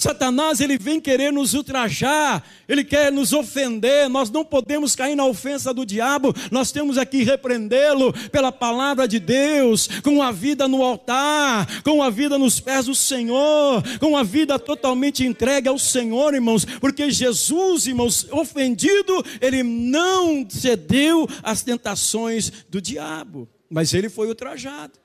Satanás 0.00 0.60
ele 0.60 0.78
vem 0.78 0.98
querer 0.98 1.30
nos 1.30 1.52
ultrajar, 1.52 2.42
ele 2.66 2.82
quer 2.82 3.12
nos 3.12 3.34
ofender. 3.34 4.08
Nós 4.08 4.30
não 4.30 4.42
podemos 4.42 4.96
cair 4.96 5.14
na 5.14 5.26
ofensa 5.26 5.74
do 5.74 5.84
diabo. 5.84 6.34
Nós 6.50 6.72
temos 6.72 6.96
aqui 6.96 7.22
repreendê-lo 7.22 8.10
pela 8.30 8.50
palavra 8.50 9.06
de 9.06 9.20
Deus, 9.20 9.88
com 10.02 10.22
a 10.22 10.32
vida 10.32 10.66
no 10.66 10.82
altar, 10.82 11.82
com 11.82 12.02
a 12.02 12.08
vida 12.08 12.38
nos 12.38 12.58
pés 12.58 12.86
do 12.86 12.94
Senhor, 12.94 13.82
com 13.98 14.16
a 14.16 14.22
vida 14.22 14.58
totalmente 14.58 15.22
entregue 15.22 15.68
ao 15.68 15.78
Senhor, 15.78 16.32
irmãos, 16.32 16.64
porque 16.64 17.10
Jesus, 17.10 17.86
irmãos, 17.86 18.26
ofendido, 18.30 19.22
ele 19.38 19.62
não 19.62 20.48
cedeu 20.48 21.28
às 21.42 21.62
tentações 21.62 22.50
do 22.70 22.80
diabo, 22.80 23.46
mas 23.68 23.92
ele 23.92 24.08
foi 24.08 24.28
ultrajado. 24.28 24.99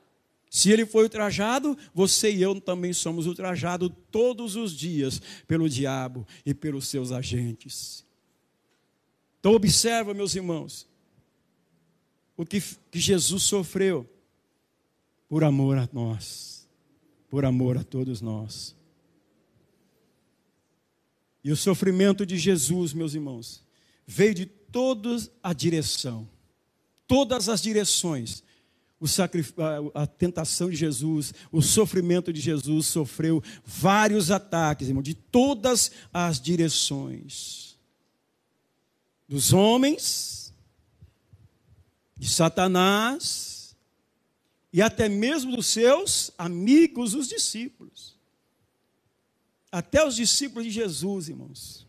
Se 0.56 0.72
ele 0.72 0.86
foi 0.86 1.04
ultrajado, 1.04 1.78
você 1.94 2.32
e 2.32 2.42
eu 2.42 2.62
também 2.62 2.94
somos 2.94 3.28
ultrajados 3.28 3.92
todos 4.10 4.56
os 4.56 4.72
dias 4.72 5.22
pelo 5.46 5.68
diabo 5.68 6.26
e 6.46 6.54
pelos 6.54 6.88
seus 6.88 7.12
agentes. 7.12 8.06
Então, 9.38 9.52
observa, 9.52 10.14
meus 10.14 10.34
irmãos, 10.34 10.88
o 12.38 12.46
que, 12.46 12.62
que 12.90 13.02
Jesus 13.02 13.44
sofreu 13.44 14.10
por 15.28 15.44
amor 15.44 15.78
a 15.78 15.90
nós, 15.92 16.66
por 17.28 17.44
amor 17.44 17.78
a 17.78 17.84
todos 17.84 18.22
nós. 18.22 18.74
E 21.44 21.52
o 21.52 21.58
sofrimento 21.58 22.26
de 22.26 22.38
Jesus, 22.38 22.94
meus 22.94 23.14
irmãos, 23.14 23.62
veio 24.08 24.34
de 24.34 24.46
toda 24.46 25.18
a 25.44 25.52
direção, 25.52 26.30
todas 27.06 27.50
as 27.50 27.62
direções 27.62 28.45
a, 29.94 30.08
tentação 30.08 30.70
de 30.70 30.76
Jesus, 30.76 31.34
o 31.52 31.62
sofrimento 31.62 32.32
de 32.32 32.40
Jesus, 32.40 32.88
sofreu 32.88 33.44
vários 33.64 34.32
ataques, 34.32 34.88
irmão, 34.88 35.04
de 35.04 35.14
todas 35.14 35.92
as 36.14 36.40
direções. 36.40 37.78
Dos 39.28 39.54
homens, 39.54 40.54
de 42.18 42.30
Satanás, 42.30 43.76
e 44.72 44.82
até 44.82 45.10
mesmo 45.10 45.56
dos 45.56 45.68
seus 45.68 46.32
amigos, 46.38 47.14
os 47.14 47.28
discípulos. 47.28 48.16
Até 49.72 50.06
os 50.06 50.16
discípulos 50.16 50.66
de 50.66 50.72
Jesus, 50.72 51.28
irmãos. 51.28 51.86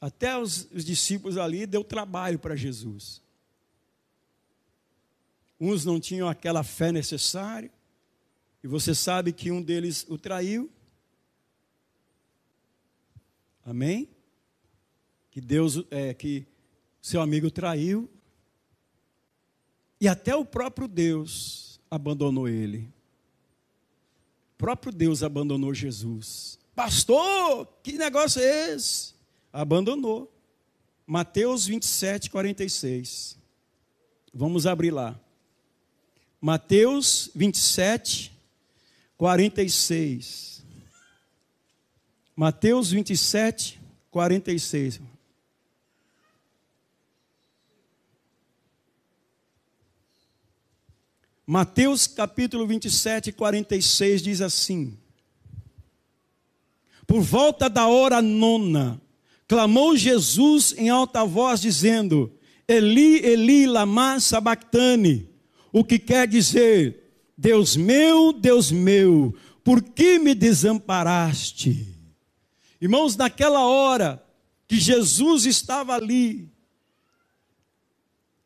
Até 0.00 0.36
os, 0.36 0.68
os 0.72 0.84
discípulos 0.84 1.36
ali 1.36 1.66
deu 1.66 1.84
trabalho 1.84 2.38
para 2.38 2.56
Jesus. 2.56 3.20
Uns 5.60 5.84
não 5.84 5.98
tinham 5.98 6.28
aquela 6.28 6.62
fé 6.62 6.92
necessária, 6.92 7.70
e 8.62 8.68
você 8.68 8.94
sabe 8.94 9.32
que 9.32 9.50
um 9.50 9.62
deles 9.62 10.04
o 10.08 10.18
traiu. 10.18 10.70
Amém? 13.64 14.08
Que 15.30 15.40
Deus, 15.40 15.84
é, 15.90 16.14
que 16.14 16.46
seu 17.00 17.20
amigo 17.20 17.50
traiu, 17.50 18.08
e 20.00 20.06
até 20.06 20.34
o 20.34 20.44
próprio 20.44 20.86
Deus 20.86 21.80
abandonou 21.90 22.48
ele. 22.48 22.90
O 24.54 24.58
próprio 24.58 24.92
Deus 24.92 25.22
abandonou 25.22 25.74
Jesus. 25.74 26.58
Pastor, 26.74 27.66
que 27.82 27.92
negócio 27.98 28.40
é 28.40 28.70
esse? 28.74 29.14
Abandonou. 29.52 30.32
Mateus 31.06 31.66
27, 31.66 32.30
46. 32.30 33.38
Vamos 34.32 34.66
abrir 34.66 34.90
lá. 34.90 35.18
Mateus 36.40 37.30
27, 37.34 38.32
46. 39.16 40.62
Mateus 42.36 42.92
27, 42.92 43.80
46. 44.10 45.00
Mateus 51.44 52.06
capítulo 52.06 52.66
27, 52.66 53.32
46 53.32 54.22
diz 54.22 54.40
assim: 54.40 54.96
Por 57.06 57.22
volta 57.22 57.68
da 57.68 57.88
hora 57.88 58.22
nona, 58.22 59.00
clamou 59.48 59.96
Jesus 59.96 60.74
em 60.76 60.90
alta 60.90 61.24
voz, 61.24 61.60
dizendo: 61.60 62.32
Eli, 62.68 63.24
Eli, 63.24 63.66
lama 63.66 64.20
sabachthani, 64.20 65.27
o 65.78 65.84
que 65.84 65.98
quer 65.98 66.26
dizer: 66.26 67.30
Deus 67.36 67.76
meu, 67.76 68.32
Deus 68.32 68.72
meu, 68.72 69.34
por 69.62 69.82
que 69.82 70.18
me 70.18 70.34
desamparaste? 70.34 71.94
Irmãos, 72.80 73.16
naquela 73.16 73.64
hora 73.64 74.22
que 74.66 74.76
Jesus 74.76 75.46
estava 75.46 75.94
ali, 75.94 76.48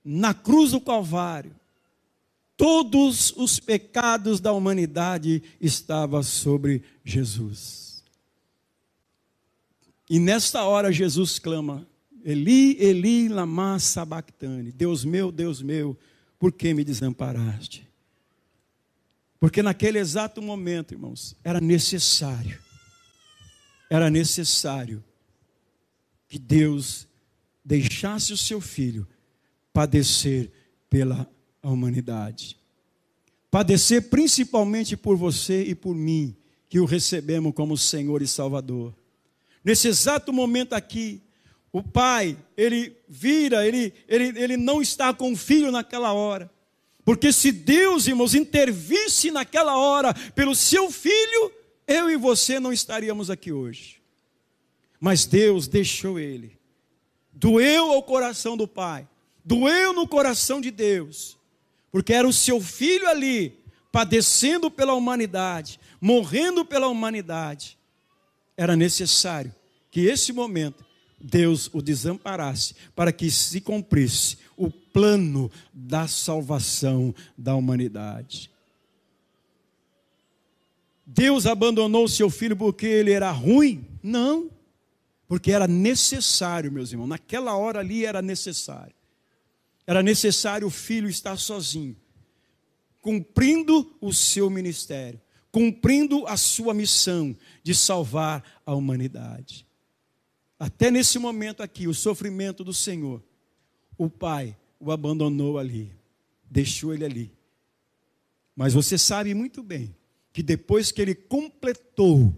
na 0.05 0.35
cruz 0.35 0.73
do 0.73 0.81
Calvário, 0.81 1.55
todos 2.57 3.33
os 3.37 3.59
pecados 3.59 4.41
da 4.41 4.53
humanidade 4.53 5.43
estavam 5.61 6.23
sobre 6.23 6.83
Jesus. 7.05 8.05
E 10.09 10.19
nesta 10.19 10.65
hora 10.65 10.93
Jesus 10.93 11.39
clama: 11.39 11.87
Eli, 12.25 12.77
Eli, 12.79 13.29
lama 13.29 13.79
sabachthani. 13.79 14.71
Deus 14.71 15.05
meu, 15.05 15.33
Deus 15.33 15.63
meu, 15.63 15.97
por 16.43 16.51
que 16.51 16.75
me 16.75 16.83
desamparaste? 16.83 17.89
Porque 19.39 19.63
naquele 19.63 20.01
exato 20.01 20.43
momento, 20.43 20.93
irmãos, 20.93 21.37
era 21.45 21.61
necessário, 21.61 22.59
era 23.89 24.11
necessário 24.11 25.05
que 26.27 26.41
Deus 26.41 27.07
deixasse 27.65 28.33
o 28.33 28.37
seu 28.37 28.61
filho 28.61 29.07
padecer 29.73 30.51
pela 30.91 31.31
humanidade. 31.63 32.59
Padecer 33.49 34.11
principalmente 34.11 34.97
por 34.97 35.17
você 35.17 35.63
e 35.63 35.77
por 35.77 35.95
mim, 35.95 36.37
que 36.69 36.81
o 36.81 36.85
recebemos 36.85 37.55
como 37.55 37.79
Senhor 37.79 38.21
e 38.21 38.27
Salvador. 38.27 38.93
Nesse 39.65 39.87
exato 39.87 40.33
momento 40.33 40.73
aqui, 40.73 41.23
o 41.73 41.83
pai, 41.83 42.37
ele 42.55 42.95
vira, 43.09 43.67
ele, 43.67 43.95
ele, 44.07 44.39
ele 44.39 44.57
não 44.59 44.83
está 44.83 45.15
com 45.15 45.33
o 45.33 45.37
filho 45.37 45.73
naquela 45.73 46.13
hora. 46.13 46.51
Porque 47.03 47.33
se 47.33 47.51
Deus, 47.51 48.07
irmãos, 48.07 48.35
intervisse 48.35 49.31
naquela 49.31 49.77
hora 49.77 50.13
pelo 50.35 50.55
seu 50.55 50.91
filho, 50.91 51.51
eu 51.87 52.11
e 52.11 52.17
você 52.17 52.61
não 52.61 52.73
estaríamos 52.73 53.31
aqui 53.31 53.51
hoje. 53.51 54.03
Mas 55.01 55.25
Deus 55.25 55.67
deixou 55.67 56.21
ele. 56.21 56.59
Doeu 57.33 57.91
ao 57.91 58.03
coração 58.03 58.55
do 58.57 58.69
pai, 58.69 59.09
doeu 59.43 59.95
no 59.95 60.07
coração 60.07 60.61
de 60.61 60.71
Deus, 60.71 61.39
porque 61.91 62.13
era 62.13 62.29
o 62.29 62.33
seu 62.33 62.61
filho 62.61 63.09
ali, 63.09 63.59
padecendo 63.91 64.71
pela 64.71 64.93
humanidade, 64.93 65.81
morrendo 65.99 66.65
pela 66.65 66.87
humanidade. 66.87 67.79
Era 68.57 68.77
necessário 68.77 69.53
que 69.91 70.03
esse 70.03 70.33
momento 70.33 70.85
Deus 71.23 71.71
o 71.73 71.81
desamparasse, 71.81 72.75
para 72.95 73.13
que 73.13 73.31
se 73.31 73.61
cumprisse 73.61 74.39
o 74.57 74.71
plano 74.71 75.51
da 75.73 76.09
salvação 76.09 77.15
da 77.39 77.55
humanidade. 77.55 78.51
Deus 81.07 81.47
abandonou 81.47 82.09
seu 82.09 82.31
filho 82.31 82.57
porque 82.57 82.87
ele 82.87 83.13
era 83.13 83.31
ruim? 83.31 83.87
Não, 84.03 84.51
porque 85.29 85.53
era 85.53 85.67
necessário, 85.67 86.73
meus 86.73 86.91
irmãos, 86.91 87.09
naquela 87.09 87.57
hora 87.57 87.81
ali 87.81 88.05
era 88.05 88.21
necessário. 88.21 88.95
Era 89.87 90.03
necessário 90.03 90.67
o 90.67 90.71
filho 90.71 91.09
estar 91.09 91.37
sozinho, 91.37 91.97
cumprindo 93.01 93.97
o 94.01 94.13
seu 94.13 94.49
ministério, 94.49 95.21
cumprindo 95.51 96.27
a 96.27 96.37
sua 96.37 96.73
missão 96.73 97.37
de 97.63 97.75
salvar 97.75 98.43
a 98.65 98.75
humanidade. 98.75 99.67
Até 100.63 100.93
nesse 100.93 101.19
momento 101.19 101.61
aqui, 101.61 101.89
o 101.89 101.93
sofrimento 101.93 102.63
do 102.63 102.73
Senhor, 102.73 103.21
o 103.99 104.09
pai 104.09 104.57
o 104.79 104.93
abandonou 104.93 105.59
ali, 105.59 105.91
deixou 106.49 106.95
ele 106.95 107.05
ali. 107.05 107.33
Mas 108.55 108.73
você 108.73 108.97
sabe 108.97 109.35
muito 109.35 109.61
bem 109.61 109.93
que 110.33 110.41
depois 110.41 110.93
que 110.93 111.03
ele 111.03 111.17
completou 111.17 112.33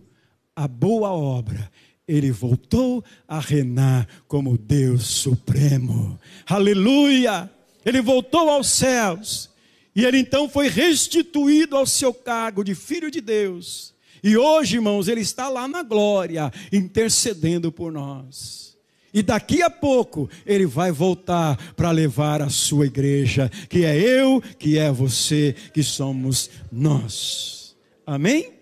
a 0.57 0.66
boa 0.66 1.12
obra, 1.12 1.70
ele 2.09 2.31
voltou 2.31 3.05
a 3.29 3.39
reinar 3.39 4.09
como 4.27 4.57
Deus 4.57 5.05
Supremo. 5.05 6.18
Aleluia! 6.47 7.53
Ele 7.85 8.01
voltou 8.01 8.49
aos 8.49 8.70
céus. 8.70 9.51
E 9.95 10.03
ele 10.03 10.16
então 10.16 10.49
foi 10.49 10.68
restituído 10.68 11.77
ao 11.77 11.85
seu 11.85 12.14
cargo 12.14 12.64
de 12.64 12.75
filho 12.75 13.11
de 13.11 13.20
Deus. 13.20 13.93
E 14.25 14.39
hoje, 14.39 14.77
irmãos, 14.77 15.07
ele 15.07 15.20
está 15.20 15.51
lá 15.51 15.68
na 15.68 15.83
glória, 15.83 16.51
intercedendo 16.72 17.70
por 17.70 17.93
nós. 17.93 18.75
E 19.12 19.22
daqui 19.22 19.61
a 19.61 19.68
pouco 19.68 20.31
ele 20.47 20.64
vai 20.64 20.91
voltar 20.91 21.75
para 21.75 21.91
levar 21.91 22.41
a 22.41 22.49
sua 22.49 22.87
igreja, 22.87 23.51
que 23.68 23.85
é 23.85 23.95
eu, 23.95 24.41
que 24.59 24.79
é 24.79 24.91
você, 24.91 25.55
que 25.75 25.83
somos 25.83 26.49
nós. 26.72 27.77
Amém? 28.07 28.55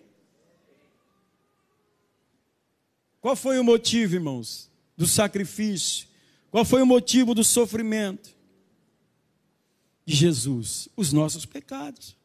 Qual 3.20 3.36
foi 3.36 3.56
o 3.60 3.64
motivo, 3.64 4.16
irmãos, 4.16 4.68
do 4.96 5.06
sacrifício? 5.06 6.08
Qual 6.50 6.64
foi 6.64 6.82
o 6.82 6.86
motivo 6.86 7.36
do 7.36 7.44
sofrimento? 7.44 8.30
De 10.04 10.16
Jesus, 10.16 10.88
os 10.96 11.12
nossos 11.12 11.46
pecados. 11.46 12.16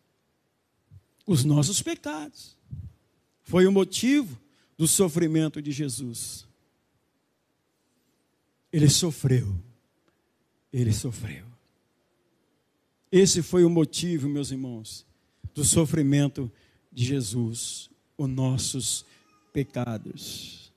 Os 1.28 1.44
nossos 1.44 1.84
pecados 1.84 2.57
foi 3.48 3.66
o 3.66 3.72
motivo 3.72 4.38
do 4.78 4.86
sofrimento 4.86 5.62
de 5.62 5.72
Jesus. 5.72 6.46
Ele 8.74 8.90
sofreu. 8.90 9.56
Ele 10.72 10.92
sofreu. 10.92 11.46
Esse 13.10 13.42
foi 13.42 13.64
o 13.64 13.70
motivo, 13.70 14.28
meus 14.28 14.52
irmãos, 14.52 15.06
do 15.56 15.64
sofrimento 15.64 16.52
de 16.92 17.06
Jesus, 17.06 17.90
os 18.18 18.28
nossos 18.28 19.06
pecados. 19.54 20.70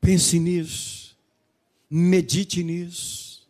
Pense 0.00 0.40
nisso, 0.40 1.16
medite 1.88 2.64
nisso, 2.64 3.48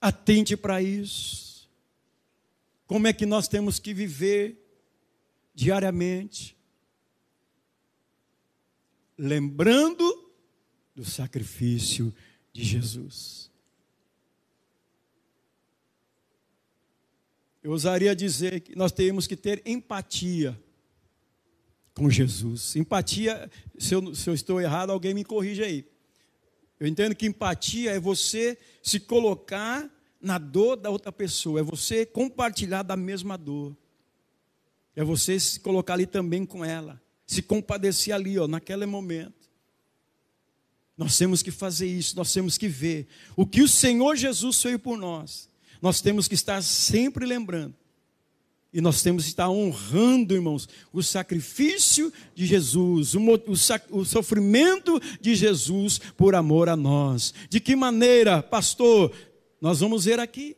atente 0.00 0.56
para 0.56 0.80
isso. 0.80 1.68
Como 2.86 3.06
é 3.06 3.12
que 3.12 3.26
nós 3.26 3.46
temos 3.46 3.78
que 3.78 3.92
viver 3.92 4.69
diariamente, 5.60 6.56
lembrando 9.18 10.32
do 10.94 11.04
sacrifício 11.04 12.14
de 12.50 12.64
Jesus. 12.64 13.50
Eu 17.62 17.72
ousaria 17.72 18.16
dizer 18.16 18.60
que 18.60 18.74
nós 18.74 18.90
temos 18.90 19.26
que 19.26 19.36
ter 19.36 19.60
empatia 19.66 20.58
com 21.92 22.08
Jesus. 22.08 22.74
Empatia, 22.74 23.50
se 23.78 23.94
eu, 23.94 24.14
se 24.14 24.30
eu 24.30 24.32
estou 24.32 24.62
errado, 24.62 24.88
alguém 24.88 25.12
me 25.12 25.26
corrija 25.26 25.66
aí. 25.66 25.86
Eu 26.78 26.86
entendo 26.86 27.14
que 27.14 27.26
empatia 27.26 27.90
é 27.90 28.00
você 28.00 28.56
se 28.82 28.98
colocar 28.98 29.90
na 30.18 30.38
dor 30.38 30.76
da 30.76 30.88
outra 30.88 31.12
pessoa, 31.12 31.60
é 31.60 31.62
você 31.62 32.06
compartilhar 32.06 32.82
da 32.82 32.96
mesma 32.96 33.36
dor. 33.36 33.76
É 34.94 35.04
você 35.04 35.38
se 35.38 35.60
colocar 35.60 35.94
ali 35.94 36.06
também 36.06 36.44
com 36.44 36.64
ela. 36.64 37.00
Se 37.26 37.42
compadecer 37.42 38.14
ali, 38.14 38.38
ó, 38.38 38.48
naquele 38.48 38.86
momento. 38.86 39.40
Nós 40.96 41.16
temos 41.16 41.42
que 41.42 41.50
fazer 41.50 41.86
isso, 41.86 42.14
nós 42.14 42.30
temos 42.30 42.58
que 42.58 42.68
ver 42.68 43.06
o 43.34 43.46
que 43.46 43.62
o 43.62 43.68
Senhor 43.68 44.16
Jesus 44.16 44.60
fez 44.60 44.76
por 44.76 44.98
nós. 44.98 45.48
nós 45.80 46.02
temos 46.02 46.28
que 46.28 46.34
estar 46.34 46.62
sempre 46.62 47.24
lembrando. 47.24 47.74
E 48.72 48.80
nós 48.80 49.02
temos 49.02 49.24
que 49.24 49.30
estar 49.30 49.48
honrando, 49.48 50.34
irmãos, 50.34 50.68
o 50.92 51.02
sacrifício 51.02 52.12
de 52.34 52.46
Jesus, 52.46 53.14
o, 53.14 53.20
o, 53.20 53.98
o, 53.98 54.04
sofrimento 54.04 55.00
de 55.20 55.34
Jesus 55.34 55.98
por 56.16 56.34
amor 56.34 56.68
a 56.68 56.76
nós. 56.76 57.34
De 57.48 57.58
que 57.58 57.74
maneira, 57.74 58.42
pastor? 58.42 59.12
Nós 59.60 59.80
vamos 59.80 60.04
ver 60.04 60.20
aqui. 60.20 60.56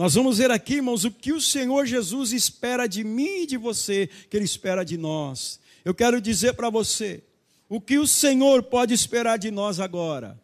Nós 0.00 0.14
vamos 0.14 0.38
ver 0.38 0.50
aqui, 0.50 0.76
irmãos, 0.76 1.04
o 1.04 1.10
que 1.10 1.30
o 1.30 1.42
Senhor 1.42 1.84
Jesus 1.84 2.32
espera 2.32 2.86
de 2.86 3.04
mim 3.04 3.42
e 3.42 3.46
de 3.46 3.58
você, 3.58 4.08
que 4.30 4.34
Ele 4.34 4.46
espera 4.46 4.82
de 4.82 4.96
nós. 4.96 5.60
Eu 5.84 5.94
quero 5.94 6.22
dizer 6.22 6.54
para 6.54 6.70
você, 6.70 7.22
o 7.68 7.82
que 7.82 7.98
o 7.98 8.06
Senhor 8.06 8.62
pode 8.62 8.94
esperar 8.94 9.38
de 9.38 9.50
nós 9.50 9.78
agora? 9.78 10.42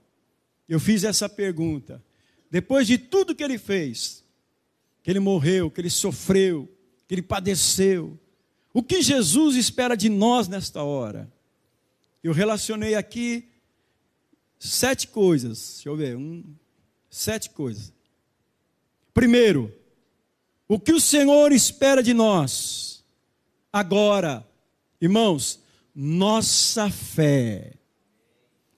Eu 0.68 0.78
fiz 0.78 1.04
essa 1.04 1.26
pergunta. 1.26 2.04
Depois 2.50 2.86
de 2.86 2.98
tudo 2.98 3.34
que 3.34 3.42
Ele 3.42 3.56
fez, 3.56 4.22
que 5.02 5.10
Ele 5.10 5.20
morreu, 5.20 5.70
que 5.70 5.80
Ele 5.80 5.88
sofreu, 5.88 6.68
que 7.08 7.14
Ele 7.14 7.22
padeceu, 7.22 8.20
o 8.74 8.82
que 8.82 9.00
Jesus 9.00 9.56
espera 9.56 9.96
de 9.96 10.10
nós 10.10 10.48
nesta 10.48 10.82
hora? 10.82 11.32
Eu 12.22 12.34
relacionei 12.34 12.94
aqui 12.94 13.48
sete 14.58 15.08
coisas. 15.08 15.76
Deixa 15.76 15.88
eu 15.88 15.96
ver, 15.96 16.14
um, 16.14 16.44
sete 17.08 17.48
coisas. 17.48 17.95
Primeiro, 19.16 19.74
o 20.68 20.78
que 20.78 20.92
o 20.92 21.00
Senhor 21.00 21.50
espera 21.50 22.02
de 22.02 22.12
nós 22.12 23.02
agora, 23.72 24.46
irmãos, 25.00 25.58
nossa 25.94 26.90
fé. 26.90 27.72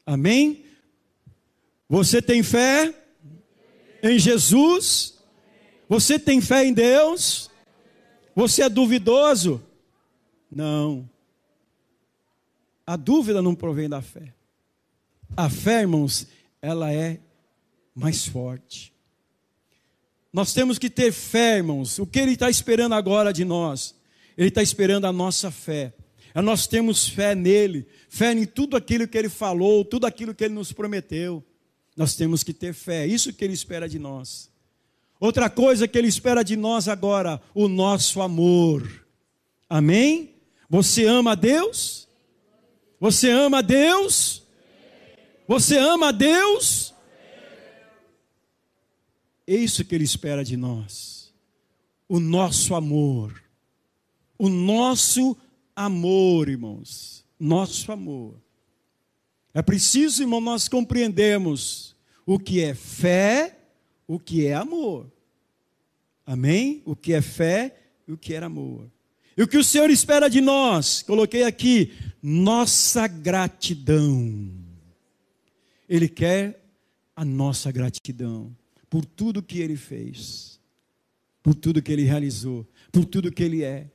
Amém? 0.06 0.64
Você 1.88 2.22
tem 2.22 2.44
fé 2.44 2.94
em 4.00 4.16
Jesus? 4.16 5.18
Você 5.88 6.20
tem 6.20 6.40
fé 6.40 6.64
em 6.64 6.72
Deus? 6.72 7.50
Você 8.32 8.62
é 8.62 8.68
duvidoso? 8.68 9.60
Não. 10.48 11.10
A 12.86 12.94
dúvida 12.94 13.42
não 13.42 13.56
provém 13.56 13.88
da 13.88 14.00
fé. 14.00 14.32
A 15.36 15.50
fé, 15.50 15.80
irmãos, 15.80 16.28
ela 16.62 16.92
é 16.92 17.18
mais 17.92 18.24
forte. 18.24 18.96
Nós 20.32 20.52
temos 20.52 20.78
que 20.78 20.90
ter 20.90 21.12
fé, 21.12 21.56
irmãos. 21.56 21.98
O 21.98 22.06
que 22.06 22.18
Ele 22.18 22.32
está 22.32 22.50
esperando 22.50 22.94
agora 22.94 23.32
de 23.32 23.44
nós? 23.44 23.94
Ele 24.36 24.48
está 24.48 24.62
esperando 24.62 25.06
a 25.06 25.12
nossa 25.12 25.50
fé. 25.50 25.92
É 26.34 26.40
nós 26.40 26.66
temos 26.66 27.08
fé 27.08 27.34
nele, 27.34 27.86
fé 28.08 28.32
em 28.32 28.44
tudo 28.44 28.76
aquilo 28.76 29.08
que 29.08 29.18
Ele 29.18 29.28
falou, 29.28 29.84
tudo 29.84 30.06
aquilo 30.06 30.34
que 30.34 30.44
Ele 30.44 30.54
nos 30.54 30.72
prometeu. 30.72 31.42
Nós 31.96 32.14
temos 32.14 32.44
que 32.44 32.52
ter 32.52 32.72
fé, 32.72 33.02
é 33.02 33.06
isso 33.06 33.32
que 33.32 33.44
Ele 33.44 33.54
espera 33.54 33.88
de 33.88 33.98
nós. 33.98 34.48
Outra 35.18 35.50
coisa 35.50 35.88
que 35.88 35.98
Ele 35.98 36.06
espera 36.06 36.44
de 36.44 36.54
nós 36.54 36.86
agora, 36.86 37.40
o 37.52 37.66
nosso 37.66 38.22
amor. 38.22 38.88
Amém? 39.68 40.36
Você 40.70 41.06
ama 41.06 41.32
a 41.32 41.34
Deus? 41.34 42.06
Você 43.00 43.30
ama 43.30 43.58
a 43.58 43.62
Deus? 43.62 44.42
Você 45.48 45.76
ama 45.76 46.08
a 46.08 46.12
Deus? 46.12 46.94
É 49.50 49.56
isso 49.56 49.82
que 49.82 49.94
Ele 49.94 50.04
espera 50.04 50.44
de 50.44 50.58
nós. 50.58 51.32
O 52.06 52.20
nosso 52.20 52.74
amor. 52.74 53.42
O 54.36 54.46
nosso 54.46 55.34
amor, 55.74 56.50
irmãos. 56.50 57.24
Nosso 57.40 57.90
amor. 57.90 58.34
É 59.54 59.62
preciso, 59.62 60.22
irmão, 60.22 60.38
nós 60.38 60.68
compreendermos 60.68 61.96
o 62.26 62.38
que 62.38 62.60
é 62.60 62.74
fé, 62.74 63.58
o 64.06 64.18
que 64.18 64.46
é 64.46 64.52
amor. 64.52 65.10
Amém? 66.26 66.82
O 66.84 66.94
que 66.94 67.14
é 67.14 67.22
fé 67.22 67.74
e 68.06 68.12
o 68.12 68.18
que 68.18 68.34
é 68.34 68.38
amor. 68.38 68.86
E 69.34 69.42
o 69.42 69.48
que 69.48 69.56
o 69.56 69.64
Senhor 69.64 69.88
espera 69.88 70.28
de 70.28 70.42
nós? 70.42 71.00
Coloquei 71.00 71.44
aqui, 71.44 71.94
nossa 72.22 73.06
gratidão. 73.06 74.52
Ele 75.88 76.06
quer 76.06 76.62
a 77.16 77.24
nossa 77.24 77.72
gratidão 77.72 78.54
por 78.90 79.04
tudo 79.04 79.42
que 79.42 79.60
ele 79.60 79.76
fez, 79.76 80.58
por 81.42 81.54
tudo 81.54 81.82
que 81.82 81.92
ele 81.92 82.04
realizou, 82.04 82.66
por 82.90 83.04
tudo 83.04 83.32
que 83.32 83.42
ele 83.42 83.62
é. 83.62 83.90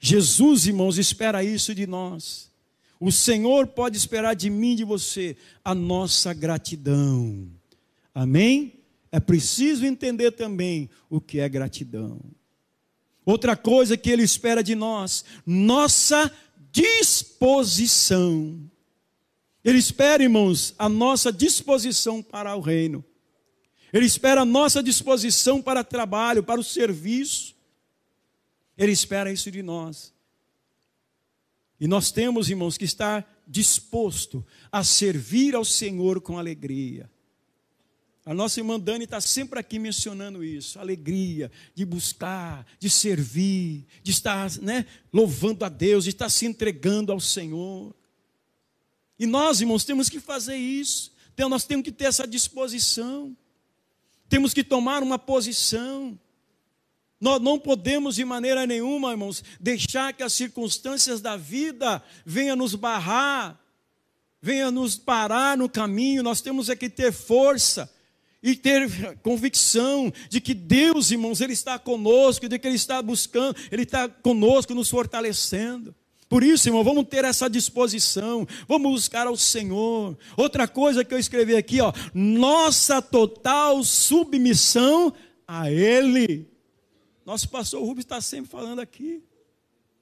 Jesus, 0.00 0.66
irmãos, 0.66 0.98
espera 0.98 1.42
isso 1.42 1.74
de 1.74 1.86
nós. 1.86 2.50
O 3.00 3.10
Senhor 3.10 3.66
pode 3.66 3.96
esperar 3.96 4.34
de 4.34 4.48
mim 4.50 4.72
e 4.72 4.76
de 4.76 4.84
você 4.84 5.36
a 5.64 5.74
nossa 5.74 6.32
gratidão. 6.32 7.48
Amém? 8.14 8.80
É 9.10 9.20
preciso 9.20 9.86
entender 9.86 10.32
também 10.32 10.90
o 11.08 11.20
que 11.20 11.38
é 11.38 11.48
gratidão. 11.48 12.20
Outra 13.24 13.56
coisa 13.56 13.96
que 13.96 14.10
ele 14.10 14.22
espera 14.22 14.62
de 14.62 14.74
nós, 14.74 15.24
nossa 15.46 16.30
disposição. 16.70 18.60
Ele 19.64 19.78
espera, 19.78 20.22
irmãos, 20.22 20.74
a 20.78 20.88
nossa 20.88 21.32
disposição 21.32 22.22
para 22.22 22.54
o 22.54 22.60
reino. 22.60 23.04
Ele 23.94 24.06
espera 24.06 24.40
a 24.40 24.44
nossa 24.44 24.82
disposição 24.82 25.62
para 25.62 25.84
trabalho, 25.84 26.42
para 26.42 26.58
o 26.58 26.64
serviço. 26.64 27.54
Ele 28.76 28.90
espera 28.90 29.30
isso 29.30 29.52
de 29.52 29.62
nós. 29.62 30.12
E 31.78 31.86
nós 31.86 32.10
temos, 32.10 32.50
irmãos, 32.50 32.76
que 32.76 32.84
estar 32.84 33.24
disposto 33.46 34.44
a 34.72 34.82
servir 34.82 35.54
ao 35.54 35.64
Senhor 35.64 36.20
com 36.20 36.36
alegria. 36.36 37.08
A 38.26 38.34
nossa 38.34 38.58
irmã 38.58 38.80
Dani 38.80 39.04
está 39.04 39.20
sempre 39.20 39.60
aqui 39.60 39.78
mencionando 39.78 40.42
isso, 40.42 40.80
alegria 40.80 41.52
de 41.72 41.84
buscar, 41.84 42.66
de 42.80 42.90
servir, 42.90 43.86
de 44.02 44.10
estar 44.10 44.50
né, 44.58 44.86
louvando 45.12 45.64
a 45.64 45.68
Deus, 45.68 46.02
de 46.02 46.10
estar 46.10 46.28
se 46.30 46.46
entregando 46.46 47.12
ao 47.12 47.20
Senhor. 47.20 47.94
E 49.16 49.24
nós, 49.24 49.60
irmãos, 49.60 49.84
temos 49.84 50.08
que 50.08 50.18
fazer 50.18 50.56
isso. 50.56 51.12
Então, 51.32 51.48
nós 51.48 51.64
temos 51.64 51.84
que 51.84 51.92
ter 51.92 52.06
essa 52.06 52.26
disposição. 52.26 53.36
Temos 54.28 54.54
que 54.54 54.64
tomar 54.64 55.02
uma 55.02 55.18
posição. 55.18 56.18
Nós 57.20 57.40
não 57.40 57.58
podemos 57.58 58.16
de 58.16 58.24
maneira 58.24 58.66
nenhuma, 58.66 59.12
irmãos, 59.12 59.42
deixar 59.60 60.12
que 60.12 60.22
as 60.22 60.32
circunstâncias 60.32 61.20
da 61.20 61.36
vida 61.36 62.02
venham 62.24 62.56
nos 62.56 62.74
barrar, 62.74 63.58
venham 64.40 64.70
nos 64.70 64.96
parar 64.96 65.56
no 65.56 65.68
caminho. 65.68 66.22
Nós 66.22 66.40
temos 66.40 66.68
é 66.68 66.76
que 66.76 66.90
ter 66.90 67.12
força 67.12 67.90
e 68.42 68.54
ter 68.54 69.18
convicção 69.22 70.12
de 70.28 70.38
que 70.38 70.52
Deus, 70.52 71.10
irmãos, 71.10 71.40
Ele 71.40 71.54
está 71.54 71.78
conosco, 71.78 72.46
de 72.46 72.58
que 72.58 72.66
Ele 72.66 72.76
está 72.76 73.00
buscando, 73.00 73.56
Ele 73.72 73.84
está 73.84 74.06
conosco, 74.06 74.74
nos 74.74 74.90
fortalecendo. 74.90 75.94
Por 76.34 76.42
isso, 76.42 76.68
irmão, 76.68 76.82
vamos 76.82 77.06
ter 77.06 77.24
essa 77.24 77.48
disposição, 77.48 78.44
vamos 78.66 78.90
buscar 78.90 79.28
ao 79.28 79.36
Senhor. 79.36 80.18
Outra 80.36 80.66
coisa 80.66 81.04
que 81.04 81.14
eu 81.14 81.18
escrevi 81.20 81.54
aqui, 81.54 81.80
ó, 81.80 81.92
nossa 82.12 83.00
total 83.00 83.84
submissão 83.84 85.14
a 85.46 85.70
Ele. 85.70 86.50
Nosso 87.24 87.48
pastor 87.48 87.80
Rubens 87.80 88.04
está 88.04 88.20
sempre 88.20 88.50
falando 88.50 88.80
aqui. 88.80 89.22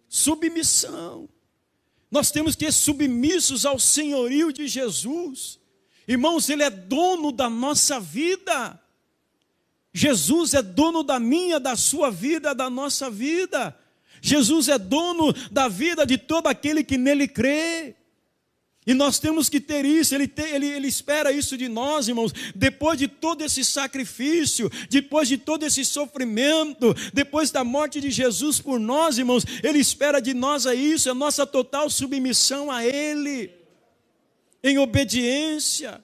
Submissão. 0.08 1.28
Nós 2.10 2.30
temos 2.30 2.56
que 2.56 2.64
ser 2.64 2.72
submissos 2.72 3.66
ao 3.66 3.78
senhorio 3.78 4.50
de 4.54 4.66
Jesus. 4.66 5.60
Irmãos, 6.08 6.48
Ele 6.48 6.62
é 6.62 6.70
dono 6.70 7.30
da 7.30 7.50
nossa 7.50 8.00
vida. 8.00 8.80
Jesus 9.92 10.54
é 10.54 10.62
dono 10.62 11.02
da 11.02 11.20
minha, 11.20 11.60
da 11.60 11.76
sua 11.76 12.10
vida, 12.10 12.54
da 12.54 12.70
nossa 12.70 13.10
vida. 13.10 13.76
Jesus 14.24 14.68
é 14.68 14.78
dono 14.78 15.32
da 15.50 15.66
vida 15.66 16.06
de 16.06 16.16
todo 16.16 16.46
aquele 16.46 16.84
que 16.84 16.96
nele 16.96 17.26
crê. 17.26 17.96
E 18.86 18.94
nós 18.94 19.18
temos 19.18 19.48
que 19.48 19.60
ter 19.60 19.84
isso, 19.84 20.14
ele, 20.14 20.32
ele, 20.36 20.66
ele 20.66 20.88
espera 20.88 21.30
isso 21.30 21.56
de 21.56 21.68
nós, 21.68 22.08
irmãos. 22.08 22.32
Depois 22.54 22.98
de 22.98 23.06
todo 23.06 23.42
esse 23.42 23.64
sacrifício, 23.64 24.70
depois 24.88 25.28
de 25.28 25.38
todo 25.38 25.64
esse 25.64 25.84
sofrimento, 25.84 26.94
depois 27.12 27.50
da 27.50 27.62
morte 27.62 28.00
de 28.00 28.10
Jesus 28.10 28.60
por 28.60 28.80
nós, 28.80 29.18
irmãos, 29.18 29.44
Ele 29.62 29.78
espera 29.78 30.20
de 30.20 30.34
nós 30.34 30.66
a 30.66 30.74
isso, 30.74 31.10
a 31.10 31.14
nossa 31.14 31.46
total 31.46 31.90
submissão 31.90 32.72
a 32.72 32.84
Ele, 32.84 33.52
em 34.64 34.78
obediência, 34.78 36.02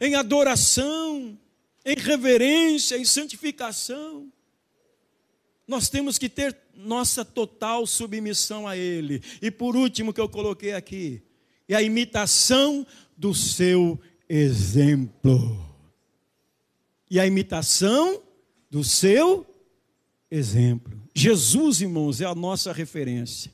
em 0.00 0.14
adoração, 0.14 1.38
em 1.84 1.96
reverência, 1.96 2.96
em 2.96 3.04
santificação. 3.04 4.32
Nós 5.68 5.90
temos 5.90 6.16
que 6.16 6.30
ter 6.30 6.63
nossa 6.76 7.24
total 7.24 7.86
submissão 7.86 8.66
a 8.66 8.76
Ele. 8.76 9.22
E 9.40 9.50
por 9.50 9.76
último, 9.76 10.12
que 10.12 10.20
eu 10.20 10.28
coloquei 10.28 10.72
aqui, 10.72 11.22
é 11.68 11.74
a 11.74 11.82
imitação 11.82 12.86
do 13.16 13.34
seu 13.34 13.98
exemplo. 14.28 15.64
E 17.10 17.20
a 17.20 17.26
imitação 17.26 18.22
do 18.70 18.82
seu 18.82 19.46
exemplo. 20.30 21.00
Jesus, 21.14 21.80
irmãos, 21.80 22.20
é 22.20 22.24
a 22.24 22.34
nossa 22.34 22.72
referência. 22.72 23.52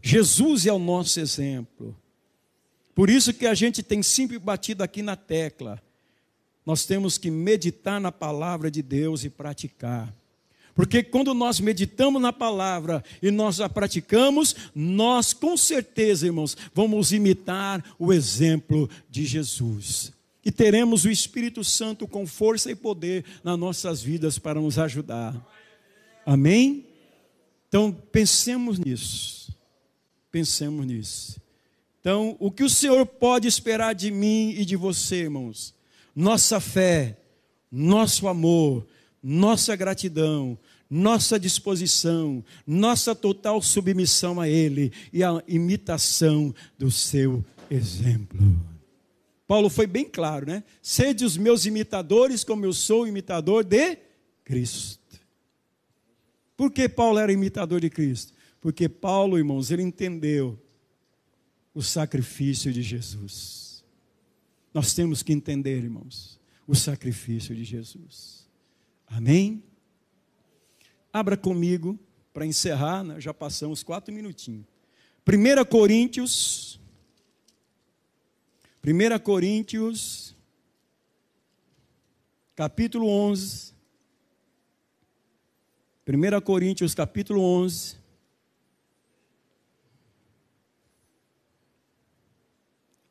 Jesus 0.00 0.66
é 0.66 0.72
o 0.72 0.78
nosso 0.78 1.18
exemplo. 1.18 1.96
Por 2.94 3.10
isso 3.10 3.34
que 3.34 3.46
a 3.46 3.54
gente 3.54 3.82
tem 3.82 4.02
sempre 4.02 4.38
batido 4.38 4.82
aqui 4.82 5.02
na 5.02 5.16
tecla. 5.16 5.82
nós 6.64 6.84
temos 6.84 7.16
que 7.16 7.30
meditar 7.30 8.00
na 8.00 8.10
palavra 8.10 8.70
de 8.70 8.82
Deus 8.82 9.22
e 9.22 9.30
praticar. 9.30 10.12
Porque 10.76 11.02
quando 11.02 11.32
nós 11.32 11.58
meditamos 11.58 12.20
na 12.20 12.34
palavra 12.34 13.02
e 13.22 13.30
nós 13.30 13.60
a 13.62 13.68
praticamos, 13.68 14.54
nós 14.74 15.32
com 15.32 15.56
certeza, 15.56 16.26
irmãos, 16.26 16.54
vamos 16.74 17.12
imitar 17.12 17.82
o 17.98 18.12
exemplo 18.12 18.88
de 19.08 19.24
Jesus. 19.24 20.12
E 20.44 20.52
teremos 20.52 21.06
o 21.06 21.10
Espírito 21.10 21.64
Santo 21.64 22.06
com 22.06 22.26
força 22.26 22.70
e 22.70 22.74
poder 22.74 23.24
nas 23.42 23.58
nossas 23.58 24.02
vidas 24.02 24.38
para 24.38 24.60
nos 24.60 24.78
ajudar. 24.78 25.34
Amém? 26.26 26.84
Então, 27.66 27.90
pensemos 28.12 28.78
nisso. 28.78 29.56
Pensemos 30.30 30.86
nisso. 30.86 31.40
Então, 32.02 32.36
o 32.38 32.50
que 32.50 32.62
o 32.62 32.70
Senhor 32.70 33.06
pode 33.06 33.48
esperar 33.48 33.94
de 33.94 34.10
mim 34.10 34.50
e 34.50 34.64
de 34.66 34.76
você, 34.76 35.22
irmãos? 35.22 35.74
Nossa 36.14 36.60
fé, 36.60 37.16
nosso 37.72 38.28
amor, 38.28 38.86
nossa 39.28 39.74
gratidão, 39.74 40.56
nossa 40.88 41.36
disposição, 41.36 42.44
nossa 42.64 43.12
total 43.12 43.60
submissão 43.60 44.40
a 44.40 44.48
Ele 44.48 44.92
e 45.12 45.24
a 45.24 45.42
imitação 45.48 46.54
do 46.78 46.92
seu 46.92 47.44
exemplo. 47.68 48.38
Paulo 49.48 49.68
foi 49.68 49.84
bem 49.88 50.04
claro, 50.04 50.46
né? 50.46 50.62
Sede 50.80 51.24
os 51.24 51.36
meus 51.36 51.66
imitadores, 51.66 52.44
como 52.44 52.64
eu 52.64 52.72
sou 52.72 53.04
imitador 53.04 53.64
de 53.64 53.98
Cristo. 54.44 55.20
Por 56.56 56.70
que 56.70 56.88
Paulo 56.88 57.18
era 57.18 57.32
imitador 57.32 57.80
de 57.80 57.90
Cristo? 57.90 58.32
Porque 58.60 58.88
Paulo, 58.88 59.36
irmãos, 59.36 59.72
ele 59.72 59.82
entendeu 59.82 60.56
o 61.74 61.82
sacrifício 61.82 62.72
de 62.72 62.80
Jesus. 62.80 63.84
Nós 64.72 64.94
temos 64.94 65.20
que 65.20 65.32
entender, 65.32 65.78
irmãos, 65.78 66.38
o 66.64 66.76
sacrifício 66.76 67.56
de 67.56 67.64
Jesus. 67.64 68.45
Amém? 69.06 69.62
Abra 71.12 71.36
comigo 71.36 71.98
para 72.32 72.44
encerrar, 72.44 73.02
né? 73.02 73.20
já 73.20 73.32
passamos 73.32 73.82
quatro 73.82 74.12
minutinhos. 74.12 74.66
1 75.26 75.64
Coríntios, 75.64 76.78
1 78.86 79.18
Coríntios, 79.20 80.36
capítulo 82.54 83.08
11. 83.08 83.74
1 86.06 86.40
Coríntios, 86.42 86.94
capítulo 86.94 87.42
11. 87.42 87.96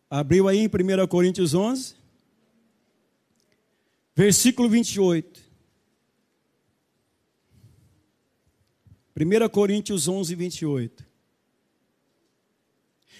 Abriu 0.09 0.47
aí 0.47 0.59
em 0.59 0.67
1 0.67 1.07
Coríntios 1.07 1.53
11, 1.53 1.95
versículo 4.15 4.69
28. 4.69 5.44
1 9.17 9.49
Coríntios 9.49 10.07
11, 10.07 10.35
28. 10.35 11.05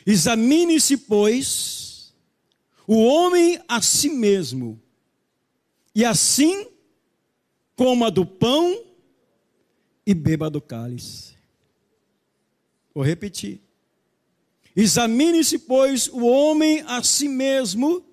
Examine-se, 0.06 0.98
pois, 0.98 2.14
o 2.86 3.04
homem 3.06 3.60
a 3.68 3.82
si 3.82 4.10
mesmo, 4.10 4.82
e 5.96 6.04
assim 6.04 6.70
coma 7.76 8.12
do 8.12 8.26
pão 8.26 8.84
e 10.06 10.14
beba 10.14 10.50
do 10.50 10.62
cálice. 10.62 11.34
Vou 12.94 13.04
repetir. 13.04 13.62
Examine-se, 14.76 15.60
pois, 15.60 16.08
o 16.10 16.26
homem 16.26 16.82
a 16.82 17.02
si 17.02 17.30
mesmo, 17.30 18.06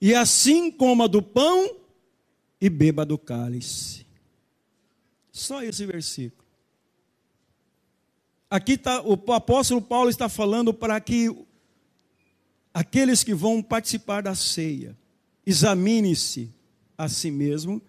e 0.00 0.14
assim 0.14 0.70
coma 0.70 1.08
do 1.08 1.22
pão 1.22 1.76
e 2.60 2.68
beba 2.68 3.04
do 3.04 3.18
cálice. 3.18 4.06
Só 5.32 5.62
esse 5.62 5.86
versículo. 5.86 6.47
Aqui 8.50 8.78
tá, 8.78 9.02
o 9.02 9.32
apóstolo 9.32 9.82
Paulo 9.82 10.08
está 10.08 10.28
falando 10.28 10.72
para 10.72 10.98
que 11.00 11.34
aqueles 12.72 13.22
que 13.22 13.34
vão 13.34 13.62
participar 13.62 14.22
da 14.22 14.34
ceia 14.34 14.96
examine-se 15.44 16.50
a 16.96 17.08
si 17.08 17.30
mesmo. 17.30 17.80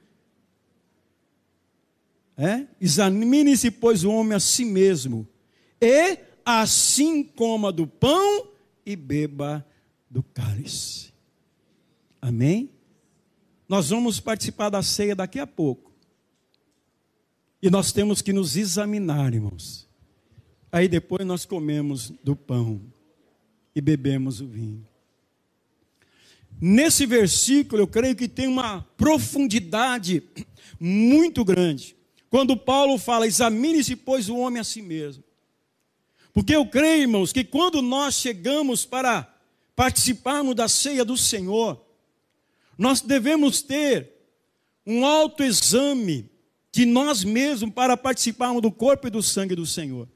É? 2.37 2.65
Examine-se, 2.79 3.69
pois, 3.71 4.03
o 4.03 4.11
homem 4.11 4.33
a 4.33 4.39
si 4.39 4.63
mesmo, 4.63 5.27
e 5.81 6.17
assim 6.45 7.21
coma 7.21 7.69
do 7.71 7.85
pão 7.85 8.47
e 8.85 8.95
beba 8.95 9.65
do 10.09 10.23
cálice. 10.23 11.13
Amém? 12.21 12.69
Nós 13.67 13.89
vamos 13.89 14.19
participar 14.19 14.69
da 14.69 14.81
ceia 14.81 15.15
daqui 15.15 15.37
a 15.37 15.45
pouco. 15.45 15.91
E 17.61 17.69
nós 17.69 17.91
temos 17.91 18.21
que 18.21 18.31
nos 18.31 18.55
examinar, 18.55 19.33
irmãos. 19.33 19.88
Aí 20.71 20.87
depois 20.87 21.25
nós 21.25 21.45
comemos 21.45 22.11
do 22.23 22.35
pão 22.35 22.81
e 23.75 23.81
bebemos 23.81 24.41
o 24.41 24.47
vinho. 24.47 24.85
Nesse 26.61 27.05
versículo, 27.05 27.81
eu 27.81 27.87
creio 27.87 28.15
que 28.15 28.27
tem 28.27 28.47
uma 28.47 28.81
profundidade 28.97 30.23
muito 30.79 31.45
grande. 31.45 31.95
Quando 32.29 32.57
Paulo 32.57 32.97
fala, 32.97 33.25
examine-se, 33.25 33.95
pois, 33.95 34.29
o 34.29 34.37
homem 34.37 34.59
a 34.59 34.63
si 34.63 34.81
mesmo. 34.81 35.23
Porque 36.33 36.55
eu 36.55 36.65
creio, 36.65 37.03
irmãos, 37.03 37.31
que 37.31 37.43
quando 37.43 37.81
nós 37.81 38.15
chegamos 38.15 38.85
para 38.85 39.33
participarmos 39.75 40.55
da 40.55 40.67
ceia 40.67 41.03
do 41.03 41.17
Senhor, 41.17 41.81
nós 42.77 43.01
devemos 43.01 43.61
ter 43.61 44.11
um 44.85 45.05
autoexame 45.05 46.29
de 46.71 46.85
nós 46.85 47.23
mesmos 47.23 47.73
para 47.73 47.97
participarmos 47.97 48.61
do 48.61 48.71
corpo 48.71 49.07
e 49.07 49.11
do 49.11 49.23
sangue 49.23 49.55
do 49.55 49.65
Senhor. 49.65 50.07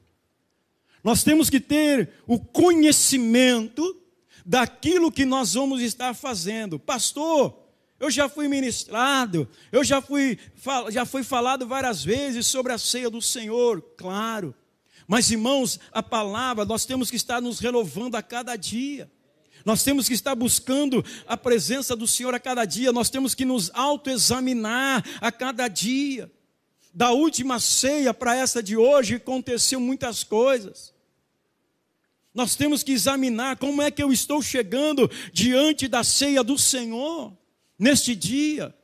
Nós 1.04 1.22
temos 1.22 1.50
que 1.50 1.60
ter 1.60 2.08
o 2.26 2.38
conhecimento 2.38 4.00
daquilo 4.44 5.12
que 5.12 5.26
nós 5.26 5.52
vamos 5.52 5.82
estar 5.82 6.14
fazendo. 6.14 6.78
Pastor, 6.78 7.54
eu 8.00 8.10
já 8.10 8.26
fui 8.26 8.48
ministrado, 8.48 9.46
eu 9.70 9.84
já 9.84 10.00
fui, 10.00 10.38
já 10.90 11.04
fui 11.04 11.22
falado 11.22 11.66
várias 11.66 12.02
vezes 12.02 12.46
sobre 12.46 12.72
a 12.72 12.78
ceia 12.78 13.10
do 13.10 13.20
Senhor, 13.20 13.82
claro. 13.98 14.54
Mas 15.06 15.30
irmãos, 15.30 15.78
a 15.92 16.02
palavra, 16.02 16.64
nós 16.64 16.86
temos 16.86 17.10
que 17.10 17.16
estar 17.16 17.40
nos 17.40 17.58
renovando 17.58 18.14
a 18.14 18.22
cada 18.22 18.56
dia. 18.56 19.10
Nós 19.62 19.82
temos 19.84 20.08
que 20.08 20.14
estar 20.14 20.34
buscando 20.34 21.04
a 21.26 21.36
presença 21.36 21.94
do 21.94 22.06
Senhor 22.06 22.34
a 22.34 22.40
cada 22.40 22.64
dia, 22.64 22.92
nós 22.92 23.10
temos 23.10 23.34
que 23.34 23.44
nos 23.44 23.70
autoexaminar 23.74 25.04
a 25.20 25.30
cada 25.30 25.68
dia. 25.68 26.32
Da 26.94 27.10
última 27.10 27.58
ceia 27.58 28.14
para 28.14 28.36
essa 28.36 28.62
de 28.62 28.76
hoje 28.76 29.16
aconteceu 29.16 29.80
muitas 29.80 30.24
coisas. 30.24 30.93
Nós 32.34 32.56
temos 32.56 32.82
que 32.82 32.92
examinar 32.92 33.56
como 33.56 33.80
é 33.80 33.90
que 33.90 34.02
eu 34.02 34.12
estou 34.12 34.42
chegando 34.42 35.08
diante 35.32 35.86
da 35.86 36.02
ceia 36.02 36.42
do 36.42 36.58
Senhor 36.58 37.32
neste 37.78 38.14
dia. 38.14 38.74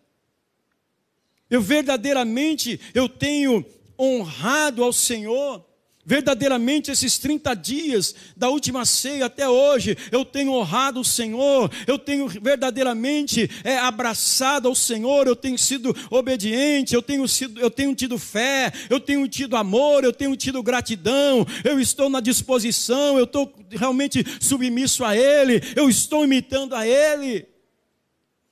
Eu 1.50 1.60
verdadeiramente 1.60 2.80
eu 2.94 3.08
tenho 3.08 3.66
honrado 3.98 4.84
ao 4.84 4.92
Senhor. 4.92 5.66
Verdadeiramente, 6.10 6.90
esses 6.90 7.18
30 7.18 7.54
dias 7.54 8.16
da 8.36 8.48
última 8.48 8.84
ceia 8.84 9.26
até 9.26 9.48
hoje, 9.48 9.96
eu 10.10 10.24
tenho 10.24 10.52
honrado 10.54 10.98
o 10.98 11.04
Senhor, 11.04 11.70
eu 11.86 11.96
tenho 11.96 12.26
verdadeiramente 12.26 13.48
é, 13.62 13.78
abraçado 13.78 14.66
ao 14.66 14.74
Senhor, 14.74 15.28
eu 15.28 15.36
tenho 15.36 15.56
sido 15.56 15.94
obediente, 16.10 16.96
eu 16.96 17.00
tenho, 17.00 17.28
sido, 17.28 17.60
eu 17.60 17.70
tenho 17.70 17.94
tido 17.94 18.18
fé, 18.18 18.72
eu 18.90 18.98
tenho 18.98 19.28
tido 19.28 19.54
amor, 19.56 20.02
eu 20.02 20.12
tenho 20.12 20.34
tido 20.34 20.60
gratidão, 20.64 21.46
eu 21.62 21.78
estou 21.78 22.10
na 22.10 22.18
disposição, 22.18 23.16
eu 23.16 23.22
estou 23.22 23.54
realmente 23.70 24.24
submisso 24.40 25.04
a 25.04 25.16
Ele, 25.16 25.62
eu 25.76 25.88
estou 25.88 26.24
imitando 26.24 26.74
a 26.74 26.84
Ele. 26.84 27.46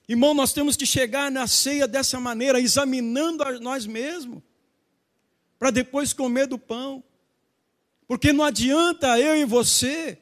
Irmão, 0.09 0.33
nós 0.33 0.53
temos 0.53 0.77
que 0.77 0.87
chegar 0.87 1.29
na 1.29 1.49
ceia 1.49 1.89
dessa 1.89 2.21
maneira, 2.21 2.61
examinando 2.61 3.43
a 3.43 3.59
nós 3.59 3.85
mesmos, 3.85 4.41
para 5.59 5.73
depois 5.73 6.13
comer 6.13 6.47
do 6.47 6.57
pão. 6.57 7.03
Porque 8.09 8.33
não 8.33 8.43
adianta 8.43 9.21
eu 9.21 9.37
e 9.37 9.45
você 9.45 10.19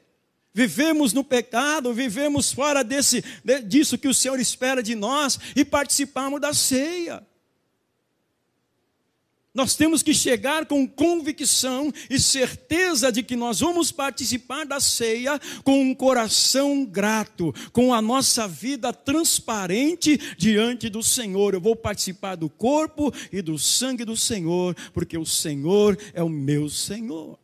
vivemos 0.52 1.12
no 1.12 1.22
pecado, 1.22 1.94
vivemos 1.94 2.52
fora 2.52 2.82
desse, 2.82 3.22
disso 3.64 3.96
que 3.96 4.08
o 4.08 4.14
Senhor 4.14 4.40
espera 4.40 4.82
de 4.82 4.96
nós 4.96 5.38
e 5.54 5.64
participarmos 5.64 6.40
da 6.40 6.52
ceia. 6.52 7.24
Nós 9.54 9.74
temos 9.74 10.02
que 10.02 10.12
chegar 10.12 10.66
com 10.66 10.86
convicção 10.86 11.92
e 12.10 12.18
certeza 12.18 13.12
de 13.12 13.22
que 13.22 13.36
nós 13.36 13.60
vamos 13.60 13.92
participar 13.92 14.66
da 14.66 14.80
ceia 14.80 15.40
com 15.62 15.80
um 15.80 15.94
coração 15.94 16.84
grato, 16.84 17.54
com 17.72 17.94
a 17.94 18.02
nossa 18.02 18.48
vida 18.48 18.92
transparente 18.92 20.18
diante 20.36 20.90
do 20.90 21.02
Senhor. 21.02 21.54
Eu 21.54 21.60
vou 21.60 21.76
participar 21.76 22.34
do 22.34 22.50
corpo 22.50 23.12
e 23.32 23.40
do 23.40 23.58
sangue 23.58 24.04
do 24.04 24.16
Senhor, 24.16 24.76
porque 24.92 25.16
o 25.16 25.24
Senhor 25.24 25.96
é 26.12 26.22
o 26.22 26.28
meu 26.28 26.68
Senhor. 26.68 27.38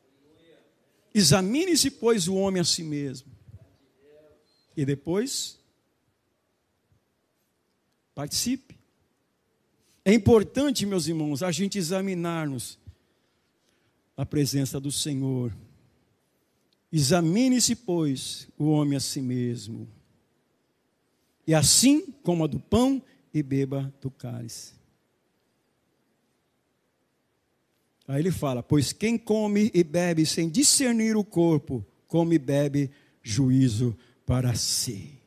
Examine-se, 1.14 1.90
pois, 1.90 2.28
o 2.28 2.34
homem 2.34 2.60
a 2.60 2.64
si 2.64 2.82
mesmo. 2.82 3.30
E 4.76 4.84
depois, 4.84 5.62
Participe. 8.14 8.78
É 10.04 10.12
importante, 10.12 10.84
meus 10.84 11.06
irmãos, 11.06 11.42
a 11.42 11.50
gente 11.50 11.78
examinar-nos 11.78 12.78
na 14.16 14.26
presença 14.26 14.78
do 14.78 14.90
Senhor. 14.90 15.56
Examine-se, 16.92 17.74
pois, 17.74 18.48
o 18.58 18.66
homem 18.66 18.96
a 18.96 19.00
si 19.00 19.22
mesmo. 19.22 19.88
E 21.46 21.54
assim 21.54 22.12
coma 22.22 22.46
do 22.46 22.60
pão 22.60 23.02
e 23.32 23.42
beba 23.42 23.92
do 24.00 24.10
cálice. 24.10 24.74
Aí 28.12 28.20
ele 28.20 28.30
fala: 28.30 28.62
Pois 28.62 28.92
quem 28.92 29.16
come 29.16 29.70
e 29.72 29.82
bebe 29.82 30.26
sem 30.26 30.50
discernir 30.50 31.16
o 31.16 31.24
corpo, 31.24 31.82
come 32.06 32.34
e 32.34 32.38
bebe 32.38 32.90
juízo 33.22 33.96
para 34.26 34.54
si. 34.54 35.18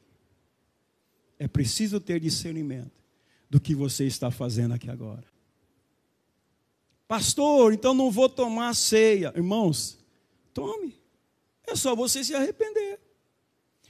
É 1.40 1.48
preciso 1.48 2.00
ter 2.00 2.20
discernimento 2.20 2.92
do 3.50 3.60
que 3.60 3.74
você 3.74 4.06
está 4.06 4.30
fazendo 4.30 4.76
aqui 4.76 4.88
agora. 4.88 5.26
Pastor, 7.08 7.74
então 7.74 7.92
não 7.92 8.12
vou 8.12 8.30
tomar 8.30 8.76
ceia. 8.76 9.34
Irmãos, 9.36 9.98
tome. 10.54 10.96
É 11.66 11.76
só 11.76 11.96
você 11.96 12.24
se 12.24 12.36
arrepender. 12.36 13.00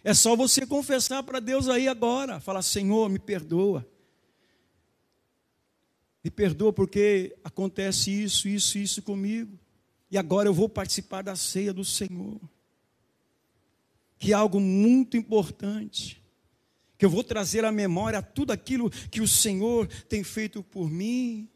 É 0.05 0.13
só 0.13 0.37
você 0.37 0.65
confessar 0.65 1.21
para 1.21 1.41
Deus 1.41 1.67
aí 1.67 1.89
agora. 1.89 2.39
Falar, 2.39 2.61
Senhor, 2.61 3.09
me 3.09 3.19
perdoa. 3.19 3.85
Me 6.25 6.31
perdoa 6.31 6.73
porque 6.73 7.35
acontece 7.43 8.09
isso, 8.09 8.49
isso, 8.49 8.79
isso 8.79 8.99
comigo. 9.03 9.59
E 10.09 10.17
agora 10.17 10.49
eu 10.49 10.55
vou 10.55 10.67
participar 10.67 11.21
da 11.21 11.35
ceia 11.35 11.71
do 11.71 11.85
Senhor. 11.85 12.41
Que 14.17 14.31
é 14.31 14.35
algo 14.35 14.59
muito 14.59 15.15
importante. 15.15 16.19
Que 16.97 17.05
eu 17.05 17.11
vou 17.11 17.23
trazer 17.23 17.63
à 17.63 17.71
memória 17.71 18.23
tudo 18.23 18.51
aquilo 18.51 18.89
que 18.89 19.21
o 19.21 19.27
Senhor 19.27 19.85
tem 20.09 20.23
feito 20.23 20.63
por 20.63 20.89
mim. 20.89 21.47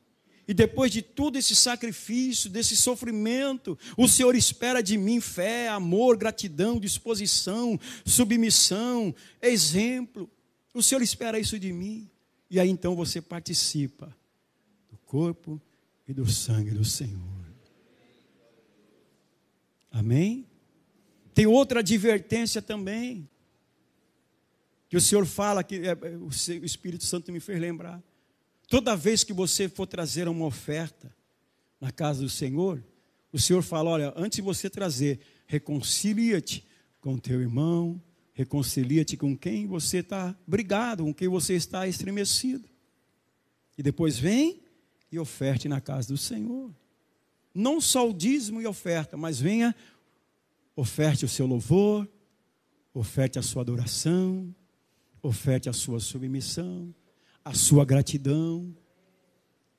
E 0.48 0.54
depois 0.54 0.92
de 0.92 1.02
todo 1.02 1.36
esse 1.36 1.56
sacrifício, 1.56 2.48
desse 2.48 2.78
sofrimento, 2.78 3.76
o 3.98 4.08
Senhor 4.08 4.36
espera 4.36 4.84
de 4.84 5.00
mim 5.00 5.20
fé, 5.20 5.68
amor, 5.68 6.16
gratidão, 6.16 6.80
disposição, 6.80 7.80
submissão, 8.06 9.16
exemplo. 9.42 10.30
O 10.76 10.84
Senhor 10.84 11.02
espera 11.02 11.40
isso 11.40 11.58
de 11.58 11.74
mim. 11.74 12.08
E 12.52 12.60
aí 12.60 12.70
então 12.70 12.96
você 12.96 13.20
participa 13.20 14.16
corpo 15.10 15.60
e 16.08 16.14
do 16.14 16.30
sangue 16.30 16.70
do 16.70 16.86
Senhor. 16.86 17.20
Amém? 19.92 20.48
Tem 21.34 21.48
outra 21.48 21.80
advertência 21.80 22.62
também, 22.62 23.28
que 24.88 24.96
o 24.96 25.02
Senhor 25.02 25.26
fala, 25.26 25.64
que 25.64 25.78
é, 25.78 25.90
é, 25.90 26.18
o 26.18 26.30
Espírito 26.64 27.06
Santo 27.06 27.32
me 27.32 27.40
fez 27.40 27.60
lembrar. 27.60 28.02
Toda 28.68 28.96
vez 28.96 29.24
que 29.24 29.34
você 29.34 29.68
for 29.68 29.88
trazer 29.88 30.28
uma 30.28 30.46
oferta 30.46 31.12
na 31.82 31.92
casa 31.92 32.22
do 32.22 32.30
Senhor, 32.30 32.84
o 33.34 33.40
Senhor 33.40 33.64
fala: 33.64 33.90
olha, 33.90 34.14
antes 34.16 34.36
de 34.36 34.42
você 34.44 34.70
trazer, 34.70 35.20
reconcilia-te 35.48 36.64
com 37.02 37.18
teu 37.18 37.42
irmão, 37.42 38.00
reconcilia-te 38.34 39.18
com 39.18 39.36
quem 39.36 39.66
você 39.66 40.00
está 40.00 40.38
brigado, 40.46 41.04
com 41.04 41.14
quem 41.14 41.28
você 41.28 41.56
está 41.56 41.88
estremecido. 41.88 42.70
E 43.76 43.82
depois 43.82 44.20
vem 44.20 44.69
e 45.12 45.18
oferte 45.20 45.68
na 45.68 45.82
casa 45.82 46.10
do 46.10 46.18
Senhor. 46.18 46.74
Não 47.54 47.82
só 47.82 48.10
o 48.10 48.14
dízimo 48.14 48.62
e 48.62 48.68
oferta, 48.68 49.18
mas 49.18 49.40
venha, 49.40 49.76
oferte 50.76 51.26
o 51.26 51.30
seu 51.30 51.46
louvor, 51.46 52.08
oferte 52.94 53.40
a 53.40 53.42
sua 53.42 53.62
adoração, 53.62 54.54
oferte 55.22 55.68
a 55.68 55.74
sua 55.74 56.00
submissão, 56.00 56.94
a 57.44 57.54
sua 57.54 57.84
gratidão. 57.84 58.76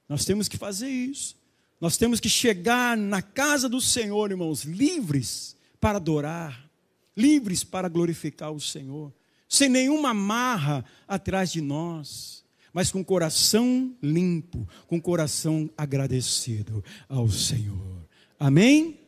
Nós 0.09 0.25
temos 0.25 0.49
que 0.49 0.59
fazer 0.59 0.89
isso. 0.89 1.37
Nós 1.81 1.97
temos 1.97 2.21
que 2.21 2.29
chegar 2.29 2.97
na 2.97 3.23
casa 3.23 3.69
do 3.69 3.81
Senhor, 3.81 4.31
irmãos, 4.31 4.65
livres 4.65 5.57
para 5.81 5.97
adorar, 5.97 6.69
livres 7.17 7.65
para 7.65 7.89
glorificar 7.89 8.53
o 8.53 8.61
Senhor, 8.61 9.15
sem 9.49 9.69
nenhuma 9.69 10.13
marra 10.13 10.85
atrás 11.09 11.51
de 11.51 11.63
nós 11.63 12.45
mas 12.73 12.91
com 12.91 13.03
coração 13.03 13.95
limpo, 14.03 14.67
com 14.87 15.01
coração 15.01 15.69
agradecido 15.77 16.85
ao 17.09 17.29
Senhor. 17.29 18.07
Amém? 18.39 18.99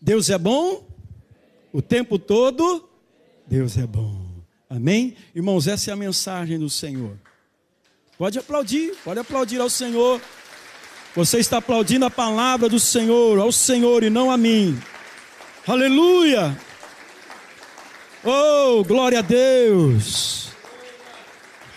Deus 0.00 0.30
é 0.30 0.38
bom 0.38 0.86
o 1.72 1.82
tempo 1.82 2.18
todo. 2.18 2.88
Deus 3.46 3.76
é 3.76 3.86
bom. 3.86 4.28
Amém? 4.68 5.16
Irmãos, 5.34 5.66
essa 5.66 5.90
é 5.90 5.92
a 5.92 5.96
mensagem 5.96 6.58
do 6.58 6.68
Senhor. 6.68 7.16
Pode 8.16 8.38
aplaudir, 8.38 8.94
pode 9.04 9.20
aplaudir 9.20 9.60
ao 9.60 9.70
Senhor. 9.70 10.20
Você 11.14 11.38
está 11.38 11.58
aplaudindo 11.58 12.04
a 12.04 12.10
palavra 12.10 12.68
do 12.68 12.78
Senhor, 12.78 13.38
ao 13.38 13.50
Senhor 13.50 14.02
e 14.02 14.10
não 14.10 14.30
a 14.30 14.36
mim. 14.36 14.78
Aleluia! 15.66 16.58
Oh, 18.24 18.84
glória 18.84 19.20
a 19.20 19.22
Deus! 19.22 20.50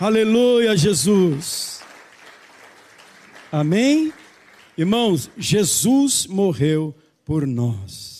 Aleluia, 0.02 0.76
Jesus. 0.76 1.80
Amém? 3.52 4.12
Irmãos, 4.76 5.30
Jesus 5.38 6.26
morreu 6.26 6.92
por 7.24 7.46
nós. 7.46 8.11